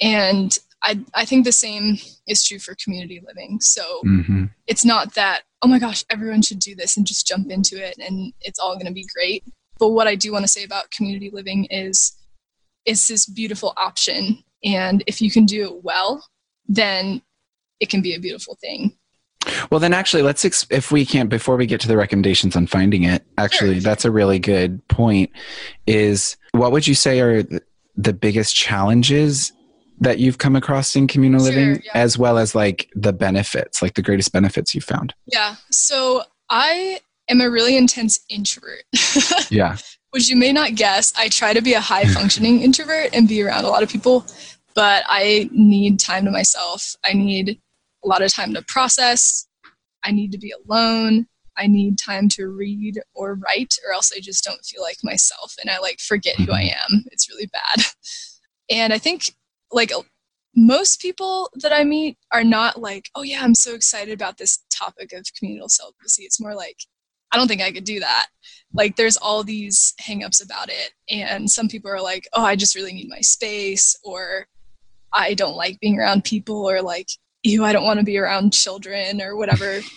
And 0.00 0.58
I, 0.82 1.00
I 1.14 1.24
think 1.24 1.44
the 1.44 1.52
same 1.52 1.98
is 2.26 2.44
true 2.44 2.58
for 2.58 2.74
community 2.82 3.22
living. 3.26 3.60
So 3.60 3.82
mm-hmm. 4.04 4.46
it's 4.66 4.84
not 4.84 5.14
that, 5.14 5.42
oh 5.62 5.68
my 5.68 5.78
gosh, 5.78 6.04
everyone 6.10 6.42
should 6.42 6.58
do 6.58 6.74
this 6.74 6.96
and 6.96 7.06
just 7.06 7.26
jump 7.26 7.50
into 7.50 7.76
it 7.76 7.96
and 7.98 8.32
it's 8.40 8.58
all 8.58 8.74
going 8.74 8.86
to 8.86 8.92
be 8.92 9.06
great. 9.14 9.44
But 9.78 9.90
what 9.90 10.06
I 10.06 10.14
do 10.14 10.32
want 10.32 10.44
to 10.44 10.48
say 10.48 10.64
about 10.64 10.90
community 10.90 11.30
living 11.30 11.66
is 11.66 12.16
it's 12.84 13.08
this 13.08 13.26
beautiful 13.26 13.74
option. 13.76 14.42
And 14.64 15.02
if 15.06 15.20
you 15.20 15.30
can 15.30 15.44
do 15.44 15.64
it 15.64 15.84
well, 15.84 16.24
then 16.68 17.22
it 17.80 17.88
can 17.88 18.02
be 18.02 18.14
a 18.14 18.20
beautiful 18.20 18.56
thing. 18.60 18.96
Well, 19.70 19.80
then 19.80 19.94
actually, 19.94 20.22
let's, 20.22 20.44
ex- 20.44 20.66
if 20.70 20.92
we 20.92 21.06
can't, 21.06 21.30
before 21.30 21.56
we 21.56 21.66
get 21.66 21.80
to 21.80 21.88
the 21.88 21.96
recommendations 21.96 22.56
on 22.56 22.66
finding 22.66 23.04
it, 23.04 23.24
actually, 23.38 23.74
sure. 23.74 23.82
that's 23.82 24.04
a 24.04 24.10
really 24.10 24.38
good 24.38 24.86
point. 24.88 25.30
Is 25.86 26.36
what 26.52 26.72
would 26.72 26.86
you 26.86 26.94
say 26.94 27.20
are 27.20 27.42
the 27.96 28.12
biggest 28.12 28.54
challenges 28.54 29.52
that 30.00 30.18
you've 30.18 30.38
come 30.38 30.56
across 30.56 30.96
in 30.96 31.06
communal 31.06 31.40
sure, 31.40 31.52
living 31.52 31.82
yeah. 31.84 31.92
as 31.94 32.18
well 32.18 32.38
as 32.38 32.54
like 32.54 32.90
the 32.94 33.12
benefits 33.12 33.82
like 33.82 33.94
the 33.94 34.02
greatest 34.02 34.32
benefits 34.32 34.74
you 34.74 34.80
found? 34.80 35.14
Yeah 35.26 35.56
so 35.70 36.22
i 36.48 36.98
am 37.28 37.40
a 37.40 37.50
really 37.50 37.76
intense 37.76 38.18
introvert. 38.28 38.82
Yeah. 39.50 39.76
Which 40.10 40.28
you 40.28 40.36
may 40.36 40.52
not 40.52 40.74
guess 40.74 41.12
i 41.16 41.28
try 41.28 41.52
to 41.52 41.62
be 41.62 41.74
a 41.74 41.80
high 41.80 42.04
functioning 42.04 42.60
introvert 42.62 43.14
and 43.14 43.28
be 43.28 43.42
around 43.42 43.64
a 43.64 43.68
lot 43.68 43.82
of 43.82 43.88
people 43.88 44.26
but 44.74 45.04
i 45.08 45.48
need 45.52 45.98
time 46.00 46.24
to 46.24 46.30
myself. 46.30 46.94
I 47.04 47.12
need 47.12 47.60
a 48.04 48.08
lot 48.08 48.22
of 48.22 48.32
time 48.32 48.54
to 48.54 48.62
process. 48.62 49.46
I 50.04 50.12
need 50.12 50.32
to 50.32 50.38
be 50.38 50.52
alone. 50.64 51.26
I 51.58 51.66
need 51.66 51.98
time 51.98 52.28
to 52.30 52.48
read 52.48 52.98
or 53.14 53.34
write 53.34 53.76
or 53.86 53.92
else 53.92 54.12
i 54.16 54.20
just 54.20 54.44
don't 54.44 54.64
feel 54.64 54.82
like 54.82 54.96
myself 55.02 55.54
and 55.60 55.68
i 55.70 55.78
like 55.78 56.00
forget 56.00 56.36
who 56.36 56.52
i 56.52 56.62
mm-hmm. 56.62 56.94
am. 56.94 57.04
It's 57.12 57.28
really 57.28 57.46
bad. 57.46 57.84
And 58.70 58.92
i 58.92 58.98
think 58.98 59.34
like 59.72 59.92
most 60.54 61.00
people 61.00 61.50
that 61.54 61.72
I 61.72 61.84
meet 61.84 62.18
are 62.32 62.44
not 62.44 62.80
like, 62.80 63.08
oh 63.14 63.22
yeah, 63.22 63.42
I'm 63.42 63.54
so 63.54 63.74
excited 63.74 64.12
about 64.12 64.38
this 64.38 64.64
topic 64.70 65.12
of 65.12 65.24
communal 65.38 65.68
celibacy. 65.68 66.24
It's 66.24 66.40
more 66.40 66.54
like, 66.54 66.76
I 67.32 67.36
don't 67.36 67.46
think 67.46 67.62
I 67.62 67.70
could 67.70 67.84
do 67.84 68.00
that. 68.00 68.26
Like 68.72 68.96
there's 68.96 69.16
all 69.16 69.44
these 69.44 69.94
hangups 70.00 70.44
about 70.44 70.68
it. 70.68 70.92
And 71.08 71.48
some 71.48 71.68
people 71.68 71.90
are 71.90 72.02
like, 72.02 72.28
oh, 72.32 72.44
I 72.44 72.56
just 72.56 72.74
really 72.74 72.92
need 72.92 73.08
my 73.08 73.20
space, 73.20 73.96
or 74.02 74.48
I 75.12 75.34
don't 75.34 75.56
like 75.56 75.78
being 75.80 75.98
around 75.98 76.24
people, 76.24 76.68
or 76.68 76.82
like, 76.82 77.08
ew, 77.44 77.64
I 77.64 77.72
don't 77.72 77.84
want 77.84 78.00
to 78.00 78.04
be 78.04 78.18
around 78.18 78.52
children 78.52 79.22
or 79.22 79.36
whatever. 79.36 79.80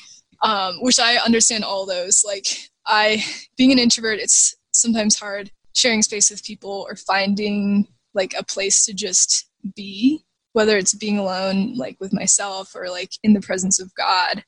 um, 0.44 0.76
which 0.82 1.00
I 1.00 1.16
understand 1.16 1.64
all 1.64 1.86
those. 1.86 2.24
Like 2.26 2.46
I 2.86 3.24
being 3.58 3.72
an 3.72 3.80
introvert, 3.80 4.20
it's 4.20 4.56
sometimes 4.74 5.18
hard 5.18 5.52
sharing 5.74 6.04
space 6.04 6.30
with 6.30 6.44
people 6.44 6.86
or 6.88 6.96
finding 6.96 7.88
like 8.14 8.36
a 8.38 8.44
place 8.44 8.86
to 8.86 8.94
just 8.94 9.50
be 9.76 10.24
whether 10.54 10.78
it's 10.78 10.94
being 10.94 11.18
alone 11.18 11.76
like 11.76 11.98
with 12.00 12.14
myself 12.14 12.76
or 12.76 12.90
like 12.90 13.12
in 13.24 13.34
the 13.34 13.42
presence 13.42 13.80
of 13.80 13.94
god 13.96 14.44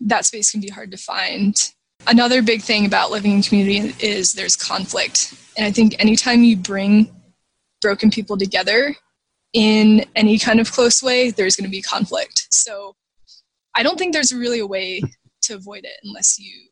that 0.00 0.24
space 0.24 0.50
can 0.50 0.60
be 0.60 0.68
hard 0.68 0.90
to 0.90 0.96
find. 0.96 1.72
Another 2.06 2.40
big 2.40 2.62
thing 2.62 2.86
about 2.86 3.10
living 3.10 3.32
in 3.32 3.42
community 3.42 3.94
is 4.00 4.32
there's 4.32 4.56
conflict. 4.56 5.34
And 5.56 5.66
i 5.66 5.70
think 5.70 5.94
anytime 5.98 6.42
you 6.42 6.56
bring 6.56 7.10
broken 7.82 8.10
people 8.10 8.36
together 8.36 8.94
in 9.52 10.04
any 10.14 10.38
kind 10.38 10.60
of 10.60 10.70
close 10.70 11.02
way 11.02 11.30
there's 11.30 11.56
going 11.56 11.68
to 11.68 11.70
be 11.70 11.82
conflict. 11.82 12.46
So 12.50 12.96
i 13.74 13.82
don't 13.82 13.98
think 13.98 14.12
there's 14.12 14.32
really 14.32 14.60
a 14.60 14.66
way 14.66 15.02
to 15.42 15.54
avoid 15.54 15.84
it 15.84 15.98
unless 16.02 16.38
you 16.38 16.68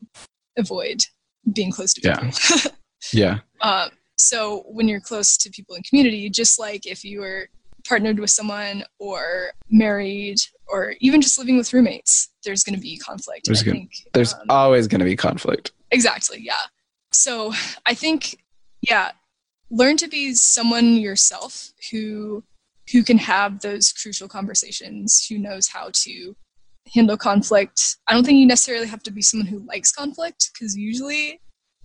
avoid 0.57 1.05
being 1.53 1.71
close 1.71 1.93
to 1.95 2.01
people. 2.01 2.31
Yeah 2.51 2.71
yeah. 3.13 3.39
Uh, 3.61 3.89
so 4.17 4.65
when 4.67 4.89
you're 4.89 5.01
close 5.01 5.37
to 5.39 5.51
people 5.51 5.75
in 5.77 5.83
community 5.83 6.29
just 6.31 6.59
like 6.59 6.87
if 6.87 7.05
you 7.05 7.21
were 7.21 7.49
partnered 7.87 8.19
with 8.19 8.31
someone 8.31 8.85
or 8.99 9.53
married 9.71 10.39
or 10.67 10.95
even 11.01 11.21
just 11.21 11.39
living 11.39 11.57
with 11.57 11.73
roommates, 11.73 12.31
there's 12.45 12.63
going 12.63 12.75
to 12.75 12.81
be 12.81 12.99
conflict. 12.99 13.47
There's, 13.47 13.63
gonna, 13.63 13.79
think, 13.79 13.93
there's 14.13 14.35
um, 14.35 14.41
always 14.49 14.87
going 14.87 14.99
to 15.01 15.05
be 15.05 15.17
conflict. 15.17 15.73
Exactly. 15.91 16.39
Yeah. 16.41 16.55
So 17.13 17.53
I 17.87 17.95
think, 17.95 18.39
yeah, 18.83 19.13
learn 19.71 19.97
to 19.99 20.09
be 20.09 20.35
someone 20.35 20.95
yourself 20.95 21.71
who 21.91 22.45
who 22.93 23.03
can 23.03 23.19
have 23.19 23.61
those 23.61 23.93
crucial 23.93 24.29
conversations, 24.29 25.27
who 25.27 25.39
knows 25.39 25.69
how 25.69 25.91
to 25.93 26.35
handle 26.95 27.19
conflict. 27.19 27.97
I 28.07 28.15
don't 28.15 28.25
think 28.25 28.39
you 28.39 28.47
necessarily 28.47 28.87
have 28.87 29.03
to 29.03 29.11
be 29.11 29.21
someone 29.21 29.47
who 29.47 29.59
likes 29.67 29.93
conflict 29.93 30.51
because 30.53 30.75
usually 30.77 31.41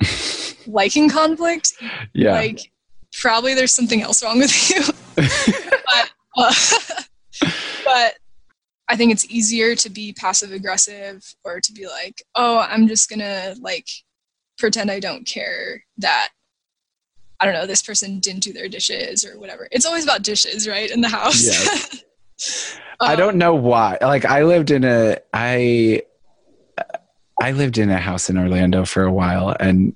liking 0.67 1.09
conflict, 1.09 1.73
yeah, 2.13 2.33
like 2.33 2.71
probably 3.19 3.53
there's 3.53 3.73
something 3.73 4.01
else 4.01 4.23
wrong 4.23 4.39
with 4.39 4.69
you. 4.69 4.81
but, 5.85 6.11
uh, 6.37 6.53
but 7.85 8.17
I 8.87 8.95
think 8.95 9.11
it's 9.11 9.29
easier 9.29 9.75
to 9.75 9.89
be 9.89 10.13
passive 10.13 10.51
aggressive 10.51 11.23
or 11.43 11.59
to 11.59 11.71
be 11.71 11.87
like, 11.87 12.21
oh, 12.35 12.59
I'm 12.59 12.87
just 12.87 13.09
gonna 13.09 13.55
like 13.59 13.87
pretend 14.57 14.91
I 14.91 14.99
don't 14.99 15.25
care 15.25 15.83
that 15.97 16.29
I 17.39 17.45
don't 17.45 17.55
know 17.55 17.65
this 17.65 17.81
person 17.81 18.19
didn't 18.19 18.43
do 18.43 18.53
their 18.53 18.69
dishes 18.69 19.25
or 19.25 19.39
whatever. 19.39 19.67
It's 19.71 19.85
always 19.85 20.03
about 20.03 20.23
dishes, 20.23 20.67
right, 20.67 20.89
in 20.89 21.01
the 21.01 21.09
house. 21.09 21.43
Yes. 21.43 22.79
um, 22.99 23.09
I 23.09 23.15
don't 23.15 23.37
know 23.37 23.55
why. 23.55 23.97
Like 24.01 24.25
I 24.25 24.43
lived 24.43 24.71
in 24.71 24.83
a 24.83 25.17
I 25.33 26.03
I 27.41 27.51
lived 27.51 27.77
in 27.77 27.89
a 27.89 27.99
house 27.99 28.29
in 28.29 28.37
Orlando 28.37 28.85
for 28.85 29.03
a 29.03 29.11
while 29.11 29.55
and 29.59 29.95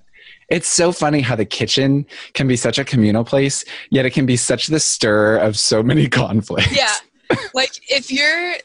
it's 0.49 0.67
so 0.67 0.91
funny 0.91 1.21
how 1.21 1.35
the 1.35 1.45
kitchen 1.45 2.05
can 2.33 2.47
be 2.47 2.55
such 2.55 2.79
a 2.79 2.85
communal 2.85 3.23
place, 3.23 3.65
yet 3.89 4.05
it 4.05 4.11
can 4.11 4.25
be 4.25 4.37
such 4.37 4.67
the 4.67 4.79
stir 4.79 5.37
of 5.37 5.57
so 5.57 5.83
many 5.83 6.07
conflicts. 6.09 6.75
Yeah. 6.75 6.93
Like 7.53 7.71
if 7.89 8.11
you're 8.11 8.55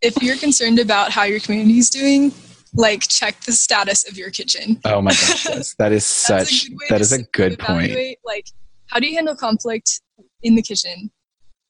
if 0.00 0.20
you're 0.22 0.36
concerned 0.36 0.78
about 0.78 1.10
how 1.10 1.24
your 1.24 1.40
community 1.40 1.78
is 1.78 1.90
doing, 1.90 2.32
like 2.74 3.06
check 3.08 3.40
the 3.42 3.52
status 3.52 4.08
of 4.08 4.16
your 4.16 4.30
kitchen. 4.30 4.80
Oh 4.84 5.00
my 5.00 5.10
gosh, 5.10 5.46
yes. 5.46 5.74
That 5.78 5.92
is 5.92 6.04
such 6.04 6.66
that 6.88 7.00
is 7.00 7.12
a 7.12 7.22
good 7.22 7.58
point. 7.58 7.96
Like 8.24 8.46
how 8.86 8.98
do 8.98 9.06
you 9.06 9.14
handle 9.14 9.36
conflict 9.36 10.00
in 10.42 10.54
the 10.54 10.62
kitchen? 10.62 11.10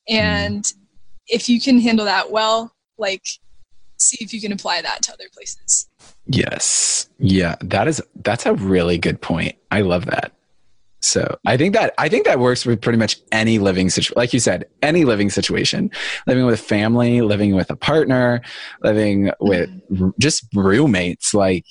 And 0.09 0.64
mm. 0.64 0.75
if 1.27 1.49
you 1.49 1.61
can 1.61 1.81
handle 1.81 2.07
that 2.07 2.31
well, 2.31 2.73
like 2.97 3.25
see 4.01 4.18
if 4.20 4.32
you 4.32 4.40
can 4.40 4.53
apply 4.53 4.82
that 4.82 5.03
to 5.03 5.12
other 5.12 5.28
places. 5.32 5.88
Yes. 6.26 7.09
Yeah, 7.18 7.57
that 7.61 7.88
is 7.88 8.03
that's 8.22 8.46
a 8.46 8.55
really 8.55 8.99
good 8.99 9.20
point. 9.20 9.57
I 9.70 9.80
love 9.80 10.07
that. 10.07 10.32
So 11.01 11.38
I 11.46 11.57
think 11.57 11.74
that 11.74 11.94
I 11.96 12.09
think 12.09 12.26
that 12.26 12.40
works 12.40 12.66
with 12.66 12.80
pretty 12.80 12.99
much 12.99 13.18
any 13.30 13.59
living 13.59 13.88
situation. 13.88 14.14
Like 14.16 14.32
you 14.32 14.40
said, 14.40 14.64
any 14.82 15.05
living 15.05 15.30
situation, 15.30 15.90
living 16.26 16.44
with 16.44 16.61
family, 16.61 17.20
living 17.20 17.55
with 17.55 17.70
a 17.70 17.76
partner, 17.76 18.42
living 18.82 19.30
with 19.40 19.70
mm-hmm. 19.90 20.11
just 20.18 20.44
roommates, 20.55 21.34
like 21.34 21.64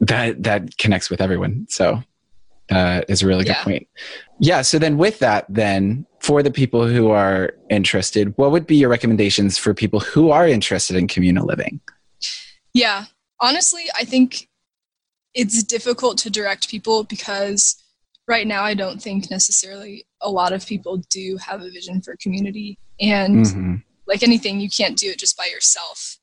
that 0.00 0.42
that 0.42 0.76
connects 0.78 1.08
with 1.08 1.22
everyone. 1.22 1.66
So 1.70 2.02
that 2.68 3.08
is 3.08 3.22
a 3.22 3.26
really 3.26 3.46
yeah. 3.46 3.54
good 3.54 3.62
point. 3.62 3.88
Yeah. 4.40 4.62
So 4.62 4.78
then 4.78 4.98
with 4.98 5.18
that, 5.20 5.46
then 5.48 6.06
for 6.20 6.42
the 6.42 6.50
people 6.50 6.86
who 6.86 7.10
are 7.10 7.52
interested, 7.70 8.36
what 8.36 8.50
would 8.50 8.66
be 8.66 8.76
your 8.76 8.88
recommendations 8.88 9.56
for 9.56 9.72
people 9.74 10.00
who 10.00 10.30
are 10.30 10.46
interested 10.46 10.96
in 10.96 11.08
communal 11.08 11.46
living? 11.46 11.80
Yeah 12.74 13.06
honestly, 13.40 13.84
I 13.94 14.04
think 14.04 14.48
it's 15.34 15.62
difficult 15.62 16.18
to 16.18 16.30
direct 16.30 16.68
people 16.68 17.04
because 17.04 17.82
right 18.26 18.46
now 18.46 18.62
I 18.62 18.74
don't 18.74 19.00
think 19.00 19.30
necessarily 19.30 20.06
a 20.20 20.30
lot 20.30 20.52
of 20.52 20.66
people 20.66 21.02
do 21.10 21.36
have 21.36 21.60
a 21.60 21.70
vision 21.70 22.00
for 22.00 22.16
community. 22.20 22.78
And 23.00 23.44
mm-hmm. 23.44 23.74
like 24.06 24.22
anything, 24.22 24.60
you 24.60 24.70
can't 24.74 24.96
do 24.96 25.08
it 25.08 25.18
just 25.18 25.36
by 25.36 25.46
yourself. 25.46 26.18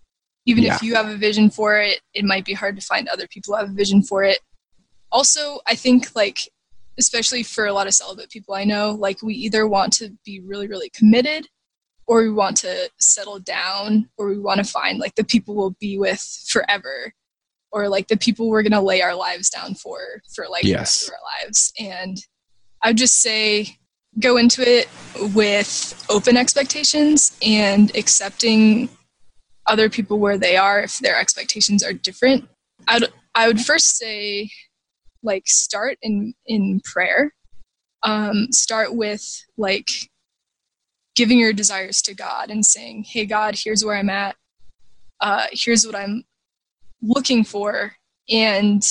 Even 0.45 0.63
yeah. 0.63 0.75
if 0.75 0.83
you 0.83 0.95
have 0.95 1.07
a 1.07 1.15
vision 1.15 1.49
for 1.49 1.77
it, 1.77 2.01
it 2.13 2.25
might 2.25 2.43
be 2.43 2.53
hard 2.53 2.75
to 2.75 2.85
find 2.85 3.07
other 3.07 3.27
people 3.27 3.53
who 3.53 3.59
have 3.59 3.69
a 3.69 3.73
vision 3.73 4.01
for 4.01 4.23
it. 4.23 4.39
Also, 5.13 5.59
I 5.65 5.75
think 5.75 6.13
like 6.15 6.39
especially 6.99 7.41
for 7.41 7.65
a 7.65 7.73
lot 7.73 7.87
of 7.87 7.93
celibate 7.93 8.29
people 8.29 8.53
I 8.53 8.65
know, 8.65 8.91
like 8.91 9.23
we 9.23 9.33
either 9.33 9.67
want 9.67 9.93
to 9.93 10.11
be 10.25 10.41
really, 10.41 10.67
really 10.67 10.89
committed 10.89 11.47
or 12.05 12.21
we 12.21 12.29
want 12.29 12.57
to 12.57 12.89
settle 12.99 13.39
down 13.39 14.09
or 14.17 14.27
we 14.27 14.37
want 14.37 14.57
to 14.57 14.69
find 14.69 14.99
like 14.99 15.15
the 15.15 15.23
people 15.23 15.55
we'll 15.55 15.75
be 15.79 15.97
with 15.97 16.21
forever 16.49 17.13
or 17.71 17.87
like 17.87 18.09
the 18.09 18.17
people 18.17 18.49
we're 18.49 18.61
going 18.61 18.73
to 18.73 18.81
lay 18.81 19.01
our 19.01 19.15
lives 19.15 19.49
down 19.49 19.73
for 19.73 19.99
for 20.35 20.45
like 20.49 20.65
yes. 20.65 20.73
the 20.73 20.77
rest 20.77 21.07
of 21.07 21.13
our 21.13 21.45
lives 21.45 21.73
and 21.79 22.17
i 22.83 22.89
would 22.89 22.97
just 22.97 23.21
say 23.21 23.77
go 24.19 24.37
into 24.37 24.61
it 24.61 24.87
with 25.33 26.05
open 26.09 26.37
expectations 26.37 27.37
and 27.41 27.95
accepting 27.95 28.89
other 29.65 29.89
people 29.89 30.19
where 30.19 30.37
they 30.37 30.57
are 30.57 30.81
if 30.81 30.99
their 30.99 31.17
expectations 31.17 31.83
are 31.83 31.93
different. 31.93 32.47
I'd 32.87 33.05
I 33.35 33.47
would 33.47 33.59
first 33.59 33.97
say 33.97 34.51
like 35.23 35.47
start 35.47 35.97
in 36.01 36.33
in 36.45 36.81
prayer. 36.83 37.33
Um, 38.03 38.47
start 38.51 38.95
with 38.95 39.23
like 39.57 39.87
giving 41.15 41.39
your 41.39 41.53
desires 41.53 42.01
to 42.03 42.13
God 42.13 42.49
and 42.49 42.65
saying, 42.65 43.05
"Hey 43.07 43.25
God, 43.25 43.55
here's 43.57 43.83
where 43.83 43.95
I'm 43.95 44.09
at. 44.09 44.35
Uh, 45.21 45.47
here's 45.51 45.85
what 45.85 45.95
I'm 45.95 46.23
looking 47.01 47.43
for, 47.43 47.95
and 48.29 48.83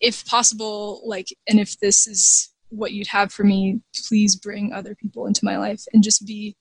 if 0.00 0.24
possible, 0.26 1.02
like, 1.04 1.28
and 1.46 1.60
if 1.60 1.78
this 1.78 2.06
is 2.06 2.50
what 2.70 2.92
you'd 2.92 3.08
have 3.08 3.32
for 3.32 3.44
me, 3.44 3.80
please 4.08 4.36
bring 4.36 4.72
other 4.72 4.94
people 4.94 5.26
into 5.26 5.44
my 5.44 5.58
life 5.58 5.84
and 5.92 6.02
just 6.02 6.26
be 6.26 6.56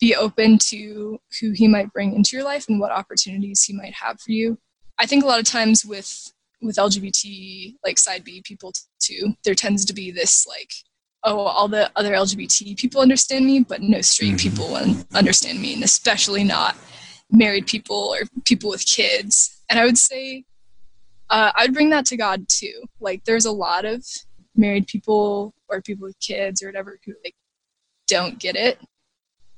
be 0.00 0.14
open 0.14 0.58
to 0.58 1.18
who 1.40 1.50
he 1.50 1.66
might 1.66 1.92
bring 1.92 2.14
into 2.14 2.36
your 2.36 2.44
life 2.44 2.66
and 2.68 2.78
what 2.78 2.92
opportunities 2.92 3.64
he 3.64 3.72
might 3.72 3.94
have 3.94 4.20
for 4.20 4.30
you. 4.30 4.56
I 4.96 5.06
think 5.06 5.24
a 5.24 5.26
lot 5.26 5.40
of 5.40 5.44
times 5.44 5.84
with 5.84 6.32
with 6.60 6.76
LGBT 6.76 7.74
like 7.84 7.98
side 7.98 8.24
B 8.24 8.42
people 8.44 8.72
too, 9.00 9.34
there 9.44 9.54
tends 9.54 9.84
to 9.86 9.94
be 9.94 10.10
this 10.10 10.46
like, 10.46 10.70
oh, 11.24 11.38
all 11.38 11.68
the 11.68 11.90
other 11.96 12.12
LGBT 12.12 12.76
people 12.76 13.00
understand 13.00 13.44
me, 13.44 13.60
but 13.60 13.82
no 13.82 14.00
straight 14.00 14.34
mm-hmm. 14.34 14.36
people 14.36 14.76
understand 15.16 15.60
me, 15.60 15.74
and 15.74 15.84
especially 15.84 16.44
not 16.44 16.76
married 17.30 17.66
people 17.66 18.14
or 18.14 18.20
people 18.44 18.70
with 18.70 18.86
kids. 18.86 19.62
And 19.68 19.78
I 19.78 19.84
would 19.84 19.98
say, 19.98 20.44
uh, 21.30 21.52
I'd 21.56 21.74
bring 21.74 21.90
that 21.90 22.06
to 22.06 22.16
God 22.16 22.48
too. 22.48 22.84
Like, 23.00 23.24
there's 23.24 23.44
a 23.44 23.52
lot 23.52 23.84
of 23.84 24.04
married 24.56 24.86
people 24.86 25.54
or 25.68 25.80
people 25.82 26.06
with 26.06 26.18
kids 26.20 26.62
or 26.62 26.66
whatever 26.66 26.98
who 27.04 27.14
like 27.24 27.34
don't 28.06 28.38
get 28.38 28.56
it, 28.56 28.78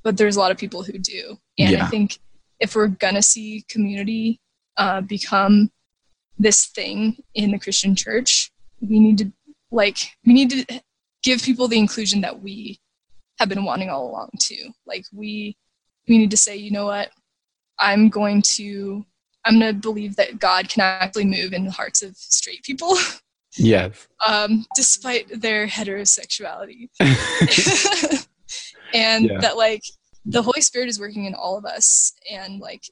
but 0.03 0.17
there's 0.17 0.35
a 0.35 0.39
lot 0.39 0.51
of 0.51 0.57
people 0.57 0.83
who 0.83 0.97
do. 0.99 1.37
And 1.57 1.71
yeah. 1.71 1.85
I 1.85 1.87
think 1.87 2.19
if 2.59 2.75
we're 2.75 2.87
gonna 2.87 3.21
see 3.21 3.65
community 3.69 4.39
uh, 4.77 5.01
become 5.01 5.69
this 6.41 6.67
thing 6.67 7.17
in 7.35 7.51
the 7.51 7.59
Christian 7.59 7.95
church, 7.95 8.51
we 8.81 8.99
need 8.99 9.17
to 9.19 9.31
like 9.71 9.97
we 10.25 10.33
need 10.33 10.49
to 10.49 10.81
give 11.23 11.41
people 11.41 11.67
the 11.67 11.77
inclusion 11.77 12.21
that 12.21 12.41
we 12.41 12.79
have 13.39 13.49
been 13.49 13.63
wanting 13.63 13.89
all 13.89 14.09
along 14.09 14.29
too. 14.39 14.71
Like 14.85 15.05
we 15.13 15.55
we 16.07 16.17
need 16.17 16.31
to 16.31 16.37
say, 16.37 16.55
you 16.55 16.71
know 16.71 16.85
what, 16.85 17.11
I'm 17.79 18.09
going 18.09 18.41
to 18.53 19.05
I'm 19.45 19.59
gonna 19.59 19.73
believe 19.73 20.15
that 20.17 20.39
God 20.39 20.69
can 20.69 20.81
actually 20.81 21.25
move 21.25 21.53
in 21.53 21.65
the 21.65 21.71
hearts 21.71 22.01
of 22.01 22.17
straight 22.17 22.63
people. 22.63 22.95
Yes. 23.57 24.07
um, 24.27 24.65
despite 24.75 25.41
their 25.41 25.67
heterosexuality. 25.67 26.89
and 28.93 29.25
yeah. 29.25 29.39
that 29.39 29.57
like 29.57 29.83
the 30.25 30.41
Holy 30.41 30.61
Spirit 30.61 30.89
is 30.89 30.99
working 30.99 31.25
in 31.25 31.35
all 31.35 31.57
of 31.57 31.65
us 31.65 32.13
and 32.31 32.59
like 32.59 32.83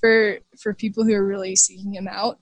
for 0.00 0.38
for 0.58 0.72
people 0.72 1.04
who 1.04 1.14
are 1.14 1.26
really 1.26 1.56
seeking 1.56 1.94
him 1.94 2.08
out 2.08 2.38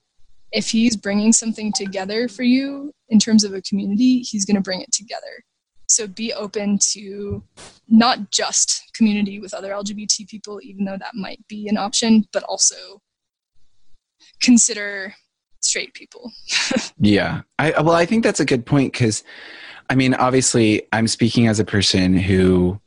if 0.53 0.71
he's 0.71 0.97
bringing 0.97 1.33
something 1.33 1.73
together 1.73 2.29
for 2.29 2.43
you 2.43 2.93
in 3.09 3.19
terms 3.19 3.45
of 3.45 3.55
a 3.55 3.63
community 3.63 4.21
he's 4.21 4.45
going 4.45 4.57
to 4.57 4.61
bring 4.63 4.81
it 4.81 4.93
together. 4.93 5.45
So 5.89 6.07
be 6.07 6.33
open 6.33 6.79
to 6.93 7.43
not 7.89 8.31
just 8.31 8.93
community 8.95 9.41
with 9.41 9.55
other 9.55 9.71
lgbt 9.71 10.29
people 10.29 10.61
even 10.63 10.85
though 10.85 10.99
that 10.99 11.15
might 11.15 11.41
be 11.49 11.69
an 11.69 11.77
option 11.77 12.27
but 12.33 12.43
also 12.45 13.01
consider 14.41 15.15
straight 15.61 15.95
people. 15.95 16.33
Yeah. 17.03 17.43
I 17.59 17.71
well 17.81 17.95
i 17.95 18.05
think 18.05 18.23
that's 18.23 18.41
a 18.41 18.45
good 18.45 18.67
point 18.67 18.93
because 18.93 19.25
i 19.89 19.95
mean 19.95 20.13
obviously 20.15 20.83
i'm 20.93 21.09
speaking 21.09 21.47
as 21.47 21.59
a 21.59 21.65
person 21.65 22.15
who 22.15 22.79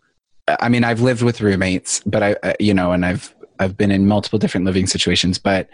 i 0.60 0.70
mean 0.70 0.84
i've 0.84 1.02
lived 1.02 1.24
with 1.24 1.42
roommates 1.42 2.02
but 2.06 2.22
i 2.22 2.34
uh, 2.44 2.54
you 2.60 2.76
know 2.76 2.92
and 2.92 3.06
i've 3.06 3.34
I've 3.60 3.78
been 3.78 3.92
in 3.92 4.08
multiple 4.08 4.40
different 4.40 4.66
living 4.66 4.88
situations, 4.88 5.38
but 5.38 5.70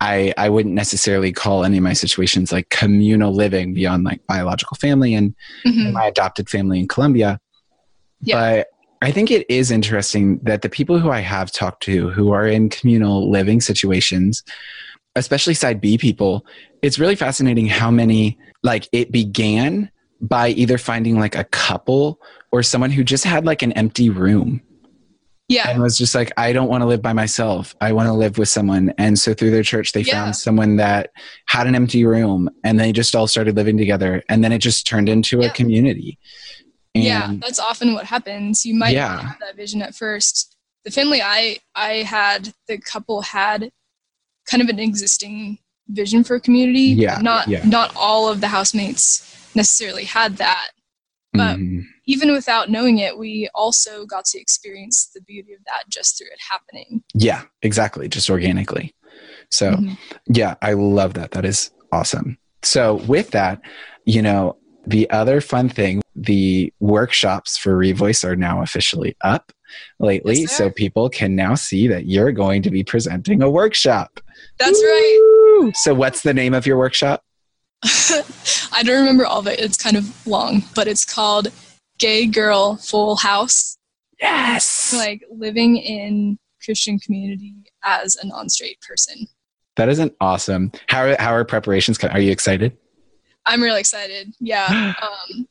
I 0.00 0.32
I 0.36 0.48
wouldn't 0.48 0.74
necessarily 0.74 1.32
call 1.32 1.64
any 1.64 1.78
of 1.78 1.82
my 1.82 1.92
situations 1.92 2.52
like 2.52 2.68
communal 2.68 3.32
living 3.32 3.74
beyond 3.74 4.04
like 4.04 4.26
biological 4.26 4.76
family 4.76 5.14
and, 5.14 5.34
mm-hmm. 5.66 5.86
and 5.86 5.92
my 5.94 6.06
adopted 6.06 6.48
family 6.48 6.78
in 6.78 6.88
Colombia. 6.88 7.40
Yeah. 8.20 8.36
But 8.36 8.68
I 9.02 9.10
think 9.10 9.30
it 9.30 9.48
is 9.50 9.70
interesting 9.70 10.38
that 10.42 10.62
the 10.62 10.68
people 10.68 10.98
who 10.98 11.10
I 11.10 11.20
have 11.20 11.52
talked 11.52 11.82
to 11.84 12.10
who 12.10 12.32
are 12.32 12.46
in 12.46 12.70
communal 12.70 13.30
living 13.30 13.60
situations, 13.60 14.42
especially 15.14 15.54
side 15.54 15.80
B 15.80 15.98
people, 15.98 16.46
it's 16.82 16.98
really 16.98 17.16
fascinating 17.16 17.66
how 17.66 17.90
many 17.90 18.38
like 18.62 18.88
it 18.92 19.12
began 19.12 19.90
by 20.20 20.48
either 20.48 20.78
finding 20.78 21.18
like 21.18 21.36
a 21.36 21.44
couple 21.44 22.20
or 22.52 22.62
someone 22.62 22.90
who 22.90 23.04
just 23.04 23.24
had 23.24 23.44
like 23.44 23.62
an 23.62 23.72
empty 23.72 24.08
room 24.08 24.62
yeah 25.48 25.68
and 25.68 25.78
it 25.78 25.82
was 25.82 25.96
just 25.96 26.14
like 26.14 26.32
i 26.36 26.52
don't 26.52 26.68
want 26.68 26.82
to 26.82 26.86
live 26.86 27.02
by 27.02 27.12
myself 27.12 27.74
i 27.80 27.92
want 27.92 28.06
to 28.06 28.12
live 28.12 28.38
with 28.38 28.48
someone 28.48 28.92
and 28.98 29.18
so 29.18 29.32
through 29.32 29.50
their 29.50 29.62
church 29.62 29.92
they 29.92 30.00
yeah. 30.00 30.12
found 30.12 30.36
someone 30.36 30.76
that 30.76 31.10
had 31.46 31.66
an 31.66 31.74
empty 31.74 32.04
room 32.04 32.50
and 32.64 32.78
they 32.78 32.92
just 32.92 33.14
all 33.14 33.26
started 33.26 33.54
living 33.56 33.76
together 33.76 34.22
and 34.28 34.42
then 34.42 34.52
it 34.52 34.58
just 34.58 34.86
turned 34.86 35.08
into 35.08 35.40
yeah. 35.40 35.46
a 35.46 35.52
community 35.52 36.18
and 36.94 37.04
yeah 37.04 37.32
that's 37.38 37.60
often 37.60 37.94
what 37.94 38.04
happens 38.04 38.66
you 38.66 38.74
might 38.74 38.94
yeah. 38.94 39.20
have 39.20 39.38
that 39.40 39.56
vision 39.56 39.82
at 39.82 39.94
first 39.94 40.56
the 40.84 40.90
family 40.90 41.20
i 41.22 41.58
i 41.74 42.02
had 42.02 42.52
the 42.68 42.78
couple 42.78 43.22
had 43.22 43.70
kind 44.50 44.62
of 44.62 44.68
an 44.68 44.78
existing 44.78 45.58
vision 45.88 46.24
for 46.24 46.34
a 46.34 46.40
community 46.40 46.80
yeah 46.80 47.18
not 47.20 47.46
yeah. 47.46 47.64
not 47.64 47.94
all 47.94 48.28
of 48.28 48.40
the 48.40 48.48
housemates 48.48 49.22
necessarily 49.54 50.04
had 50.04 50.36
that 50.36 50.70
but 51.36 51.58
mm 51.58 51.84
even 52.06 52.32
without 52.32 52.70
knowing 52.70 52.98
it, 52.98 53.18
we 53.18 53.48
also 53.54 54.06
got 54.06 54.24
to 54.26 54.38
experience 54.40 55.10
the 55.12 55.20
beauty 55.22 55.52
of 55.52 55.60
that 55.64 55.88
just 55.88 56.16
through 56.16 56.28
it 56.28 56.38
happening. 56.50 57.02
Yeah, 57.14 57.42
exactly. 57.62 58.08
Just 58.08 58.30
organically. 58.30 58.94
So, 59.50 59.72
mm-hmm. 59.72 59.94
yeah, 60.28 60.54
I 60.62 60.74
love 60.74 61.14
that. 61.14 61.32
That 61.32 61.44
is 61.44 61.70
awesome. 61.92 62.38
So, 62.62 62.94
with 63.08 63.30
that, 63.32 63.60
you 64.04 64.22
know, 64.22 64.56
the 64.86 65.10
other 65.10 65.40
fun 65.40 65.68
thing, 65.68 66.00
the 66.14 66.72
workshops 66.78 67.58
for 67.58 67.76
Revoice 67.76 68.24
are 68.24 68.36
now 68.36 68.62
officially 68.62 69.16
up 69.22 69.52
lately. 69.98 70.42
Yes, 70.42 70.56
so, 70.56 70.70
people 70.70 71.08
can 71.08 71.34
now 71.34 71.56
see 71.56 71.88
that 71.88 72.06
you're 72.06 72.32
going 72.32 72.62
to 72.62 72.70
be 72.70 72.84
presenting 72.84 73.42
a 73.42 73.50
workshop. 73.50 74.20
That's 74.58 74.78
Woo! 74.80 75.64
right. 75.64 75.76
So, 75.76 75.92
what's 75.92 76.22
the 76.22 76.34
name 76.34 76.54
of 76.54 76.66
your 76.66 76.78
workshop? 76.78 77.24
I 77.84 78.82
don't 78.82 79.00
remember 79.00 79.26
all 79.26 79.40
of 79.40 79.46
it. 79.46 79.60
It's 79.60 79.76
kind 79.76 79.96
of 79.96 80.26
long, 80.26 80.62
but 80.74 80.88
it's 80.88 81.04
called 81.04 81.48
gay 81.98 82.26
girl 82.26 82.76
full 82.76 83.16
house. 83.16 83.78
Yes. 84.20 84.94
Like 84.96 85.22
living 85.30 85.76
in 85.76 86.38
Christian 86.64 86.98
community 86.98 87.54
as 87.84 88.16
a 88.16 88.26
non-straight 88.26 88.80
person. 88.80 89.26
That 89.76 89.88
isn't 89.90 90.14
awesome. 90.20 90.72
How 90.88 91.04
are, 91.04 91.16
how 91.18 91.32
are 91.32 91.44
preparations? 91.44 92.02
Are 92.02 92.20
you 92.20 92.32
excited? 92.32 92.76
I'm 93.44 93.62
really 93.62 93.80
excited. 93.80 94.34
Yeah. 94.40 94.94
um, 95.02 95.46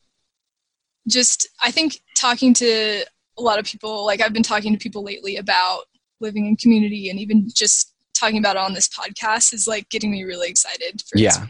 just 1.07 1.47
I 1.63 1.71
think 1.71 2.01
talking 2.15 2.53
to 2.55 3.05
a 3.37 3.41
lot 3.41 3.59
of 3.59 3.65
people, 3.65 4.05
like 4.05 4.21
I've 4.21 4.33
been 4.33 4.43
talking 4.43 4.73
to 4.73 4.79
people 4.79 5.03
lately 5.03 5.37
about 5.37 5.83
living 6.19 6.45
in 6.45 6.55
community, 6.55 7.09
and 7.09 7.19
even 7.19 7.47
just 7.53 7.93
talking 8.17 8.39
about 8.39 8.55
it 8.55 8.61
on 8.61 8.73
this 8.73 8.87
podcast 8.87 9.53
is 9.53 9.67
like 9.67 9.89
getting 9.89 10.09
me 10.11 10.23
really 10.23 10.49
excited 10.49 11.01
for 11.07 11.17
yeah. 11.17 11.45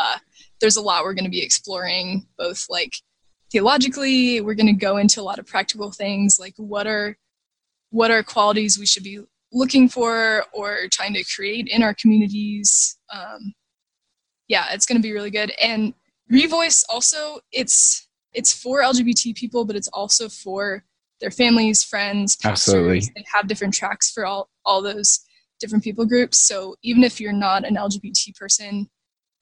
Uh, 0.00 0.18
there's 0.60 0.76
a 0.76 0.82
lot 0.82 1.04
we're 1.04 1.14
going 1.14 1.24
to 1.24 1.30
be 1.30 1.42
exploring, 1.42 2.26
both 2.38 2.66
like 2.70 2.92
theologically 3.50 4.40
we're 4.40 4.54
going 4.54 4.66
to 4.66 4.72
go 4.72 4.96
into 4.96 5.20
a 5.20 5.22
lot 5.22 5.38
of 5.38 5.46
practical 5.46 5.90
things 5.90 6.38
like 6.38 6.54
what 6.56 6.86
are 6.86 7.16
what 7.90 8.10
are 8.10 8.22
qualities 8.22 8.78
we 8.78 8.86
should 8.86 9.02
be 9.02 9.18
looking 9.52 9.88
for 9.88 10.44
or 10.52 10.78
trying 10.92 11.12
to 11.12 11.24
create 11.34 11.66
in 11.68 11.82
our 11.82 11.94
communities. 11.94 12.96
Um, 13.12 13.52
yeah 14.48 14.66
it's 14.72 14.86
going 14.86 15.00
to 15.00 15.02
be 15.02 15.12
really 15.12 15.30
good. 15.30 15.52
And 15.62 15.94
revoice 16.30 16.84
also 16.88 17.40
it's 17.52 18.06
it's 18.32 18.54
for 18.54 18.82
lgbt 18.82 19.34
people 19.34 19.64
but 19.64 19.74
it's 19.74 19.88
also 19.88 20.28
for 20.28 20.84
their 21.20 21.32
families 21.32 21.82
friends 21.82 22.36
pastors. 22.36 22.74
absolutely. 22.74 23.00
They 23.16 23.24
have 23.34 23.48
different 23.48 23.74
tracks 23.74 24.10
for 24.12 24.24
all 24.24 24.48
all 24.64 24.80
those 24.80 25.20
different 25.58 25.82
people 25.84 26.06
groups. 26.06 26.38
So 26.38 26.76
even 26.82 27.02
if 27.02 27.20
you're 27.20 27.32
not 27.32 27.66
an 27.66 27.74
lgbt 27.74 28.36
person 28.36 28.88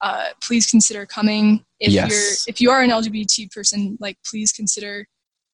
uh, 0.01 0.27
please 0.41 0.69
consider 0.69 1.05
coming. 1.05 1.63
If 1.79 1.91
yes. 1.91 2.09
you're 2.09 2.53
if 2.53 2.61
you 2.61 2.71
are 2.71 2.81
an 2.81 2.89
LGBT 2.89 3.51
person, 3.51 3.97
like 3.99 4.17
please 4.29 4.51
consider 4.51 5.07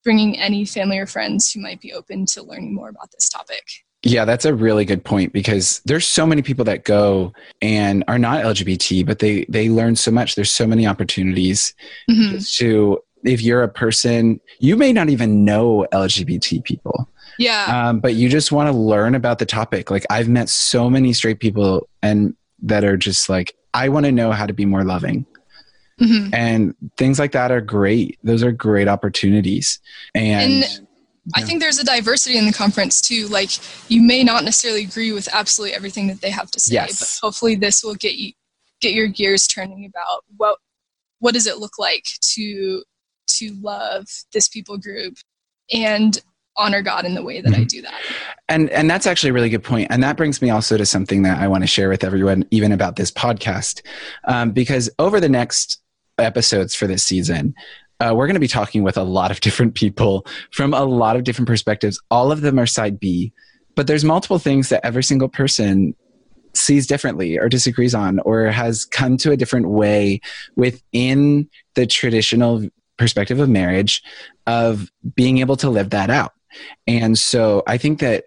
bringing 0.04 0.38
any 0.38 0.66
family 0.66 1.00
or 1.00 1.08
friends 1.08 1.52
who 1.52 1.60
might 1.60 1.82
be 1.82 1.94
open 1.94 2.26
to 2.28 2.44
learning 2.44 2.74
more 2.74 2.90
about 2.90 3.12
this 3.12 3.28
topic. 3.28 3.64
Yeah, 4.04 4.24
that's 4.24 4.46
a 4.46 4.54
really 4.54 4.86
good 4.86 5.04
point 5.04 5.34
because 5.34 5.82
there's 5.86 6.08
so 6.08 6.28
many 6.28 6.44
people 6.44 6.64
that 6.66 6.84
go 6.84 7.34
and 7.62 8.04
are 8.08 8.20
not 8.20 8.44
LGBT, 8.44 9.04
but 9.06 9.18
they 9.20 9.46
they 9.50 9.70
learn 9.70 9.96
so 9.96 10.12
much. 10.12 10.36
There's 10.36 10.52
so 10.52 10.68
many 10.68 10.86
opportunities 10.86 11.74
mm-hmm. 12.10 12.38
to 12.58 13.00
if 13.24 13.42
you're 13.42 13.64
a 13.64 13.70
person 13.70 14.40
you 14.60 14.76
may 14.76 14.94
not 14.94 15.10
even 15.10 15.44
know 15.44 15.88
LGBT 15.92 16.64
people. 16.64 17.10
Yeah. 17.40 17.66
Um, 17.90 18.00
but 18.00 18.14
you 18.14 18.30
just 18.30 18.52
want 18.52 18.72
to 18.72 18.78
learn 18.78 19.16
about 19.16 19.40
the 19.40 19.46
topic. 19.46 19.92
Like 19.92 20.06
I've 20.10 20.30
met 20.30 20.50
so 20.50 20.90
many 20.90 21.12
straight 21.12 21.40
people 21.40 21.90
and 22.02 22.36
that 22.62 22.84
are 22.84 22.98
just 22.98 23.28
like 23.28 23.56
I 23.76 23.90
want 23.90 24.06
to 24.06 24.12
know 24.12 24.32
how 24.32 24.46
to 24.46 24.54
be 24.54 24.66
more 24.66 24.84
loving. 24.84 25.26
Mm-hmm. 26.02 26.34
And 26.34 26.76
things 26.98 27.20
like 27.20 27.32
that 27.34 27.52
are 27.52 27.62
great. 27.62 28.18
Those 28.24 28.44
are 28.44 28.52
great 28.52 28.88
opportunities. 28.88 29.80
And, 30.14 30.64
and 30.64 30.88
I 31.34 31.42
think 31.42 31.62
there's 31.62 31.80
a 31.80 31.86
diversity 31.86 32.38
in 32.38 32.46
the 32.46 32.54
conference 32.54 33.02
too. 33.02 33.28
Like 33.28 33.52
you 33.90 34.02
may 34.02 34.24
not 34.24 34.44
necessarily 34.44 34.84
agree 34.84 35.12
with 35.12 35.28
absolutely 35.34 35.76
everything 35.76 36.08
that 36.08 36.22
they 36.22 36.30
have 36.30 36.52
to 36.52 36.60
say, 36.60 36.74
Yes. 36.74 37.00
but 37.00 37.26
hopefully 37.26 37.56
this 37.56 37.84
will 37.84 37.96
get 37.96 38.16
you 38.16 38.34
get 38.82 38.94
your 38.94 39.08
gears 39.08 39.48
turning 39.48 39.86
about 39.86 40.24
what 40.38 40.58
what 41.20 41.34
does 41.34 41.48
it 41.48 41.58
look 41.58 41.80
like 41.80 42.06
to 42.22 42.84
to 43.28 43.56
love 43.62 44.06
this 44.34 44.48
people 44.48 44.78
group 44.78 45.16
and 45.74 46.22
honor 46.58 46.82
God 46.82 47.06
in 47.06 47.16
the 47.16 47.24
way 47.24 47.42
that 47.42 47.54
I 47.54 47.60
Mhm. 47.60 47.68
do 47.68 47.82
that. 47.82 47.94
and 48.48 48.70
and 48.70 48.90
that's 48.90 49.06
actually 49.08 49.30
a 49.30 49.34
really 49.34 49.50
good 49.50 49.64
point. 49.64 49.88
point 49.90 49.92
and 49.92 50.04
that 50.04 50.16
brings 50.16 50.42
me 50.42 50.50
also 50.52 50.78
to 50.78 50.86
something 50.86 51.24
that 51.24 51.40
i 51.40 51.48
want 51.48 51.64
to 51.64 51.68
share 51.68 51.90
with 51.90 52.04
everyone 52.04 52.46
even 52.52 52.72
about 52.72 52.96
this 52.98 53.10
podcast 53.10 53.82
um, 54.26 54.52
because 54.52 54.90
over 55.00 55.20
the 55.20 55.28
next 55.28 55.82
episodes 56.20 56.76
for 56.76 56.86
this 56.86 57.04
season 57.04 57.54
uh, 58.00 58.14
we're 58.16 58.28
going 58.28 58.36
to 58.36 58.40
be 58.40 58.48
talking 58.48 58.84
with 58.84 58.96
a 58.98 59.04
lot 59.04 59.32
of 59.32 59.40
different 59.48 59.74
people 59.74 60.24
from 60.52 60.74
a 60.74 60.84
lot 60.86 61.16
of 61.16 61.24
different 61.24 61.48
perspectives 61.48 62.00
all 62.12 62.32
of 62.32 62.42
them 62.42 62.60
are 62.60 62.68
side 62.68 63.00
b 63.00 63.34
but 63.76 63.88
there's 63.88 64.06
multiple 64.06 64.38
things 64.40 64.70
that 64.70 64.86
every 64.86 65.04
single 65.04 65.28
person 65.28 65.96
sees 66.54 66.86
differently 66.88 67.38
or 67.40 67.50
disagrees 67.50 67.96
on 67.96 68.20
or 68.20 68.46
has 68.46 68.86
come 68.86 69.18
to 69.18 69.32
a 69.32 69.38
different 69.38 69.68
way 69.70 70.22
within 70.56 71.50
the 71.74 71.86
traditional 71.88 72.64
perspective 72.98 73.40
of 73.40 73.50
marriage 73.50 74.02
of 74.48 74.90
being 75.16 75.40
able 75.40 75.58
to 75.58 75.70
live 75.70 75.90
that 75.90 76.10
out 76.10 76.32
and 76.88 77.18
so 77.18 77.64
i 77.68 77.78
think 77.78 78.00
that 78.00 78.26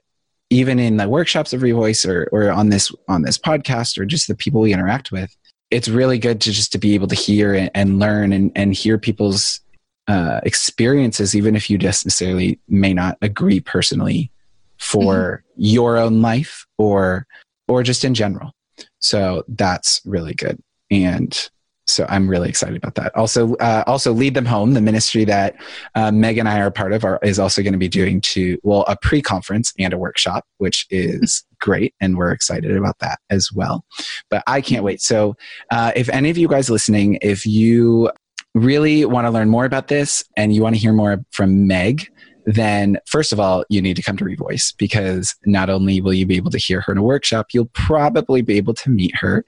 even 0.51 0.79
in 0.79 0.97
the 0.97 1.09
workshops 1.09 1.53
of 1.53 1.61
revoice 1.61 2.09
or, 2.09 2.29
or 2.33 2.51
on 2.51 2.71
this 2.71 2.93
on 3.09 3.23
this 3.23 3.39
podcast 3.39 3.99
or 3.99 4.05
just 4.05 4.29
the 4.29 4.35
people 4.35 4.61
we 4.61 4.73
interact 4.73 5.13
with 5.13 5.35
it's 5.71 5.89
really 5.89 6.19
good 6.19 6.41
to 6.41 6.51
just 6.51 6.73
to 6.73 6.79
be 6.79 6.95
able 6.95 7.07
to 7.07 7.15
hear 7.15 7.55
and, 7.55 7.71
and 7.75 7.99
learn 7.99 8.33
and, 8.33 8.51
and 8.57 8.73
hear 8.75 8.97
people's 8.97 9.61
uh, 10.07 10.41
experiences 10.45 11.37
even 11.37 11.55
if 11.55 11.69
you 11.69 11.77
just 11.77 12.07
necessarily 12.07 12.59
may 12.69 12.95
not 12.95 13.19
agree 13.21 13.61
personally 13.61 14.31
for 14.79 15.45
your 15.57 15.99
own 15.99 16.23
life 16.23 16.67
or 16.79 17.27
or 17.69 17.83
just 17.83 18.05
in 18.05 18.15
general. 18.15 18.53
So 19.01 19.45
that's 19.49 20.01
really 20.05 20.35
good. 20.35 20.59
And 20.91 21.51
so 21.89 22.07
i'm 22.09 22.29
really 22.29 22.49
excited 22.49 22.77
about 22.77 22.95
that. 22.95 23.15
Also 23.17 23.55
uh, 23.57 23.83
also 23.87 24.13
lead 24.13 24.35
them 24.35 24.45
home 24.45 24.75
the 24.75 24.81
ministry 24.81 25.25
that 25.25 25.57
uh, 25.95 26.11
meg 26.11 26.39
and 26.39 26.49
i 26.49 26.61
are 26.61 26.67
a 26.67 26.73
part 26.73 26.93
of 26.93 27.05
are, 27.05 27.19
is 27.23 27.39
also 27.39 27.63
going 27.63 27.73
to 27.73 27.79
be 27.79 27.89
doing 27.89 28.21
to 28.21 28.59
well 28.63 28.85
a 28.89 28.97
pre-conference 28.97 29.73
and 29.79 29.93
a 29.93 29.99
workshop 29.99 30.45
which 30.59 30.87
is 30.91 31.45
great 31.61 31.95
and 32.01 32.17
we're 32.17 32.31
excited 32.31 32.77
about 32.77 32.97
that 33.01 33.19
as 33.31 33.51
well. 33.53 33.85
But 34.31 34.45
i 34.47 34.61
can't 34.61 34.85
wait. 34.85 35.01
So 35.01 35.35
uh, 35.73 35.91
if 35.97 36.09
any 36.09 36.31
of 36.31 36.39
you 36.39 36.47
guys 36.47 36.71
listening 36.71 37.19
if 37.21 37.45
you 37.47 38.11
really 38.55 39.05
want 39.05 39.27
to 39.27 39.31
learn 39.31 39.49
more 39.49 39.65
about 39.65 39.89
this 39.89 40.25
and 40.37 40.55
you 40.55 40.63
want 40.63 40.75
to 40.75 40.81
hear 40.81 40.93
more 40.93 41.19
from 41.31 41.67
meg 41.67 42.09
then 42.55 42.97
first 43.07 43.33
of 43.33 43.39
all 43.39 43.65
you 43.69 43.83
need 43.83 43.95
to 43.95 44.03
come 44.03 44.17
to 44.17 44.25
revoice 44.25 44.75
because 44.79 45.37
not 45.45 45.69
only 45.69 46.01
will 46.01 46.15
you 46.15 46.25
be 46.25 46.37
able 46.37 46.51
to 46.51 46.59
hear 46.59 46.81
her 46.81 46.93
in 46.93 46.99
a 46.99 47.03
workshop 47.03 47.49
you'll 47.53 47.71
probably 47.75 48.41
be 48.43 48.57
able 48.57 48.73
to 48.75 48.89
meet 48.91 49.15
her 49.15 49.45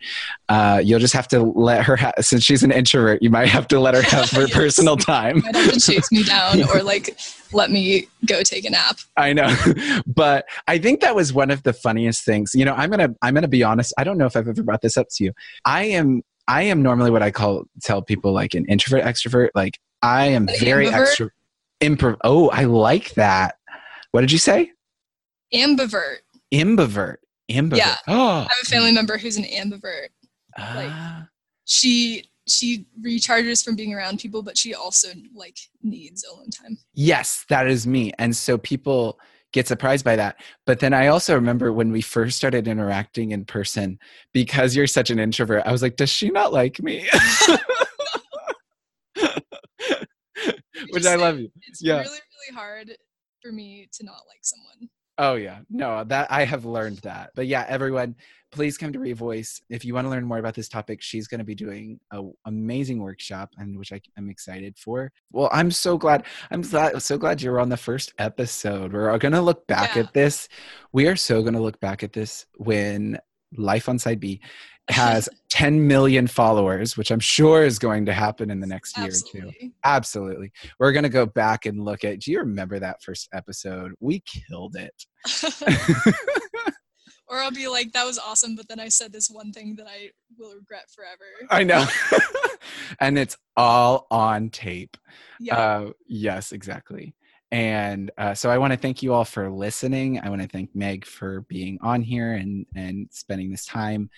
uh, 0.49 0.81
you'll 0.85 1.01
just 1.01 1.15
have 1.15 1.27
to 1.29 1.41
let 1.41 1.83
her 1.85 1.97
ha- 1.97 2.13
since 2.21 2.43
she's 2.45 2.63
an 2.63 2.71
introvert 2.71 3.23
you 3.23 3.31
might 3.31 3.49
have 3.49 3.67
to 3.67 3.81
let 3.81 3.95
her 3.95 4.03
have 4.03 4.31
her 4.31 4.43
Yes. 4.43 4.53
personal 4.55 4.97
time 4.97 5.41
Might 5.43 5.55
have 5.57 5.73
to 5.73 5.81
chase 5.81 6.11
me 6.13 6.23
down 6.23 6.63
or 6.71 6.83
like 6.83 7.19
let 7.53 7.71
me 7.71 8.07
go 8.27 8.43
take 8.43 8.65
a 8.65 8.71
nap. 8.71 8.99
I 9.17 9.33
know, 9.33 9.53
but 10.07 10.47
I 10.69 10.79
think 10.79 11.01
that 11.01 11.17
was 11.17 11.33
one 11.33 11.51
of 11.51 11.63
the 11.65 11.73
funniest 11.73 12.25
things. 12.25 12.55
You 12.55 12.65
know, 12.65 12.75
I'm 12.75 12.91
gonna 12.91 13.15
I'm 13.23 13.35
gonna 13.35 13.49
be 13.49 13.63
honest. 13.65 13.93
I 13.99 14.05
don't 14.05 14.19
know 14.19 14.27
if 14.27 14.37
I've 14.37 14.47
ever 14.47 14.63
brought 14.63 14.83
this 14.83 14.97
up 14.97 15.09
to 15.17 15.25
you. 15.25 15.33
I 15.65 15.85
am 15.85 16.23
I 16.47 16.63
am 16.63 16.83
normally 16.83 17.11
what 17.11 17.23
I 17.23 17.31
call 17.31 17.65
tell 17.83 18.03
people 18.03 18.33
like 18.33 18.55
an 18.55 18.67
introvert 18.67 19.05
extrovert. 19.05 19.49
Like 19.55 19.79
I 20.03 20.27
am 20.27 20.49
very 20.61 20.87
ambivert? 20.87 21.31
Improv. 21.81 22.17
Oh, 22.25 22.51
I 22.51 22.65
like 22.65 23.15
that. 23.15 23.57
What 24.13 24.21
did 24.21 24.33
you 24.33 24.39
say? 24.39 24.73
Ambivert. 25.55 26.19
Imbivert. 26.53 27.17
Imbivert. 27.51 27.77
Yeah. 27.77 27.97
Oh. 28.09 28.29
I 28.29 28.41
have 28.43 28.51
a 28.63 28.67
family 28.67 28.93
member 28.93 29.19
who's 29.19 29.37
an 29.37 29.45
ambivert. 29.45 30.09
Ah. 30.57 31.27
She 31.65 32.31
she 32.47 32.87
recharges 33.01 33.65
from 33.65 33.77
being 33.77 33.95
around 33.95 34.19
people, 34.19 34.43
but 34.43 34.59
she 34.59 34.75
also 34.75 35.09
like 35.35 35.57
needs 35.83 36.25
alone 36.25 36.51
time. 36.51 36.79
Yes, 36.95 37.45
that 37.49 37.69
is 37.69 37.87
me. 37.87 38.13
And 38.19 38.35
so 38.35 38.59
people 38.59 39.19
get 39.53 39.67
surprised 39.67 40.05
by 40.05 40.17
that. 40.17 40.37
But 40.67 40.81
then 40.81 40.93
I 40.93 41.09
also 41.09 41.35
remember 41.35 41.73
when 41.73 41.93
we 41.93 42.01
first 42.01 42.37
started 42.37 42.69
interacting 42.69 43.33
in 43.33 43.45
person, 43.45 43.99
because 44.33 44.77
you're 44.77 44.87
such 44.87 45.11
an 45.11 45.19
introvert, 45.19 45.65
I 45.67 45.73
was 45.73 45.83
like, 45.83 45.97
does 45.97 46.11
she 46.11 46.31
not 46.31 46.53
like 46.53 46.83
me? 46.83 47.09
Which 50.91 51.07
I 51.07 51.17
love 51.17 51.39
you. 51.39 51.51
It's 51.69 51.83
Yeah. 51.83 51.99
really, 51.99 52.09
really 52.09 52.57
hard 52.57 52.97
for 53.43 53.53
me 53.53 53.89
to 53.93 54.05
not 54.05 54.23
like 54.29 54.41
someone. 54.43 54.89
Oh 55.19 55.35
yeah. 55.35 55.59
No, 55.69 56.03
that 56.05 56.31
I 56.33 56.45
have 56.45 56.65
learned 56.65 56.99
that. 56.99 57.31
But 57.35 57.47
yeah, 57.47 57.67
everyone, 57.69 58.17
please 58.53 58.79
come 58.79 58.91
to 58.95 58.99
Revoice. 58.99 59.61
If 59.69 59.85
you 59.85 59.93
want 59.93 60.07
to 60.07 60.09
learn 60.09 60.25
more 60.25 60.39
about 60.39 60.55
this 60.55 60.69
topic, 60.69 61.03
she's 61.03 61.29
going 61.29 61.41
to 61.41 61.45
be 61.45 61.55
doing 61.55 62.01
a 62.11 62.23
amazing 62.47 63.01
workshop 63.03 63.51
and 63.59 63.79
which 63.79 63.93
I 63.93 64.01
am 64.17 64.31
excited 64.31 64.79
for. 64.79 65.13
Well, 65.31 65.51
I'm 65.53 65.71
so 65.71 65.99
glad. 65.99 66.25
I'm 66.51 66.63
glad, 66.63 67.03
so 67.03 67.19
glad 67.19 67.43
you 67.43 67.51
were 67.51 67.61
on 67.61 67.69
the 67.69 67.77
first 67.77 68.15
episode. 68.19 68.95
We're 68.95 69.19
going 69.19 69.33
to 69.33 69.43
look 69.43 69.67
back 69.67 69.95
Yeah. 69.95 70.05
at 70.05 70.15
this. 70.15 70.49
We 70.93 71.07
are 71.07 71.17
so 71.17 71.43
going 71.43 71.55
to 71.55 71.61
look 71.61 71.81
back 71.81 72.03
at 72.03 72.15
this 72.15 72.47
when 72.57 73.19
Life 73.57 73.91
on 73.91 73.99
Side 73.99 74.21
B 74.21 74.41
has 74.91 75.29
10 75.51 75.87
million 75.87 76.27
followers, 76.27 76.97
which 76.97 77.11
I'm 77.11 77.21
sure 77.21 77.65
is 77.65 77.79
going 77.79 78.07
to 78.07 78.13
happen 78.13 78.51
in 78.51 78.61
the 78.61 78.67
next 78.67 78.97
year 78.97 79.09
or 79.09 79.11
two. 79.11 79.17
Absolutely. 79.25 79.73
Absolutely. 79.85 80.53
We're 80.79 80.93
going 80.93 81.05
to 81.05 81.09
go 81.09 81.27
back 81.27 81.67
and 81.67 81.85
look 81.85 82.05
at 82.05 82.21
do 82.21 82.33
you 82.33 82.39
remember 82.39 82.79
that 82.79 83.03
first 83.03 83.29
episode? 83.33 83.93
We 84.01 84.21
killed 84.21 84.77
it. 84.77 85.07
or 87.29 87.39
I'll 87.39 87.51
be 87.51 87.69
like, 87.69 87.93
that 87.93 88.05
was 88.05 88.19
awesome, 88.19 88.57
but 88.57 88.69
then 88.69 88.81
I 88.81 88.89
said 88.89 89.13
this 89.13 89.31
one 89.31 89.53
thing 89.53 89.77
that 89.77 89.87
I 89.87 90.11
will 90.39 90.55
regret 90.55 90.87
forever. 90.95 91.25
I 91.51 91.65
know. 91.65 91.87
and 93.01 93.19
it's 93.19 93.37
all 93.57 94.07
on 94.11 94.51
tape. 94.51 94.97
Yeah. 95.39 95.57
Uh, 95.57 95.91
yes, 96.09 96.53
exactly. 96.53 97.15
And 97.53 98.13
uh, 98.17 98.35
so 98.35 98.49
I 98.51 98.59
want 98.59 98.73
to 98.73 98.79
thank 98.79 99.03
you 99.03 99.13
all 99.13 99.25
for 99.25 99.51
listening. 99.51 100.21
I 100.21 100.29
want 100.29 100.41
to 100.43 100.49
thank 100.49 100.75
Meg 100.75 101.05
for 101.05 101.41
being 101.43 101.79
on 101.83 102.03
here 102.03 102.35
and 102.35 102.65
and 102.77 103.09
spending 103.11 103.51
this 103.51 103.65
time. 103.65 104.09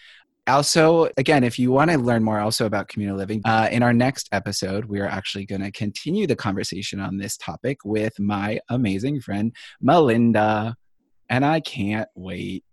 Also, 0.49 1.09
again, 1.17 1.45
if 1.45 1.57
you 1.57 1.71
want 1.71 1.91
to 1.91 1.99
learn 1.99 2.25
more 2.25 2.41
also 2.41 2.67
about 2.67 2.89
communal 2.89 3.17
living, 3.17 3.41
uh, 3.45 3.69
in 3.71 3.83
our 3.83 3.93
next 3.93 4.29
episode, 4.33 4.87
we 4.87 4.99
are 4.99 5.07
actually 5.07 5.47
going 5.47 5.63
to 5.63 5.71
continue 5.71 6.27
the 6.27 6.35
conversation 6.35 6.99
on 6.99 7.17
this 7.17 7.37
topic 7.37 7.79
with 7.85 8.19
my 8.19 8.59
amazing 8.69 9.21
friend 9.21 9.55
Melinda, 9.81 10.75
and 11.31 11.45
I 11.45 11.61
can't 11.61 12.09
wait. 12.17 12.65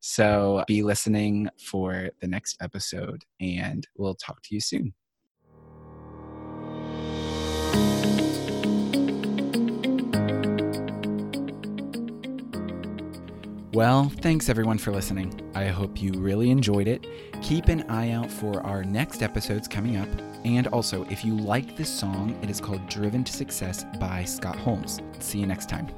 So 0.00 0.64
be 0.66 0.82
listening 0.82 1.50
for 1.62 2.08
the 2.22 2.26
next 2.26 2.56
episode, 2.62 3.22
and 3.38 3.86
we'll 3.98 4.14
talk 4.14 4.40
to 4.44 4.54
you 4.54 4.60
soon. 4.60 4.94
Well, 13.72 14.10
thanks 14.20 14.48
everyone 14.48 14.78
for 14.78 14.90
listening. 14.90 15.48
I 15.54 15.66
hope 15.68 16.02
you 16.02 16.12
really 16.14 16.50
enjoyed 16.50 16.88
it. 16.88 17.06
Keep 17.40 17.68
an 17.68 17.88
eye 17.88 18.10
out 18.10 18.28
for 18.28 18.60
our 18.66 18.82
next 18.82 19.22
episodes 19.22 19.68
coming 19.68 19.96
up. 19.96 20.08
And 20.44 20.66
also, 20.68 21.04
if 21.04 21.24
you 21.24 21.36
like 21.36 21.76
this 21.76 21.88
song, 21.88 22.36
it 22.42 22.50
is 22.50 22.60
called 22.60 22.88
Driven 22.88 23.22
to 23.22 23.32
Success 23.32 23.84
by 24.00 24.24
Scott 24.24 24.56
Holmes. 24.56 24.98
See 25.20 25.38
you 25.38 25.46
next 25.46 25.68
time. 25.68 25.88